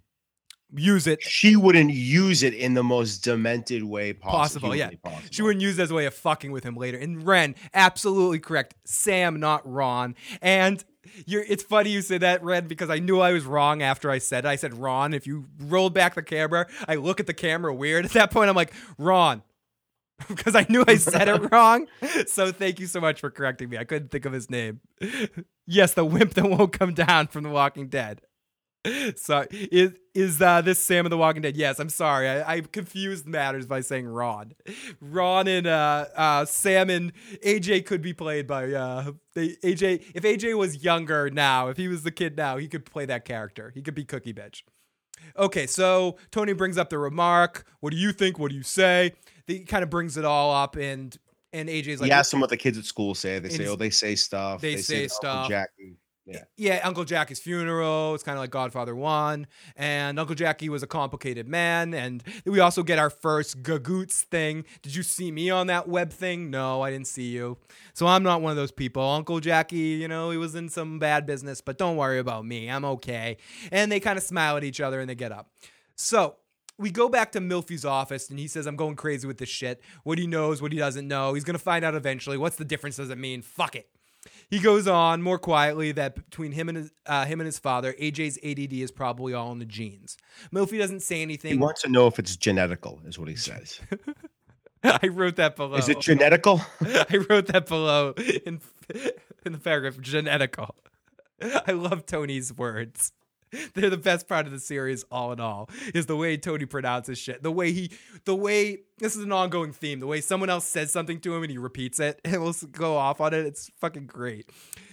[0.73, 1.20] use it.
[1.20, 4.69] she wouldn't use it in the most demented way possible.
[4.69, 4.90] Possible, yeah.
[5.03, 5.28] possible.
[5.32, 6.97] She wouldn't use it as a way of fucking with him later.
[6.97, 8.74] And Ren, absolutely correct.
[8.85, 10.15] Sam, not Ron.
[10.40, 10.82] And
[11.27, 14.19] you're, it's funny you say that, Ren, because I knew I was wrong after I
[14.19, 14.49] said it.
[14.49, 15.12] I said Ron.
[15.12, 18.05] If you rolled back the camera, I look at the camera weird.
[18.05, 19.43] At that point, I'm like, Ron.
[20.28, 21.86] because I knew I said it wrong.
[22.27, 23.78] So thank you so much for correcting me.
[23.78, 24.81] I couldn't think of his name.
[25.65, 28.20] Yes, the wimp that won't come down from The Walking Dead.
[29.15, 31.57] So is is uh, this Sam of the Walking Dead?
[31.57, 32.28] Yes, I'm sorry.
[32.28, 34.55] I, I confused matters by saying Ron.
[35.01, 37.12] Ron and uh, uh, Sam and
[37.47, 40.03] AJ could be played by uh, they, AJ.
[40.16, 43.24] If AJ was younger now, if he was the kid now, he could play that
[43.24, 43.70] character.
[43.73, 44.62] He could be Cookie Bitch.
[45.36, 47.65] Okay, so Tony brings up the remark.
[47.81, 48.39] What do you think?
[48.39, 49.12] What do you say?
[49.47, 51.16] He kind of brings it all up, and
[51.52, 53.39] and AJ's like, he asked them what the kids at school say.
[53.39, 54.60] They say, "Oh, they say stuff.
[54.60, 55.48] they say that Uncle stuff.
[55.48, 55.97] Jackie.
[56.24, 56.44] Yeah.
[56.56, 58.14] yeah, Uncle Jackie's funeral.
[58.14, 59.47] It's kind of like Godfather 1.
[59.77, 61.94] And Uncle Jackie was a complicated man.
[61.94, 64.64] And we also get our first Gagoots thing.
[64.82, 66.48] Did you see me on that web thing?
[66.48, 67.59] No, I didn't see you.
[67.93, 69.02] So I'm not one of those people.
[69.02, 72.70] Uncle Jackie, you know, he was in some bad business, but don't worry about me.
[72.70, 73.36] I'm okay.
[73.73, 75.51] And they kind of smile at each other and they get up.
[75.97, 76.36] So
[76.78, 79.81] we go back to Melfi's office and he says, I'm going crazy with this shit.
[80.05, 81.35] What he knows, what he doesn't know.
[81.35, 82.36] He's going to find out eventually.
[82.36, 82.97] What's the difference?
[82.97, 83.43] Does it mean?
[83.43, 83.89] Fuck it.
[84.49, 87.93] He goes on more quietly that between him and his uh, him and his father,
[87.94, 90.16] AJ's ADD is probably all in the genes.
[90.55, 91.53] Milfy doesn't say anything.
[91.53, 93.81] He wants to know if it's genetical, is what he says.
[94.85, 95.77] I wrote that below.
[95.77, 96.65] Is it genetical?
[97.11, 98.61] I wrote that below in
[99.44, 99.97] in the paragraph.
[99.97, 100.70] Genetical.
[101.66, 103.12] I love Tony's words.
[103.74, 107.19] They're the best part of the series, all in all, is the way Tony pronounces
[107.19, 107.43] shit.
[107.43, 107.91] The way he,
[108.24, 110.01] the way this is an ongoing theme.
[110.01, 112.97] The way someone else says something to him and he repeats it and will go
[112.97, 113.45] off on it.
[113.45, 114.49] It's fucking great.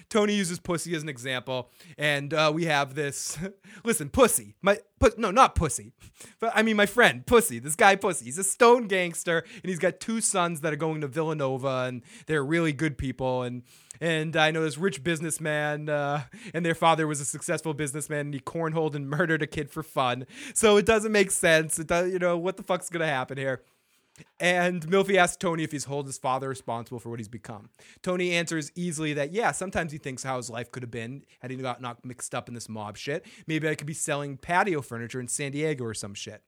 [0.09, 3.37] Tony uses pussy as an example, and uh, we have this.
[3.83, 5.91] listen, pussy, my pu- no, not pussy,
[6.39, 7.59] but I mean my friend, pussy.
[7.59, 8.25] This guy, pussy.
[8.25, 12.01] He's a stone gangster, and he's got two sons that are going to Villanova, and
[12.25, 13.43] they're really good people.
[13.43, 13.61] And
[14.01, 16.23] and I know this rich businessman, uh,
[16.53, 19.83] and their father was a successful businessman, and he cornholed and murdered a kid for
[19.83, 20.25] fun.
[20.53, 21.79] So it doesn't make sense.
[21.79, 23.63] It does, you know, what the fuck's gonna happen here?
[24.39, 27.69] And Melfi asks Tony if he's hold his father responsible for what he's become.
[28.01, 31.51] Tony answers easily that yeah, sometimes he thinks how his life could have been had
[31.51, 33.25] he got not mixed up in this mob shit.
[33.47, 36.43] Maybe I could be selling patio furniture in San Diego or some shit.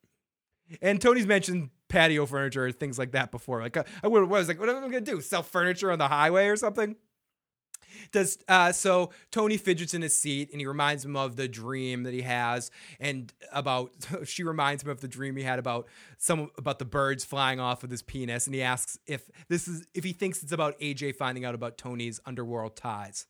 [0.81, 3.61] And Tony's mentioned patio furniture or things like that before.
[3.61, 5.21] Like uh, I would- was like, what am I gonna do?
[5.21, 6.95] Sell furniture on the highway or something?
[8.11, 12.03] Does uh, so Tony fidgets in his seat and he reminds him of the dream
[12.03, 13.91] that he has and about
[14.25, 15.87] she reminds him of the dream he had about
[16.17, 19.85] some about the birds flying off with his penis and he asks if this is
[19.93, 23.27] if he thinks it's about AJ finding out about Tony's underworld ties.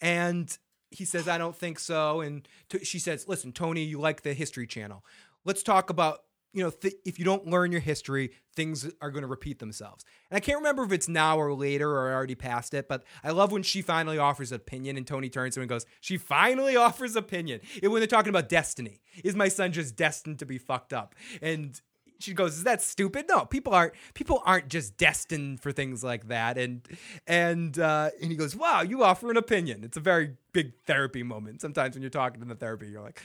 [0.00, 0.56] And
[0.90, 4.34] he says I don't think so and t- she says listen Tony you like the
[4.34, 5.04] history channel.
[5.44, 6.20] Let's talk about
[6.52, 10.04] you know, th- if you don't learn your history, things are going to repeat themselves.
[10.30, 13.30] And I can't remember if it's now or later or already past it, but I
[13.30, 16.76] love when she finally offers opinion and Tony turns to him and goes, She finally
[16.88, 17.60] offers opinion.
[17.82, 21.14] And when they're talking about destiny, is my son just destined to be fucked up?
[21.42, 21.80] And
[22.18, 23.26] she goes, "Is that stupid?
[23.28, 23.94] No, people aren't.
[24.14, 26.86] People aren't just destined for things like that." And
[27.26, 31.22] and uh, and he goes, "Wow, you offer an opinion." It's a very big therapy
[31.22, 31.60] moment.
[31.60, 33.22] Sometimes when you're talking in the therapy, you're like,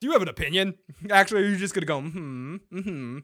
[0.00, 0.74] "Do you have an opinion?"
[1.10, 3.18] Actually, you're just gonna go, "Hmm, hmm."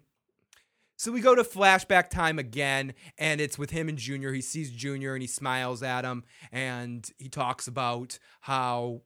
[0.96, 4.32] So we go to flashback time again, and it's with him and Junior.
[4.32, 9.02] He sees Junior and he smiles at him, and he talks about how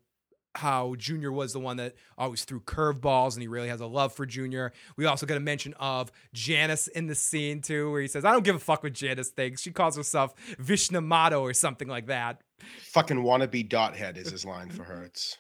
[0.59, 4.13] how Junior was the one that always threw curveballs and he really has a love
[4.13, 4.73] for Junior.
[4.97, 8.33] We also get a mention of Janice in the scene too, where he says, I
[8.33, 9.63] don't give a fuck what Janice thinks.
[9.63, 12.43] She calls herself Vishnamato or something like that.
[12.81, 15.05] Fucking wannabe dot head is his line for her.
[15.05, 15.37] It's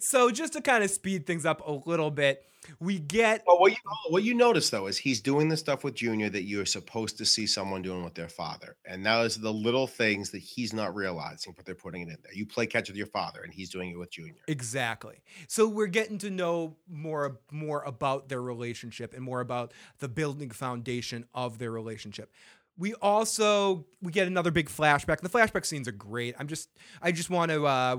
[0.00, 2.44] So just to kind of speed things up a little bit,
[2.78, 3.78] we get But what you
[4.08, 7.24] what you notice though is he's doing the stuff with Junior that you're supposed to
[7.24, 10.94] see someone doing with their father, and that is the little things that he's not
[10.94, 12.32] realizing, but they're putting it in there.
[12.32, 14.42] You play catch with your father, and he's doing it with Junior.
[14.46, 15.22] Exactly.
[15.48, 20.50] So we're getting to know more more about their relationship and more about the building
[20.50, 22.32] foundation of their relationship.
[22.78, 25.20] We also we get another big flashback.
[25.20, 26.36] The flashback scenes are great.
[26.38, 26.70] I'm just
[27.02, 27.96] I just want to uh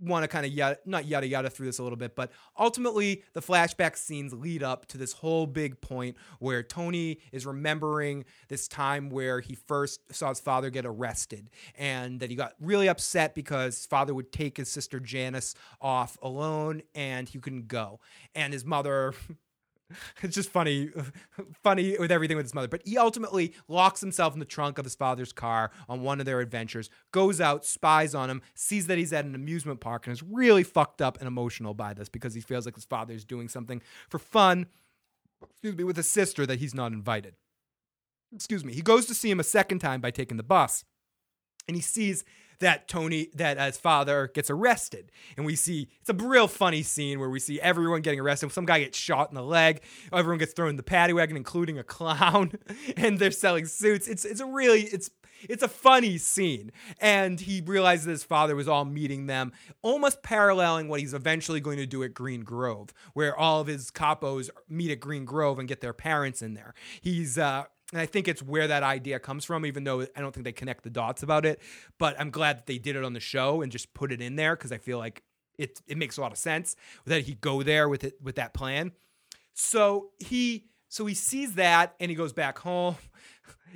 [0.00, 3.22] want to kind of yada, not yada yada through this a little bit, but ultimately
[3.32, 8.68] the flashback scenes lead up to this whole big point where Tony is remembering this
[8.68, 13.34] time where he first saw his father get arrested and that he got really upset
[13.34, 18.00] because his father would take his sister Janice off alone and he couldn't go.
[18.34, 19.14] And his mother
[20.22, 20.90] it's just funny
[21.62, 22.68] funny with everything with his mother.
[22.68, 26.26] But he ultimately locks himself in the trunk of his father's car on one of
[26.26, 30.12] their adventures goes out spies on him sees that he's at an amusement park and
[30.12, 33.24] is really fucked up and emotional by this because he feels like his father is
[33.24, 34.66] doing something for fun
[35.50, 37.34] excuse me with a sister that he's not invited.
[38.34, 38.74] Excuse me.
[38.74, 40.84] He goes to see him a second time by taking the bus
[41.66, 42.24] and he sees
[42.60, 45.10] that Tony, that his father gets arrested.
[45.36, 48.52] And we see, it's a real funny scene where we see everyone getting arrested.
[48.52, 49.82] Some guy gets shot in the leg.
[50.12, 52.52] Everyone gets thrown in the paddy wagon, including a clown.
[52.96, 54.08] and they're selling suits.
[54.08, 55.10] It's, it's a really, it's,
[55.48, 56.72] it's a funny scene.
[57.00, 59.52] And he realizes his father was all meeting them,
[59.82, 63.90] almost paralleling what he's eventually going to do at Green Grove, where all of his
[63.90, 66.74] capos meet at Green Grove and get their parents in there.
[67.00, 70.34] He's, uh, and I think it's where that idea comes from, even though I don't
[70.34, 71.60] think they connect the dots about it.
[71.98, 74.36] But I'm glad that they did it on the show and just put it in
[74.36, 75.22] there because I feel like
[75.56, 78.52] it it makes a lot of sense that he go there with it with that
[78.52, 78.92] plan.
[79.54, 82.96] So he so he sees that and he goes back home.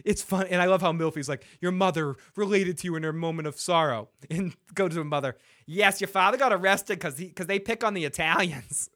[0.06, 3.12] It's fun, and I love how Melfi's like, "Your mother related to you in her
[3.12, 5.36] moment of sorrow," and go to the mother.
[5.66, 8.88] Yes, your father got arrested because he because they pick on the Italians,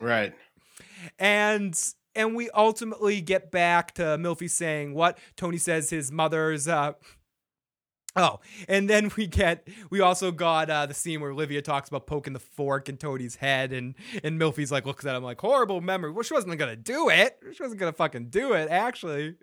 [0.00, 0.32] right?
[1.18, 1.76] And
[2.14, 6.68] and we ultimately get back to Melfi saying what Tony says his mother's.
[6.68, 6.92] Uh,
[8.16, 12.06] oh, and then we get we also got uh, the scene where Olivia talks about
[12.06, 15.80] poking the fork in Tony's head, and and Melfi's like looks at him like horrible
[15.80, 16.10] memory.
[16.10, 17.38] Well, she wasn't gonna do it.
[17.52, 19.36] She wasn't gonna fucking do it, actually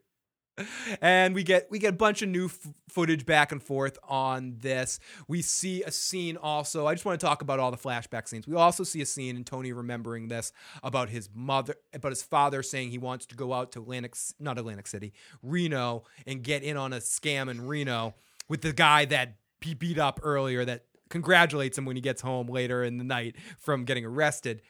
[1.02, 4.58] and we get we get a bunch of new f- footage back and forth on
[4.60, 5.00] this.
[5.28, 6.88] We see a scene also.
[6.88, 8.48] I just want to talk about all the flashback scenes.
[8.48, 10.52] We also see a scene in Tony remembering this
[10.84, 14.58] about his mother, about his father saying he wants to go out to Atlantic, not
[14.58, 18.16] Atlantic City, Reno, and get in on a scam in Reno
[18.50, 20.66] with the guy that he beat up earlier.
[20.66, 24.62] That congratulates him when he gets home later in the night from getting arrested.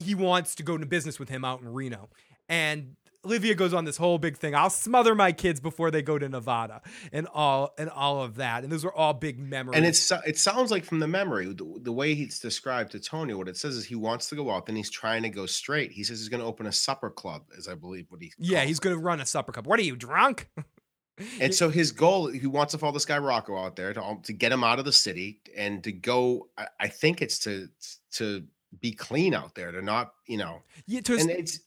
[0.00, 2.10] He wants to go into business with him out in Reno,
[2.48, 4.54] and Olivia goes on this whole big thing.
[4.54, 6.82] I'll smother my kids before they go to Nevada,
[7.12, 8.62] and all and all of that.
[8.62, 9.76] And those are all big memories.
[9.76, 13.34] And it's it sounds like from the memory, the, the way he's described to Tony,
[13.34, 15.92] what it says is he wants to go out, and he's trying to go straight.
[15.92, 18.32] He says he's going to open a supper club, as I believe what he.
[18.38, 19.66] Yeah, he's going to run a supper club.
[19.66, 20.48] What are you drunk?
[21.40, 24.32] and so his goal, he wants to follow this guy Rocco out there to to
[24.32, 26.48] get him out of the city and to go.
[26.58, 27.68] I, I think it's to
[28.12, 28.44] to
[28.80, 30.62] be clean out there, to not you know.
[30.86, 31.60] Yeah, to and it's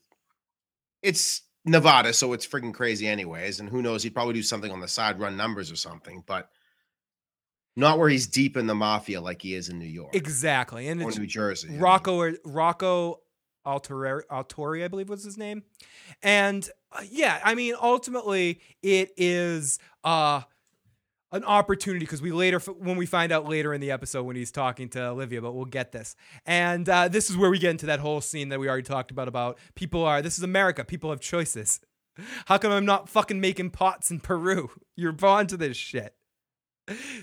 [1.01, 3.60] it's Nevada, so it's freaking crazy anyways.
[3.60, 6.49] And who knows, he'd probably do something on the side, run numbers or something, but
[7.76, 10.15] not where he's deep in the mafia like he is in New York.
[10.15, 10.88] Exactly.
[10.88, 11.77] And or New Jersey.
[11.77, 13.19] Rocco Rocco
[13.65, 15.64] Altori, Altori, I believe was his name.
[16.23, 20.41] And uh, yeah, I mean, ultimately it is uh
[21.32, 24.52] an opportunity because we later when we find out later in the episode when he's
[24.52, 26.16] talking to Olivia, but we'll get this.
[26.45, 29.12] And uh, this is where we get into that whole scene that we already talked
[29.12, 29.28] about.
[29.28, 30.86] About people are this is America.
[30.86, 31.82] People have choices.
[32.45, 34.72] How come I'm not fucking making pots in Peru?
[34.95, 36.16] You're born to this shit.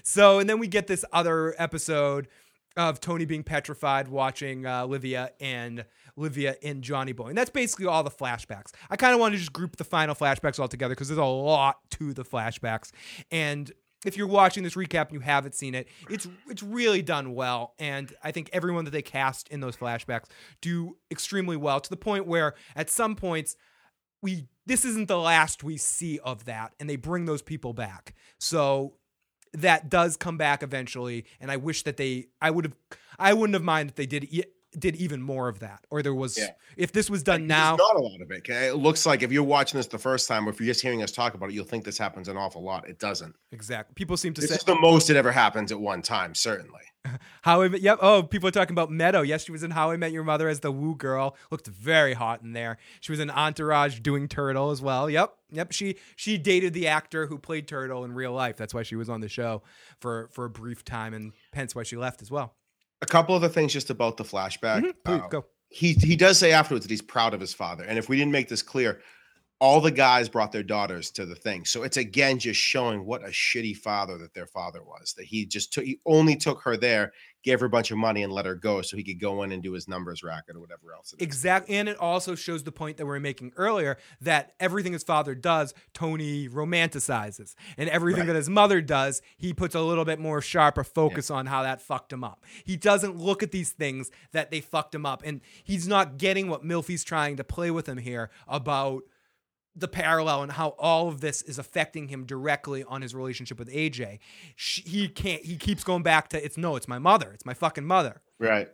[0.03, 2.29] So and then we get this other episode
[2.77, 5.85] of Tony being petrified watching uh, Olivia and
[6.19, 7.29] Olivia and Johnny Boy.
[7.29, 8.73] And that's basically all the flashbacks.
[8.91, 11.25] I kind of want to just group the final flashbacks all together because there's a
[11.25, 12.91] lot to the flashbacks.
[13.31, 13.73] And
[14.05, 17.75] if you're watching this recap and you haven't seen it, it's it's really done well,
[17.79, 20.27] and I think everyone that they cast in those flashbacks
[20.61, 23.57] do extremely well to the point where at some points
[24.23, 28.15] we this isn't the last we see of that, and they bring those people back.
[28.39, 28.95] So
[29.53, 32.77] that does come back eventually, and I wish that they I would have
[33.19, 34.45] I wouldn't have minded if they did
[34.79, 36.51] did even more of that, or there was Yeah.
[36.77, 37.77] if this was done now.
[37.77, 38.39] not a lot of it.
[38.39, 40.83] Okay, it looks like if you're watching this the first time, or if you're just
[40.83, 42.89] hearing us talk about it, you'll think this happens an awful lot.
[42.89, 43.35] It doesn't.
[43.53, 43.95] Exactly.
[43.95, 46.81] People seem to This say is the most it ever happens at one time, certainly.
[47.43, 47.83] How I Met.
[47.83, 47.99] Yep.
[48.01, 49.21] Oh, people are talking about Meadow.
[49.23, 51.37] Yes, she was in How I Met Your Mother as the woo girl.
[51.51, 52.79] Looked very hot in there.
[53.01, 55.11] She was in Entourage doing Turtle as well.
[55.11, 55.35] Yep.
[55.51, 55.73] Yep.
[55.73, 58.57] She she dated the actor who played Turtle in real life.
[58.57, 59.63] That's why she was on the show
[60.01, 62.55] for for a brief time, and hence why she left as well.
[63.05, 64.81] A couple other things just about the flashback.
[64.83, 64.95] Mhm.
[65.05, 65.45] Please Uh, go.
[65.69, 68.33] he he does say afterwards that he's proud of his father, and if we didn't
[68.33, 69.03] make this clear,
[69.61, 71.65] all the guys brought their daughters to the thing.
[71.67, 75.13] So it's again just showing what a shitty father that their father was.
[75.19, 77.13] That he just took he only took her there,
[77.45, 79.53] gave her a bunch of money, and let her go so he could go in
[79.53, 81.15] and do his numbers racket or whatever else.
[81.19, 81.77] Exactly.
[81.77, 85.35] And it also shows the point that we were making earlier that everything his father
[85.35, 87.55] does, Tony romanticizes.
[87.77, 88.29] And everything Right.
[88.29, 91.83] that his mother does, he puts a little bit more sharper focus on how that
[91.83, 92.45] fucked him up.
[92.65, 95.23] He doesn't look at these things that they fucked him up.
[95.25, 99.03] And he's not getting what Melfi's trying to play with him here about
[99.77, 103.69] the parallel and how all of this is affecting him directly on his relationship with
[103.69, 104.19] AJ.
[104.55, 107.33] Sh- He can't, he keeps going back to, it's no, it's my mother.
[107.33, 108.69] It's my fucking mother Right.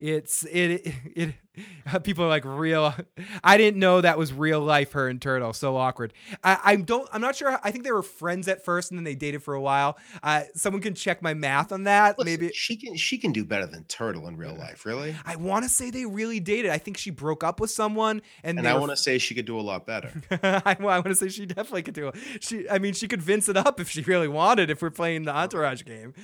[0.00, 1.34] It's it, it it
[2.02, 2.94] people are like real
[3.44, 6.12] i didn't know that was real life her and turtle so awkward
[6.42, 9.04] i i don't i'm not sure i think they were friends at first and then
[9.04, 12.52] they dated for a while uh someone can check my math on that Listen, maybe
[12.54, 15.14] she can she can do better than Turtle in real life, really.
[15.26, 18.58] i want to say they really dated i think she broke up with someone and,
[18.58, 20.12] And I want to say she could do a lot better.
[20.42, 22.14] I, want to say she definitely could do it.
[22.40, 24.70] She, I mean, she could vince it up if she really wanted.
[24.70, 26.14] If we're playing the entourage game,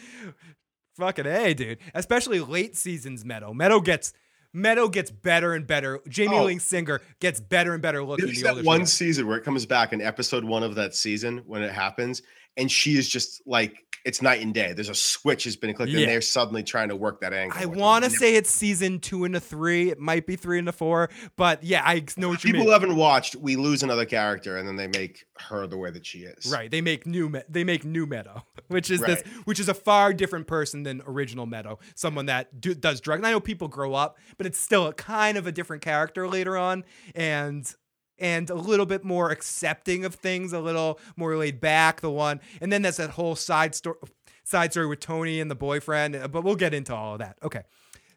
[0.96, 1.78] fucking a, dude.
[1.94, 3.52] Especially late seasons, Meadow.
[3.52, 4.12] Meadow gets
[4.52, 6.00] Meadow gets better and better.
[6.08, 6.44] Jamie Oh.
[6.44, 8.26] Lee Singer gets better and better looking.
[8.26, 8.92] There's The that one gets.
[8.94, 12.22] season where it comes back in episode one of that season when it happens,
[12.56, 14.72] and she is just like it's night and day.
[14.72, 16.00] There's a switch has been clicked, Yeah.
[16.00, 17.58] and they're suddenly trying to work that angle.
[17.60, 19.90] I want to say it's season two and a three.
[19.90, 22.72] It might be three and a four, but yeah, I know what you people mean.
[22.72, 23.36] haven't watched.
[23.36, 26.46] We lose another character, and then they make her the way that she is.
[26.50, 29.74] Right, they make new Me- they make new Meadow, which is this, which is a
[29.74, 31.78] far different person than original Meadow.
[31.96, 33.18] Someone that do, does drugs.
[33.18, 36.28] And I know people grow up, but it's still a kind of a different character
[36.28, 36.84] later on,
[37.14, 37.70] and
[38.18, 42.00] and a little bit more accepting of things, a little more laid back.
[42.00, 43.96] The one, and then there's that whole side story,
[44.44, 46.16] side story with Tony and the boyfriend.
[46.16, 47.36] uh, But we'll get into all of that.
[47.42, 47.62] Okay,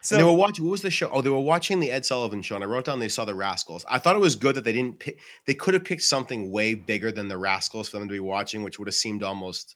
[0.02, 0.66] so and they were watching.
[0.66, 1.10] What was the show?
[1.12, 3.36] Oh, they were watching the Ed Sullivan show, and I wrote down they saw the
[3.36, 3.86] Rascals.
[3.90, 5.20] I thought it was good that they didn't pick.
[5.46, 8.64] They could have picked something way bigger than the Rascals for them to be watching,
[8.64, 9.76] which would have seemed almost.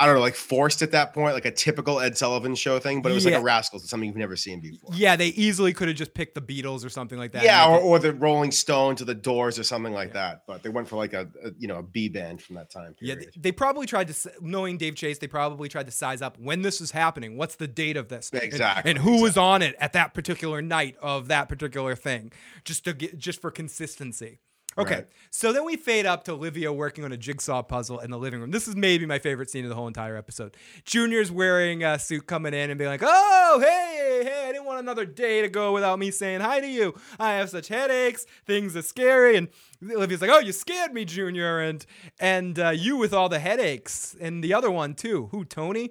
[0.00, 3.02] I don't know, like forced at that point, like a typical Ed Sullivan show thing,
[3.02, 3.32] but it was Yeah.
[3.32, 4.90] like a Rascals, something you've never seen before.
[4.94, 7.42] yeah, they easily could have just picked the Beatles or something like that.
[7.44, 10.44] Yeah, or, or the Rolling Stones or the Doors or something like that.
[10.46, 12.96] But they went for like a, a you know a B band from that time
[13.00, 16.38] Yeah, they, they probably tried to, knowing Dave Chase, they probably tried to size up
[16.38, 17.36] when this was happening.
[17.36, 18.30] What's the date of this?
[18.32, 22.32] Exactly, And, who was on it at that particular night of that particular thing,
[22.64, 24.40] just to get, just for consistency.
[24.80, 25.06] Okay, Right.
[25.30, 28.40] so then we fade up to Olivia working on a jigsaw puzzle in the living
[28.40, 28.50] room.
[28.50, 30.56] This is maybe my favorite scene of the whole entire episode.
[30.84, 34.80] Junior's wearing a suit coming in and being like, "Oh, hey, hey, I didn't want
[34.80, 36.94] another day to go without me saying hi to you.
[37.18, 38.26] I have such headaches.
[38.46, 39.48] Things are scary." And
[39.90, 41.84] Olivia's like, "Oh, you scared me, Junior, and
[42.18, 45.28] and uh, you with all the headaches, and the other one too.
[45.32, 45.90] Who, Tony?"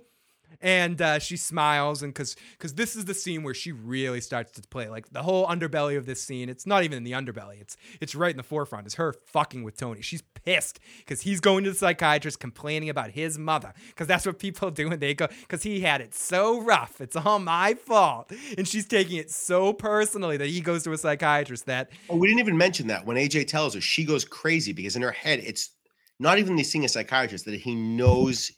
[0.61, 4.52] And uh, she smiles, and because because this is the scene where she really starts
[4.53, 6.49] to play like the whole underbelly of this scene.
[6.49, 8.86] It's not even in the underbelly; it's it's right in the forefront.
[8.86, 10.02] is her fucking with Tony.
[10.02, 14.40] She's pissed because he's going to the psychiatrist complaining about his mother because that's what
[14.40, 16.99] people do when they go because he had it so rough.
[16.99, 20.98] It's all my fault, and she's taking it so personally that he goes to a
[20.98, 24.73] psychiatrist that Oh, we didn't even mention that when AJ tells her, she goes crazy
[24.73, 25.72] because in her head, it's
[26.19, 28.52] not even the seeing a psychiatrist that he knows,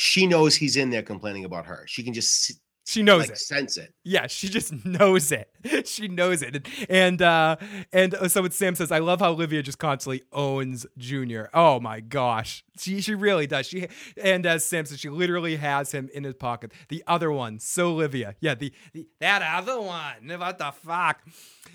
[0.00, 1.82] she knows he's in there complaining about her.
[1.88, 2.52] She can just
[2.88, 3.38] she knows like it.
[3.38, 3.92] sense it.
[4.02, 5.50] Yeah, she just knows it.
[5.84, 6.66] She knows it.
[6.88, 7.56] And uh
[7.92, 11.50] and uh, so what Sam says, I love how Olivia just constantly owns Junior.
[11.52, 12.64] Oh my gosh.
[12.78, 13.66] She she really does.
[13.66, 16.72] She and as Sam says, she literally has him in his pocket.
[16.88, 18.36] The other one, so Olivia.
[18.40, 20.38] Yeah, the, the that other one.
[20.38, 21.20] What the fuck?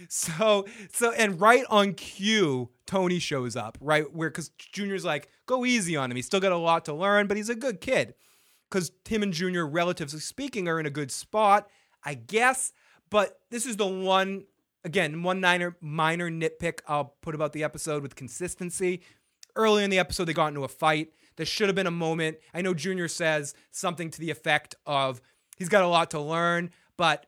[0.10, 4.12] So so and right on cue, Tony shows up, right?
[4.12, 6.16] Where cause Junior's like, go easy on him.
[6.16, 8.16] He's still got a lot to learn, but he's a good kid
[8.74, 11.70] because Tim and Junior, relatively speaking, are in a good spot,
[12.04, 12.74] I guess.
[13.12, 14.46] But this is the one,
[14.84, 19.04] again, one minor, minor nitpick I'll put about the episode with consistency.
[19.56, 21.10] Early in the episode, they got into a fight.
[21.36, 22.38] There should have been a moment.
[22.52, 25.22] I know Junior says something to the effect of
[25.56, 27.28] he's got a lot to learn, but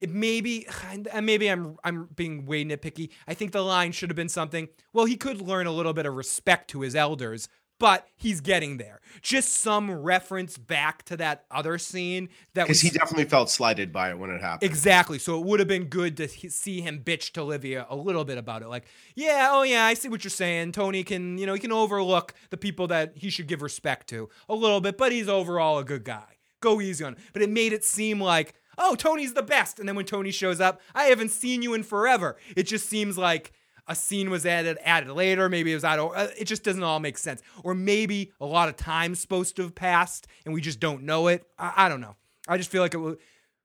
[0.00, 0.66] it maybe
[1.12, 3.10] and maybe I'm I'm being way nitpicky.
[3.26, 4.68] I think the line should have been something.
[4.92, 7.48] Well, he could learn a little bit of respect to his elders,
[7.78, 9.00] but he's getting there.
[9.22, 13.92] Just some reference back to that other scene that Because was he definitely felt slighted
[13.92, 14.68] by it when it happened.
[14.68, 15.18] Exactly.
[15.18, 18.38] So it would have been good to see him bitch to Olivia a little bit
[18.38, 18.68] about it.
[18.68, 20.72] Like, yeah, oh yeah, I see what you're saying.
[20.72, 24.28] Tony can, you know, he can overlook the people that he should give respect to
[24.48, 26.36] a little bit, but he's overall a good guy.
[26.60, 27.22] Go easy on him.
[27.32, 29.78] But it made it seem like, oh, Tony's the best.
[29.78, 32.36] And then when Tony shows up, I haven't seen you in forever.
[32.56, 33.52] It just seems like
[33.88, 35.48] a scene was added added later.
[35.48, 35.98] Maybe it was out.
[36.14, 37.42] uh, It just doesn't all make sense.
[37.64, 41.28] Or maybe a lot of time's supposed to have passed and we just don't know
[41.28, 41.44] it.
[41.58, 42.14] I, I don't know.
[42.46, 43.16] I just feel like it was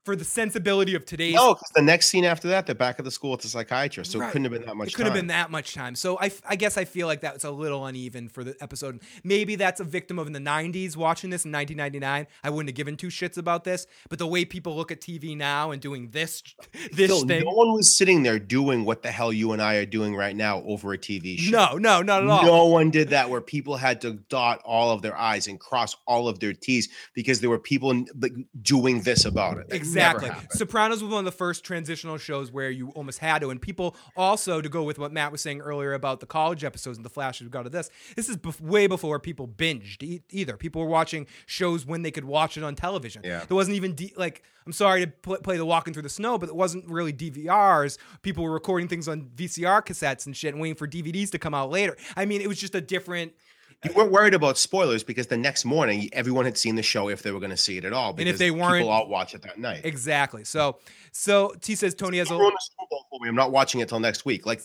[0.04, 3.06] for the sensibility of today's No, because the next scene after that, they're back at
[3.06, 4.12] the school with the psychiatrist.
[4.12, 4.28] So Right.
[4.28, 4.90] it couldn't have been that much time.
[4.90, 5.96] it could have been that much time.
[5.96, 9.00] So I, I guess I feel like that was a little uneven for the episode.
[9.24, 12.28] Maybe that's a victim of in the 90s watching this in 1999.
[12.44, 13.88] I wouldn't have given two shits about this.
[14.10, 16.44] But the way people look at TV now and doing this
[16.92, 17.46] this Phil, thing.
[17.46, 20.36] no one was sitting there doing what the hell you and I are doing right
[20.36, 21.52] now over a TV show.
[21.52, 22.44] No, no, not at all.
[22.44, 25.96] No one did that where people had to dot all of their I's and cross
[26.08, 28.04] all of their T's because there were people
[28.62, 29.68] doing this about it.
[29.93, 30.30] Never Exactly.
[30.52, 33.50] Sopranos was one of the first transitional shows where you almost had to.
[33.50, 36.98] And people also, to go with what Matt was saying earlier about the college episodes
[36.98, 40.22] and the flashes we got of this, this is bef- way before people binged e-
[40.30, 40.58] either.
[40.58, 43.22] People were watching shows when they could watch it on television.
[43.24, 43.44] Yeah.
[43.46, 46.38] There wasn't even, D- like, I'm sorry to pl- play the walking through the snow,
[46.38, 47.98] but it wasn't really DVRs.
[48.22, 51.54] People were recording things on VCR cassettes and shit and waiting for DVDs to come
[51.54, 51.98] out later.
[52.16, 53.34] I mean, it was just a different.
[53.86, 57.22] You weren't worried about spoilers because the next morning everyone had seen the show if
[57.22, 58.16] they were going to see it at all.
[58.18, 59.82] And if they weren't- people all watch it that night.
[59.84, 60.44] Exactly.
[60.44, 60.78] So,
[61.12, 62.32] so T says Tony has a.
[62.32, 63.30] Don't ruin the Super Bowl for me.
[63.30, 64.46] I'm not watching it till next week.
[64.46, 64.62] Like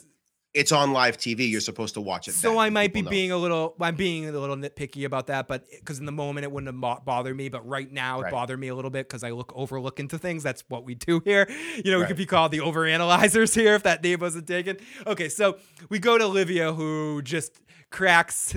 [0.54, 1.48] it's on live TV.
[1.50, 2.32] You're supposed to watch it.
[2.32, 2.58] So then.
[2.58, 3.10] I might be know.
[3.10, 6.44] being a little, I'm being a little nitpicky about that, but because in the moment
[6.44, 8.32] it wouldn't have bothered me, but right now it Right.
[8.32, 10.42] bothered me a little bit because I look overlook into things.
[10.42, 11.46] That's what we do here.
[11.84, 14.78] You know, we could be called the overanalyzers here if that name wasn't taken.
[15.06, 15.58] Okay, so
[15.90, 18.56] we go to Olivia who just cracks.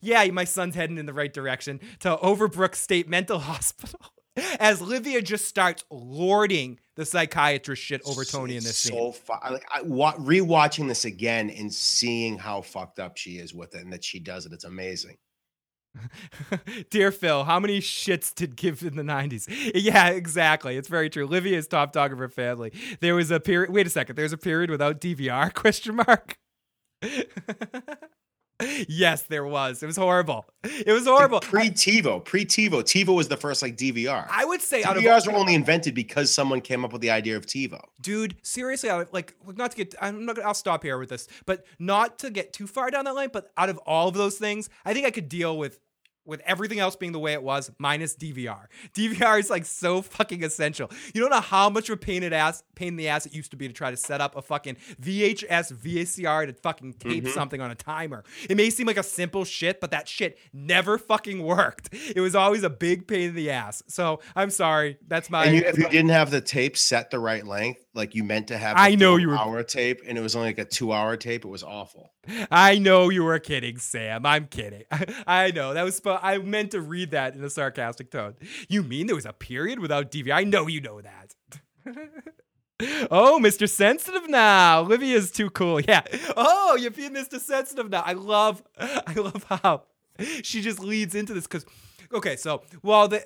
[0.00, 4.00] Yeah, my son's heading in the right direction to Overbrook State Mental Hospital.
[4.58, 8.94] As Livia just starts lording the psychiatrist shit over Tony in this It's scene.
[8.98, 13.52] so fu- like I wa- rewatching this again and seeing how fucked up she is
[13.52, 14.52] with it and that she does it.
[14.54, 15.16] It's amazing.
[16.90, 19.44] Dear Phil, how many shits did give in the 90s?
[19.74, 20.78] Yeah, exactly.
[20.78, 21.26] It's very true.
[21.26, 22.72] Livia is top dog of her family.
[23.00, 26.38] There was a period wait a second, there's a period without DVR question mark.
[28.88, 29.82] Yes, there was.
[29.82, 30.46] It was horrible.
[30.64, 31.40] It was horrible.
[31.40, 32.82] Pre TiVo, pre TiVo.
[32.82, 34.26] TiVo was the first like DVR.
[34.30, 37.10] I would say out of DVRs were only invented because someone came up with the
[37.10, 37.80] idea of TiVo.
[38.00, 41.28] dude seriously I, like not to get i'm not gonna i'll stop here with this
[41.46, 44.36] but not to get too far down that line but out of all of those
[44.38, 45.78] things i think i could deal with
[46.24, 50.44] with everything else being the way it was minus dvr dvr is like so fucking
[50.44, 50.90] essential.
[51.14, 53.34] You don't know how much of a pain in ass pain in the ass it
[53.34, 57.24] used to be to try to set up a fucking vhs vcr to fucking tape
[57.24, 57.32] mm-hmm.
[57.32, 58.24] something on a timer.
[58.48, 61.90] It may seem like a simple shit but that shit never fucking worked.
[62.14, 63.82] It was always a big pain in the ass.
[63.86, 64.98] So i'm sorry.
[65.08, 68.14] That's my And you, if you didn't have the tape set the right length, like
[68.14, 70.58] you meant to have, I know you were- hour tape, and it was only like
[70.58, 71.44] a two hour tape.
[71.44, 72.12] It was awful.
[72.50, 74.24] I know you were kidding, Sam.
[74.24, 74.84] I'm kidding.
[75.26, 76.00] I know that was.
[76.00, 78.34] spo- I meant to read that in a sarcastic tone.
[78.68, 80.32] You mean there was a period without DVR?
[80.32, 81.34] I know you know that.
[83.10, 83.68] oh, Mr.
[83.68, 84.80] Sensitive now.
[84.80, 85.80] Olivia's too cool.
[85.80, 86.02] Yeah.
[86.36, 87.38] Oh, you're being Mr.
[87.38, 88.02] Sensitive now.
[88.04, 88.62] I love.
[88.78, 89.82] I love how
[90.42, 91.64] she just leads into this because.
[92.12, 93.24] Okay, so while the.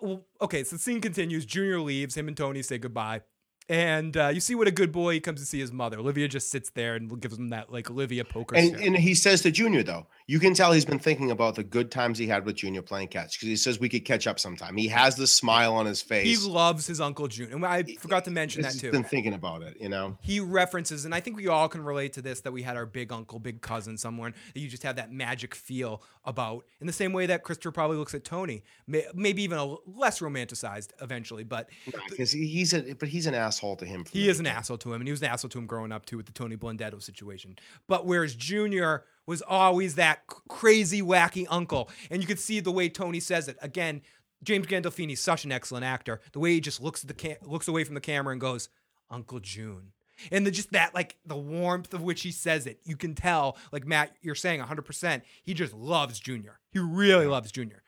[0.00, 1.44] well, Okay, so the scene continues.
[1.44, 2.16] Junior leaves.
[2.16, 3.22] Him and Tony say goodbye.
[3.68, 5.98] And uh, you see what a good boy he comes to see his mother.
[5.98, 9.42] Olivia just sits there and gives him that like Olivia poker And, and he says
[9.42, 12.44] to Junior, though, you can tell he's been thinking about the good times he had
[12.44, 14.76] with Junior playing catch because he says we could catch up sometime.
[14.76, 16.42] He has this smile on his face.
[16.42, 17.50] He loves his Uncle June.
[17.50, 18.90] And I forgot to mention that He's too.
[18.90, 20.18] been thinking about it, you know.
[20.20, 22.84] He references, and I think we all can relate to this that we had our
[22.84, 26.92] big uncle, big cousin, somewhere, that you just have that magic feel about in the
[26.92, 28.62] same way that Christopher probably looks at Tony.
[28.86, 31.70] May, maybe even a less romanticized eventually, but
[32.10, 34.04] Because he's a, but he's an asshole to him.
[34.12, 35.90] he the is an asshole to him, and he was an asshole to him growing
[35.90, 37.56] up too with the Tony Blundetto situation.
[37.86, 42.88] But whereas Junior was always that crazy, wacky uncle, and you could see the way
[42.88, 43.58] Tony says it.
[43.60, 44.00] Again,
[44.42, 46.22] James Gandolfini is such an excellent actor.
[46.32, 48.70] The way he just looks at the looks away from the camera and goes,
[49.10, 49.92] "Uncle June."
[50.32, 53.56] And the, just that, like the warmth of which he says it, you can tell,
[53.70, 56.58] like Matt, you're saying 100%, he just loves Junior.
[56.72, 57.84] He really loves Junior.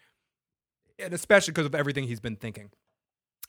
[1.01, 2.71] And especially because of everything he's been thinking.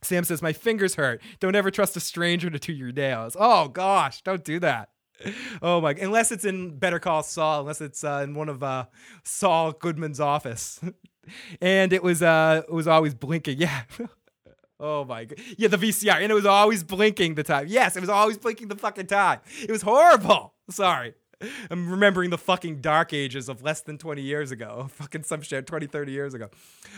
[0.01, 1.21] Sam says, My fingers hurt.
[1.39, 3.37] Don't ever trust a stranger to do your nails.
[3.39, 4.89] Oh, gosh, don't do that.
[5.61, 5.91] Oh, my.
[5.91, 8.85] Unless it's in Better Call Saul, unless it's uh, in one of uh,
[9.23, 10.79] Saul Goodman's office.
[11.61, 13.59] and it was uh, it was always blinking.
[13.59, 13.83] Yeah.
[14.79, 15.39] oh, my God.
[15.57, 16.21] Yeah, the VCR.
[16.21, 17.67] And it was always blinking the time.
[17.67, 19.39] Yes, it was always blinking the fucking time.
[19.61, 20.53] It was horrible.
[20.69, 21.13] Sorry.
[21.71, 24.89] I'm remembering the fucking dark ages of less than 20 years ago.
[24.95, 26.49] Fucking some shit 20, 30 years ago.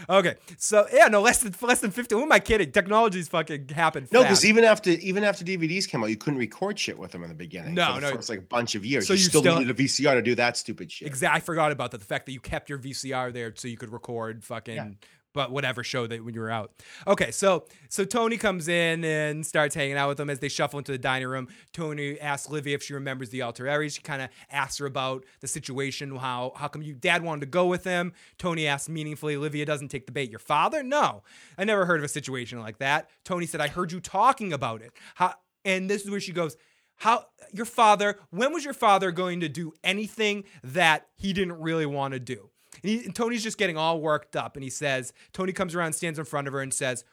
[0.10, 0.36] Okay.
[0.58, 2.16] So yeah, no, less than less than 50.
[2.16, 2.72] Who am I kidding?
[2.72, 4.08] Technology's fucking happened.
[4.12, 7.24] No, because even after even after DVDs came out, you couldn't record shit with them
[7.24, 7.74] in the beginning.
[7.74, 8.12] No, no.
[8.12, 9.08] first like a bunch of years.
[9.08, 11.08] So you, you still, still- needed a VCR to do that stupid shit.
[11.08, 11.38] Exactly.
[11.38, 12.00] I forgot about that.
[12.00, 14.90] The fact that you kept your VCR there so you could record fucking, Yeah.
[15.34, 16.72] But whatever show that when you were out.
[17.08, 20.80] Okay, so so Tony comes in and starts hanging out with them as they shuffle
[20.80, 21.48] into the dining room.
[21.72, 23.96] Tony asks Livia if she remembers the Altieris.
[23.96, 26.16] She kind of asks her about the situation.
[26.16, 28.14] How how come you dad wanted to go with him?
[28.38, 29.38] Tony asks meaningfully.
[29.38, 30.30] Livia doesn't take the bait.
[30.30, 30.84] Your father?
[30.84, 31.24] No,
[31.58, 33.10] I never heard of a situation like that.
[33.24, 34.92] Tony said, I heard you talking about it.
[35.16, 35.34] How?
[35.66, 36.58] And this is where she goes
[36.98, 41.86] how your father when was your father going to do anything that he didn't really
[41.86, 42.50] want to do
[42.84, 45.94] and, he, and tony's just getting all worked up and he says tony comes around
[45.94, 47.04] stands in front of her and says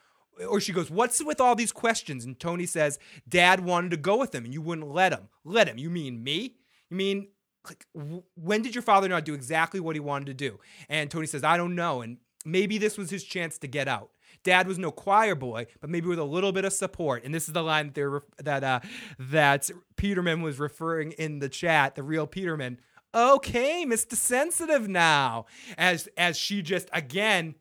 [0.48, 2.98] or she goes what's with all these questions and tony says
[3.28, 6.22] dad wanted to go with him and you wouldn't let him let him you mean
[6.22, 6.55] me
[6.88, 7.28] you mean
[7.66, 11.10] like w- when did your father not do exactly what he wanted to do and
[11.10, 14.10] tony says i don't know and maybe this was his chance to get out
[14.42, 17.24] Dad was no choir boy, but maybe with a little bit of support.
[17.24, 18.80] And this is the line that that uh,
[19.18, 21.94] that Peterman was referring in the chat.
[21.94, 22.80] The real Peterman.
[23.14, 24.14] Okay, Mr.
[24.14, 25.46] Sensitive now.
[25.76, 27.56] As as she just again,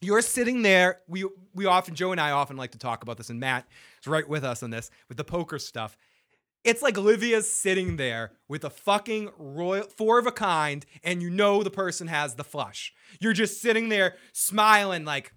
[0.00, 1.00] you're sitting there.
[1.08, 3.66] We we often Joe and I often like to talk about this, and Matt
[4.00, 5.96] is right with us on this with the poker stuff.
[6.64, 11.30] It's like Olivia's sitting there with a fucking royal four of a kind, and you
[11.30, 12.92] know the person has the flush.
[13.20, 15.32] You're just sitting there smiling, like,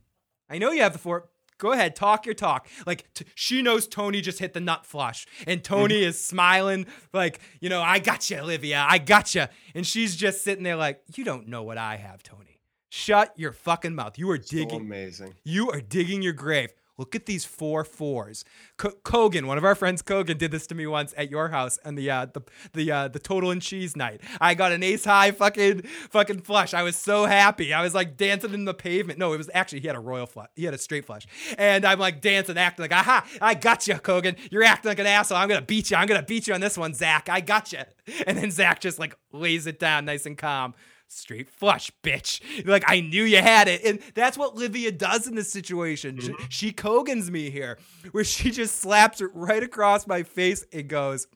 [0.50, 1.30] I know you have the four.
[1.60, 2.68] Go ahead, talk your talk.
[2.88, 6.10] Like t- she knows Tony just hit the nut flush, and Tony mm-hmm.
[6.10, 9.46] is smiling, like, you know, I got you, Olivia, I got you,
[9.76, 12.60] and she's just sitting there like, you don't know what I have, Tony.
[12.90, 14.18] Shut your fucking mouth.
[14.18, 14.82] You are So digging.
[14.82, 15.36] amazing.
[15.44, 16.74] You are digging your grave.
[17.00, 18.44] Look at these four fours.
[18.76, 21.80] Co- Kogan, one of our friends, Kogan, did this to me once at your house
[21.86, 22.42] on the uh, the
[22.74, 24.20] the uh, the total and cheese night.
[24.42, 26.74] I got an ace high fucking fucking flush.
[26.74, 27.74] I was so happy.
[27.74, 29.18] I was like dancing in the pavement.
[29.18, 30.50] No, it was actually he had a royal flush.
[30.58, 31.26] He had a straight flush,
[31.58, 34.36] and I'm like dancing, acting like, aha, I got you, Kogan.
[34.52, 35.38] You're acting like an asshole.
[35.38, 35.96] I'm gonna beat you.
[35.96, 37.30] I'm gonna beat you on this one, Zach.
[37.30, 37.80] I got you.
[38.28, 40.74] And then Zach just like lays it down, nice and calm
[41.12, 42.42] straight flush, bitch.
[42.66, 46.20] Like I knew you had it, and that's what Livia does in this situation.
[46.20, 47.78] She, she Kogans me here,
[48.12, 51.28] where she just slaps it right across my face and goes,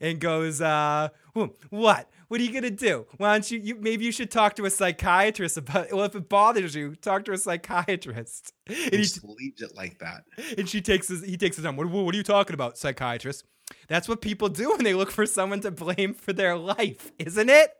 [0.00, 2.10] and goes, uh, "Hmm, what?
[2.28, 3.06] What are you gonna do?
[3.16, 3.74] Why don't you, you?
[3.76, 5.90] Maybe you should talk to a psychiatrist about.
[5.92, 8.52] Well, if it bothers you, talk to a psychiatrist.
[8.66, 10.24] And, He he, just leaves it like that.
[10.58, 11.76] and she takes his, he takes his arm.
[11.76, 13.44] What, what are you talking about, psychiatrist?
[13.88, 17.48] That's what people do when they look for someone to blame for their life, isn't
[17.50, 17.70] it?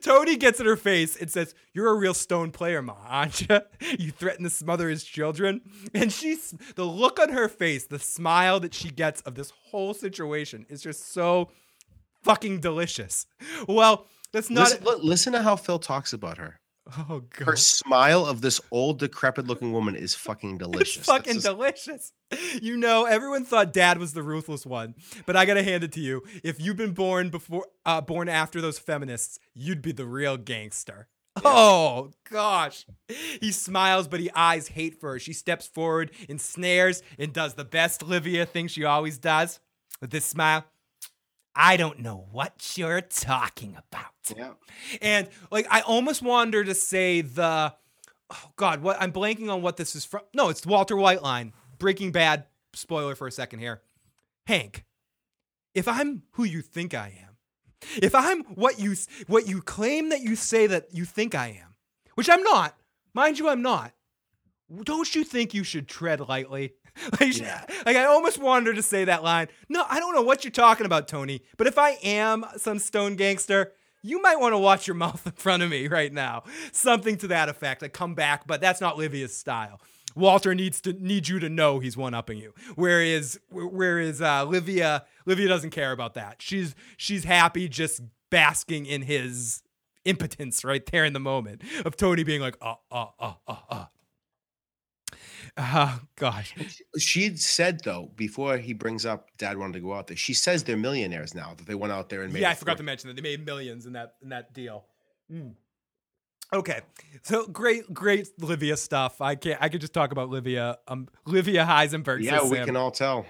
[0.00, 3.60] Tony gets in her face and says, You're a real stone player, Ma, aren't you?
[3.98, 5.60] You threaten to smother his children.
[5.94, 9.94] And she's the look on her face, the smile that she gets of this whole
[9.94, 11.50] situation is just so
[12.22, 13.26] fucking delicious.
[13.68, 14.70] Well, that's not.
[14.70, 16.60] Listen, look, listen to how Phil talks about her.
[17.08, 17.46] oh, God.
[17.46, 20.98] Her smile of this old, decrepit-looking woman is fucking delicious.
[20.98, 22.12] It's fucking just- delicious.
[22.60, 24.94] You know, everyone thought Dad was the ruthless one,
[25.26, 26.22] but I gotta hand it to you.
[26.42, 31.06] If you've been born before, uh, born after those feminists, you'd be the real gangster.
[31.44, 35.18] Oh gosh, he smiles, but he eyes hate for her.
[35.18, 39.60] She steps forward and snares and does the best Livia thing she always does
[40.00, 40.64] with this smile.
[41.56, 44.36] I don't know what you're talking about.
[44.36, 44.52] Yeah.
[45.00, 47.74] And like I almost wanted to say the
[48.30, 50.20] oh god, what I'm blanking on what this is from.
[50.34, 51.54] No, it's Walter White line.
[51.78, 53.80] Breaking Bad spoiler for a second here.
[54.46, 54.84] Hank,
[55.74, 57.36] if I'm who you think I am,
[58.02, 58.94] if I'm what you
[59.26, 61.74] what you claim that you say that you think I am,
[62.14, 62.76] which I'm not,
[63.14, 63.92] mind you, I'm not.
[64.84, 66.74] Don't you think you should tread lightly?
[67.20, 67.64] Like, Yeah.
[67.84, 69.48] like I almost wanted her to say that line.
[69.68, 71.42] No, I don't know what you're talking about, Tony.
[71.56, 75.32] But if I am some stone gangster, you might want to watch your mouth in
[75.32, 76.44] front of me right now.
[76.72, 77.82] Something to that effect.
[77.82, 79.80] I come back, but that's not Livia's style.
[80.14, 82.54] Walter needs to needs you to know he's one upping you.
[82.74, 86.36] Whereas whereas uh, Livia Livia doesn't care about that.
[86.40, 88.00] She's she's happy just
[88.30, 89.62] basking in his
[90.06, 93.84] impotence right there in the moment of Tony being like, uh, uh, uh, uh, uh.
[95.58, 96.54] Oh, gosh.
[96.98, 100.16] She'd said though before he brings up Dad wanted to go out there.
[100.16, 102.40] She says they're millionaires now that they went out there and made.
[102.40, 104.84] Yeah, I forgot to mention that they made millions in that in that deal.
[105.32, 105.54] Mm.
[106.52, 106.80] Okay,
[107.22, 109.20] so great, great Livia stuff.
[109.20, 109.60] I can't.
[109.60, 110.78] I could just talk about Livia.
[110.86, 112.22] Um, Livia Heisenberg.
[112.22, 112.66] Yeah, we Sam.
[112.66, 113.26] can all tell.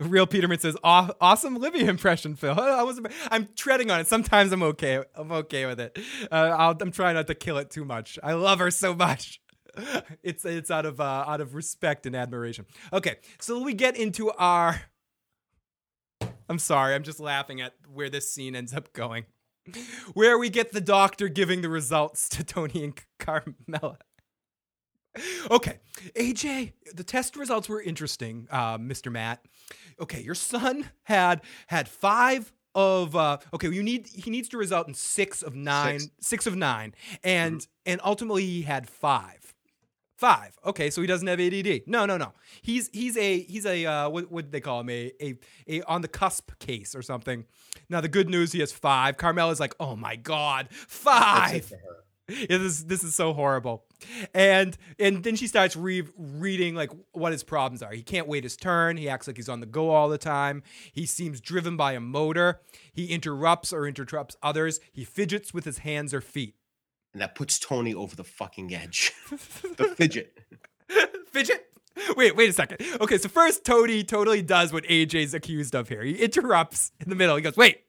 [0.00, 3.00] Real Peterman says, "Aw- "Awesome Livia impression, Phil." I was.
[3.30, 4.06] I'm treading on it.
[4.06, 5.02] Sometimes I'm okay.
[5.16, 5.98] I'm okay with it.
[6.30, 8.18] Uh, I'll, I'm trying not to kill it too much.
[8.22, 9.40] I love her so much.
[10.22, 12.66] It's it's out of uh, out of respect and admiration.
[12.92, 14.80] Okay, so we get into our
[16.48, 16.94] I'm sorry.
[16.94, 19.26] I'm just laughing at where this scene ends up going.
[20.14, 23.98] Where we get the doctor giving the results to Tony and Carmela.
[25.50, 25.78] Okay,
[26.14, 29.10] AJ, the test results were interesting, uh, Mr.
[29.10, 29.44] Matt.
[30.00, 34.86] Okay, your son had had five of uh okay you need he needs to result
[34.86, 36.12] in six of nine Six.
[36.20, 36.94] six of nine
[37.24, 39.47] and and ultimately he had five
[40.18, 40.58] five.
[40.66, 42.32] Okay so he doesn't have add no no no.
[42.60, 45.38] He's he's a he's a uh what what they call him a a,
[45.68, 47.44] a on the cusp case or something.
[47.88, 49.16] Now the good news he has five.
[49.16, 51.72] Carmel is like oh my god five!
[52.28, 53.84] it is this is so horrible.
[54.34, 57.92] And and then she starts re- reading like what his problems are.
[57.92, 58.96] He can't wait his turn.
[58.96, 60.62] He acts like he's on the go all the time.
[60.92, 62.60] He seems driven by a motor.
[62.92, 64.80] He interrupts or interrupts others.
[64.92, 66.54] He fidgets with his hands or feet
[67.12, 69.12] And that puts Tony over the fucking edge.
[69.30, 70.38] the fidget.
[71.30, 71.66] fidget
[72.16, 76.02] wait wait a second okay so first tony totally does what aj's accused of here
[76.02, 77.82] he interrupts in the middle he goes wait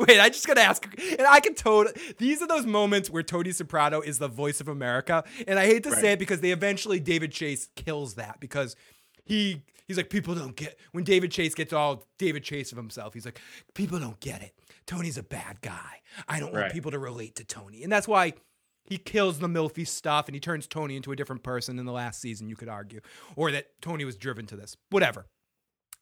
[0.00, 0.86] Wait, I just gotta ask,
[1.18, 1.98] and I can totally.
[2.18, 5.84] These are those moments where Tony Soprano is the voice of America, and I hate
[5.84, 8.76] to say it because they eventually David Chase kills that because
[9.24, 13.14] he he's like people don't get when David Chase gets all David Chase of himself.
[13.14, 13.40] He's like
[13.74, 14.54] people don't get it.
[14.92, 16.00] Tony's a bad guy.
[16.28, 18.34] I don't want people to relate to Tony, and that's why
[18.84, 21.92] he kills the Melfi stuff and he turns Tony into a different person in the
[21.92, 22.48] last season.
[22.48, 23.00] You could argue,
[23.34, 24.76] or that Tony was driven to this.
[24.90, 25.26] Whatever.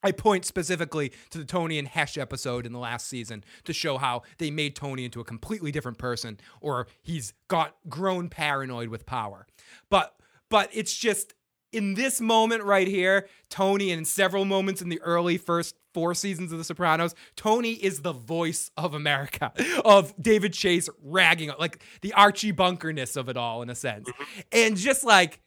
[0.02, 3.98] I point specifically to the Tony and Hesh episode in the last season to show
[3.98, 9.04] how they made Tony into a completely different person or he's got grown paranoid with
[9.04, 9.46] power.
[9.90, 10.16] But
[10.48, 11.34] but it's just
[11.72, 16.14] in this moment right here, Tony and in several moments in the early first four
[16.14, 19.52] seasons of The Sopranos, Tony is the voice of America,
[19.84, 24.08] of David Chase ragging like the Archie Bunkerness of it all in a sense.
[24.08, 24.40] Mm-hmm.
[24.52, 25.40] And just like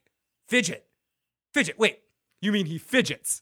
[0.47, 0.85] fidget.
[1.53, 1.77] Fidget.
[1.77, 1.99] Wait,
[2.41, 3.41] you mean he fidgets?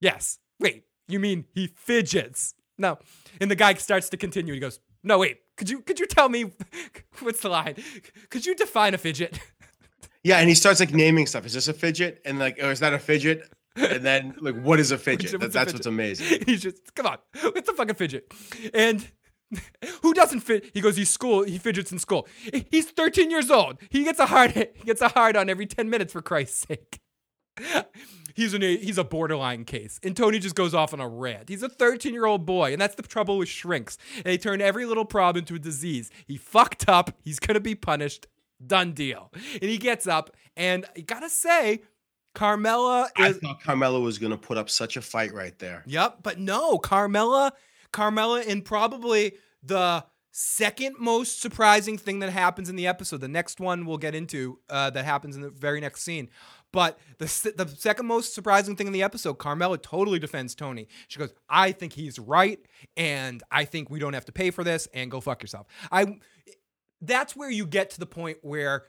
[0.00, 0.38] Yes.
[0.60, 2.54] Wait, you mean he fidgets?
[2.78, 2.98] No.
[3.40, 4.54] And the guy starts to continue.
[4.54, 5.40] He goes, "No, wait.
[5.56, 6.52] Could you could you tell me
[7.20, 7.76] what's the line?
[8.30, 9.40] Could you define a fidget?"
[10.26, 11.46] Yeah, and he starts like naming stuff.
[11.46, 12.20] Is this a fidget?
[12.24, 13.48] And like, oh, is that a fidget?
[13.76, 15.32] And then like, what is a fidget?
[15.34, 15.74] What's a that's fidget?
[15.74, 16.42] what's amazing.
[16.46, 17.18] He's just, "Come on.
[17.54, 18.32] it's a fucking fidget?"
[18.74, 19.06] And
[20.02, 20.72] who doesn't fit?
[20.74, 21.44] He goes, "He's school.
[21.44, 22.26] He fidgets in school.
[22.72, 23.78] He's 13 years old.
[23.88, 26.66] He gets a hard Hit, he gets a hard on every 10 minutes for Christ's
[26.66, 26.98] sake."
[28.34, 31.48] He's an he's a borderline case, and Tony just goes off on a rant.
[31.48, 33.96] He's a 13 year old boy, and that's the trouble with shrinks.
[34.24, 36.10] They turn every little problem into a disease.
[36.26, 37.12] He fucked up.
[37.22, 38.26] He's gonna be punished.
[38.64, 39.32] Done deal.
[39.34, 41.82] And he gets up, and I gotta say,
[42.34, 43.38] Carmela I is.
[43.38, 45.82] thought Carmela was gonna put up such a fight right there.
[45.86, 47.52] Yep, but no, Carmela,
[47.92, 53.22] Carmela, in probably the second most surprising thing that happens in the episode.
[53.22, 56.28] The next one we'll get into uh, that happens in the very next scene.
[56.72, 57.24] But the
[57.56, 60.88] the second most surprising thing in the episode, Carmela totally defends Tony.
[61.08, 62.58] She goes, "I think he's right,
[62.98, 66.18] and I think we don't have to pay for this, and go fuck yourself." I.
[67.00, 68.84] That's where you get to the point where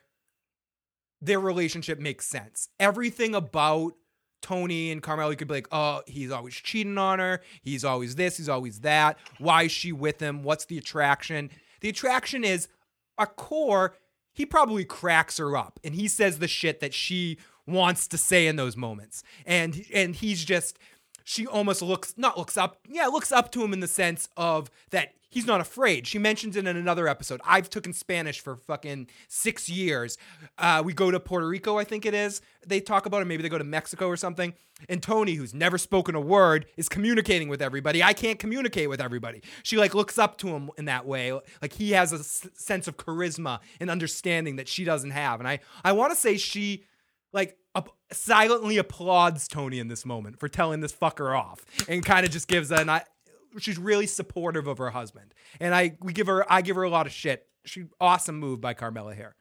[1.21, 2.69] their relationship makes sense.
[2.79, 3.93] Everything about
[4.41, 7.41] Tony and Carmela, you could be like, oh, he's always cheating on her.
[7.61, 8.37] He's always this.
[8.37, 9.17] He's always that.
[9.39, 10.43] Why is she with him?
[10.43, 11.49] What's the attraction?
[11.81, 12.67] The attraction is
[13.17, 13.95] a core.
[14.33, 18.47] He probably cracks her up and he says the shit that she wants to say
[18.47, 19.23] in those moments.
[19.45, 20.77] And and he's just
[21.27, 24.71] she almost looks not looks up yeah looks up to him in the sense of
[24.91, 26.07] that he's not afraid.
[26.07, 27.41] She mentions it in another episode.
[27.45, 30.17] I've taken spanish for fucking six years.
[30.57, 32.39] Uh, we go to puerto rico i think it is.
[32.65, 33.25] They talk about it.
[33.25, 34.53] Maybe they go to mexico or something.
[34.87, 38.01] And tony who's never spoken a word is communicating with everybody.
[38.01, 39.41] I can't communicate with everybody.
[39.63, 41.33] She like looks up to him in that way.
[41.61, 45.41] Like he has a s- sense of charisma and understanding that she doesn't have.
[45.41, 46.85] And i i want to say she
[47.33, 47.57] like
[48.11, 52.47] silently applauds Tony in this moment for telling this fucker off and kind of just
[52.47, 53.03] gives an I
[53.59, 55.33] she's really supportive of her husband.
[55.59, 57.47] And I we give her I give her a lot of shit.
[57.65, 59.35] She awesome move by Carmela here.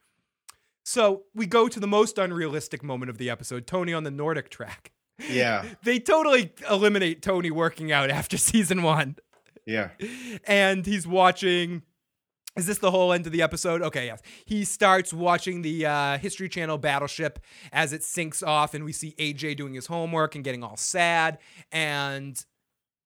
[0.83, 4.91] So we go to the most unrealistic moment of the episode, Tony on the NordicTrack.
[5.29, 9.17] Yeah, They totally eliminate Tony working out after season 1
[9.65, 9.89] yeah.
[10.47, 11.83] and he's watching.
[12.57, 13.83] Is this the whole end of the episode?
[13.83, 14.21] Okay, yes.
[14.45, 17.39] He starts watching the uh, History Channel Battleship
[17.71, 21.37] as it sinks off, and we see AJ doing his homework and getting all sad,
[21.71, 22.43] and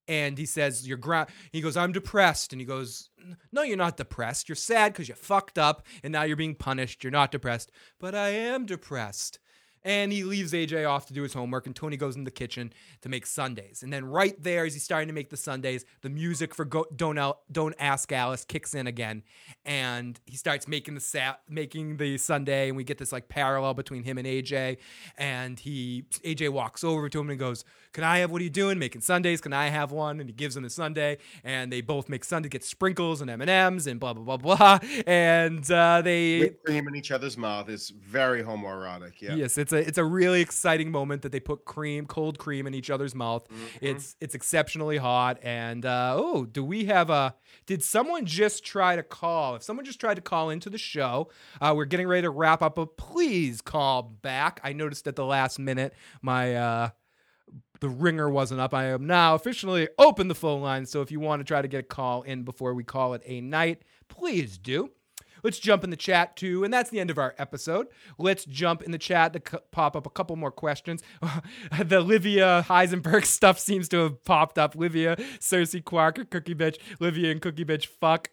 [0.07, 1.27] and he says, "You're gra-.
[1.51, 3.09] He goes, "I'm depressed," and he goes,
[3.51, 4.47] "No, you're not depressed.
[4.47, 7.03] You're sad because you fucked up, and now you're being punished.
[7.03, 9.39] You're not depressed, but I am depressed."
[9.83, 12.71] And he leaves AJ off to do his homework, and Tony goes in the kitchen
[13.01, 13.81] to make sundaes.
[13.81, 16.85] And then right there, as he's starting to make the sundaes, the music for Go-
[16.95, 19.23] Don't Al- Don't Ask Alice kicks in again,
[19.65, 23.73] and he starts making the sa- making the sundae, and we get this like parallel
[23.73, 24.77] between him and AJ.
[25.17, 28.31] And he AJ walks over to him and goes, "Can I have?
[28.31, 28.79] What are you doing?
[28.79, 29.41] Making sundaes?
[29.41, 32.49] Can I have one?" And he gives him the sundae, and they both make sundae,
[32.49, 36.65] get sprinkles and M and M's and blah blah blah blah, and uh, they Whipped
[36.65, 39.21] cream in each other's mouth is very homoerotic.
[39.21, 39.35] Yeah.
[39.35, 42.73] Yes, it's a it's a really exciting moment that they put cream, cold cream in
[42.73, 43.47] each other's mouth.
[43.49, 43.57] Mhm.
[43.81, 45.39] It's it's exceptionally hot.
[45.43, 47.35] And uh, oh, do we have a?
[47.65, 49.55] Did someone just try to call?
[49.55, 52.61] If someone just tried to call into the show, uh, we're getting ready to wrap
[52.61, 52.75] up.
[52.75, 54.59] But please call back.
[54.63, 56.55] I noticed at the last minute my.
[56.55, 56.89] Uh,
[57.81, 58.73] the ringer wasn't up.
[58.73, 60.85] I am now officially open the phone line.
[60.85, 63.21] So if you want to try to get a call in before we call it
[63.25, 64.91] a night, please do.
[65.43, 67.87] Let's jump in the chat too, and that's the end of our episode.
[68.17, 71.01] Let's jump in the chat to pop up a couple more questions.
[71.83, 74.75] the Livia Heisenberg stuff seems to have popped up.
[74.75, 76.77] Livia, Cersei, Quark, or Cookie Bitch.
[76.99, 78.29] Livia and Cookie Bitch, fuck.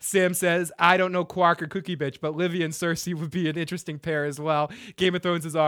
[0.00, 3.48] Sam says, I don't know Quark or Cookie Bitch, but Livia and Cersei would be
[3.48, 4.70] an interesting pair as well.
[4.96, 5.66] Game of Thrones is our